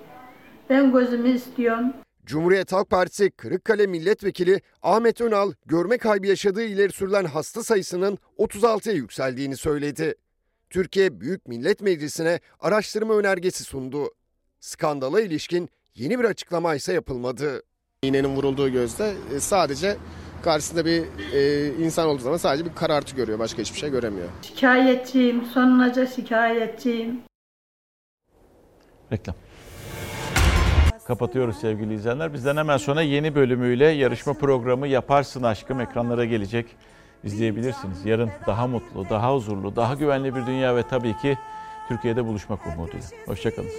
Ben 0.70 0.92
gözümü 0.92 1.30
istiyorum. 1.30 1.94
Cumhuriyet 2.32 2.72
Halk 2.74 2.90
Partisi 2.90 3.32
Kırıkkale 3.32 3.88
Milletvekili 3.88 4.62
Ahmet 4.84 5.22
Önal 5.22 5.54
görme 5.66 5.98
kaybı 5.98 6.28
yaşadığı 6.28 6.64
ileri 6.64 6.92
sürülen 6.92 7.26
hasta 7.26 7.64
sayısının 7.64 8.18
36'ya 8.38 8.96
yükseldiğini 8.96 9.58
söyledi. 9.58 10.16
Türkiye 10.70 11.22
Büyük 11.22 11.48
Millet 11.48 11.82
Meclisi'ne 11.82 12.40
araştırma 12.60 13.14
önergesi 13.14 13.64
sundu. 13.64 14.10
Skandala 14.60 15.22
ilişkin 15.22 15.70
yeni 15.96 16.20
bir 16.20 16.24
açıklama 16.24 16.76
ise 16.76 16.94
yapılmadı. 16.94 17.64
İğnenin 18.02 18.36
vurulduğu 18.36 18.70
gözde 18.70 19.14
e, 19.36 19.40
sadece 19.40 19.98
karşısında 20.44 20.86
bir 20.86 21.04
e, 21.34 21.68
insan 21.86 22.08
olduğu 22.08 22.22
zaman 22.22 22.38
sadece 22.38 22.66
bir 22.66 22.76
karartı 22.76 23.16
görüyor. 23.16 23.40
Başka 23.40 23.62
hiçbir 23.62 23.80
şey 23.80 23.90
göremiyor. 23.90 24.30
Şikayetçiyim. 24.42 25.46
Sonunaca 25.46 26.08
şikayetçiyim. 26.08 27.22
Reklam. 29.12 29.36
Kapatıyoruz 31.12 31.58
sevgili 31.58 31.94
izleyenler. 31.94 32.34
Bizden 32.34 32.58
hemen 32.58 32.78
sonra 32.78 33.02
yeni 33.02 33.36
bölümüyle 33.36 33.88
yarışma 33.88 34.34
programı 34.34 34.88
Yaparsın 34.88 35.44
Aşkım 35.44 35.82
ekranlara 35.82 36.26
gelecek. 36.26 36.66
İzleyebilirsiniz. 37.24 38.06
Yarın 38.06 38.30
daha 38.48 38.68
mutlu, 38.68 39.10
daha 39.10 39.36
huzurlu, 39.36 39.76
daha 39.76 39.94
güvenli 39.94 40.36
bir 40.36 40.46
dünya 40.46 40.76
ve 40.76 40.84
tabii 40.84 41.18
ki 41.18 41.38
Türkiye'de 41.88 42.26
buluşmak 42.26 42.60
umuduyla. 42.68 43.08
Hoşçakalın. 43.26 43.70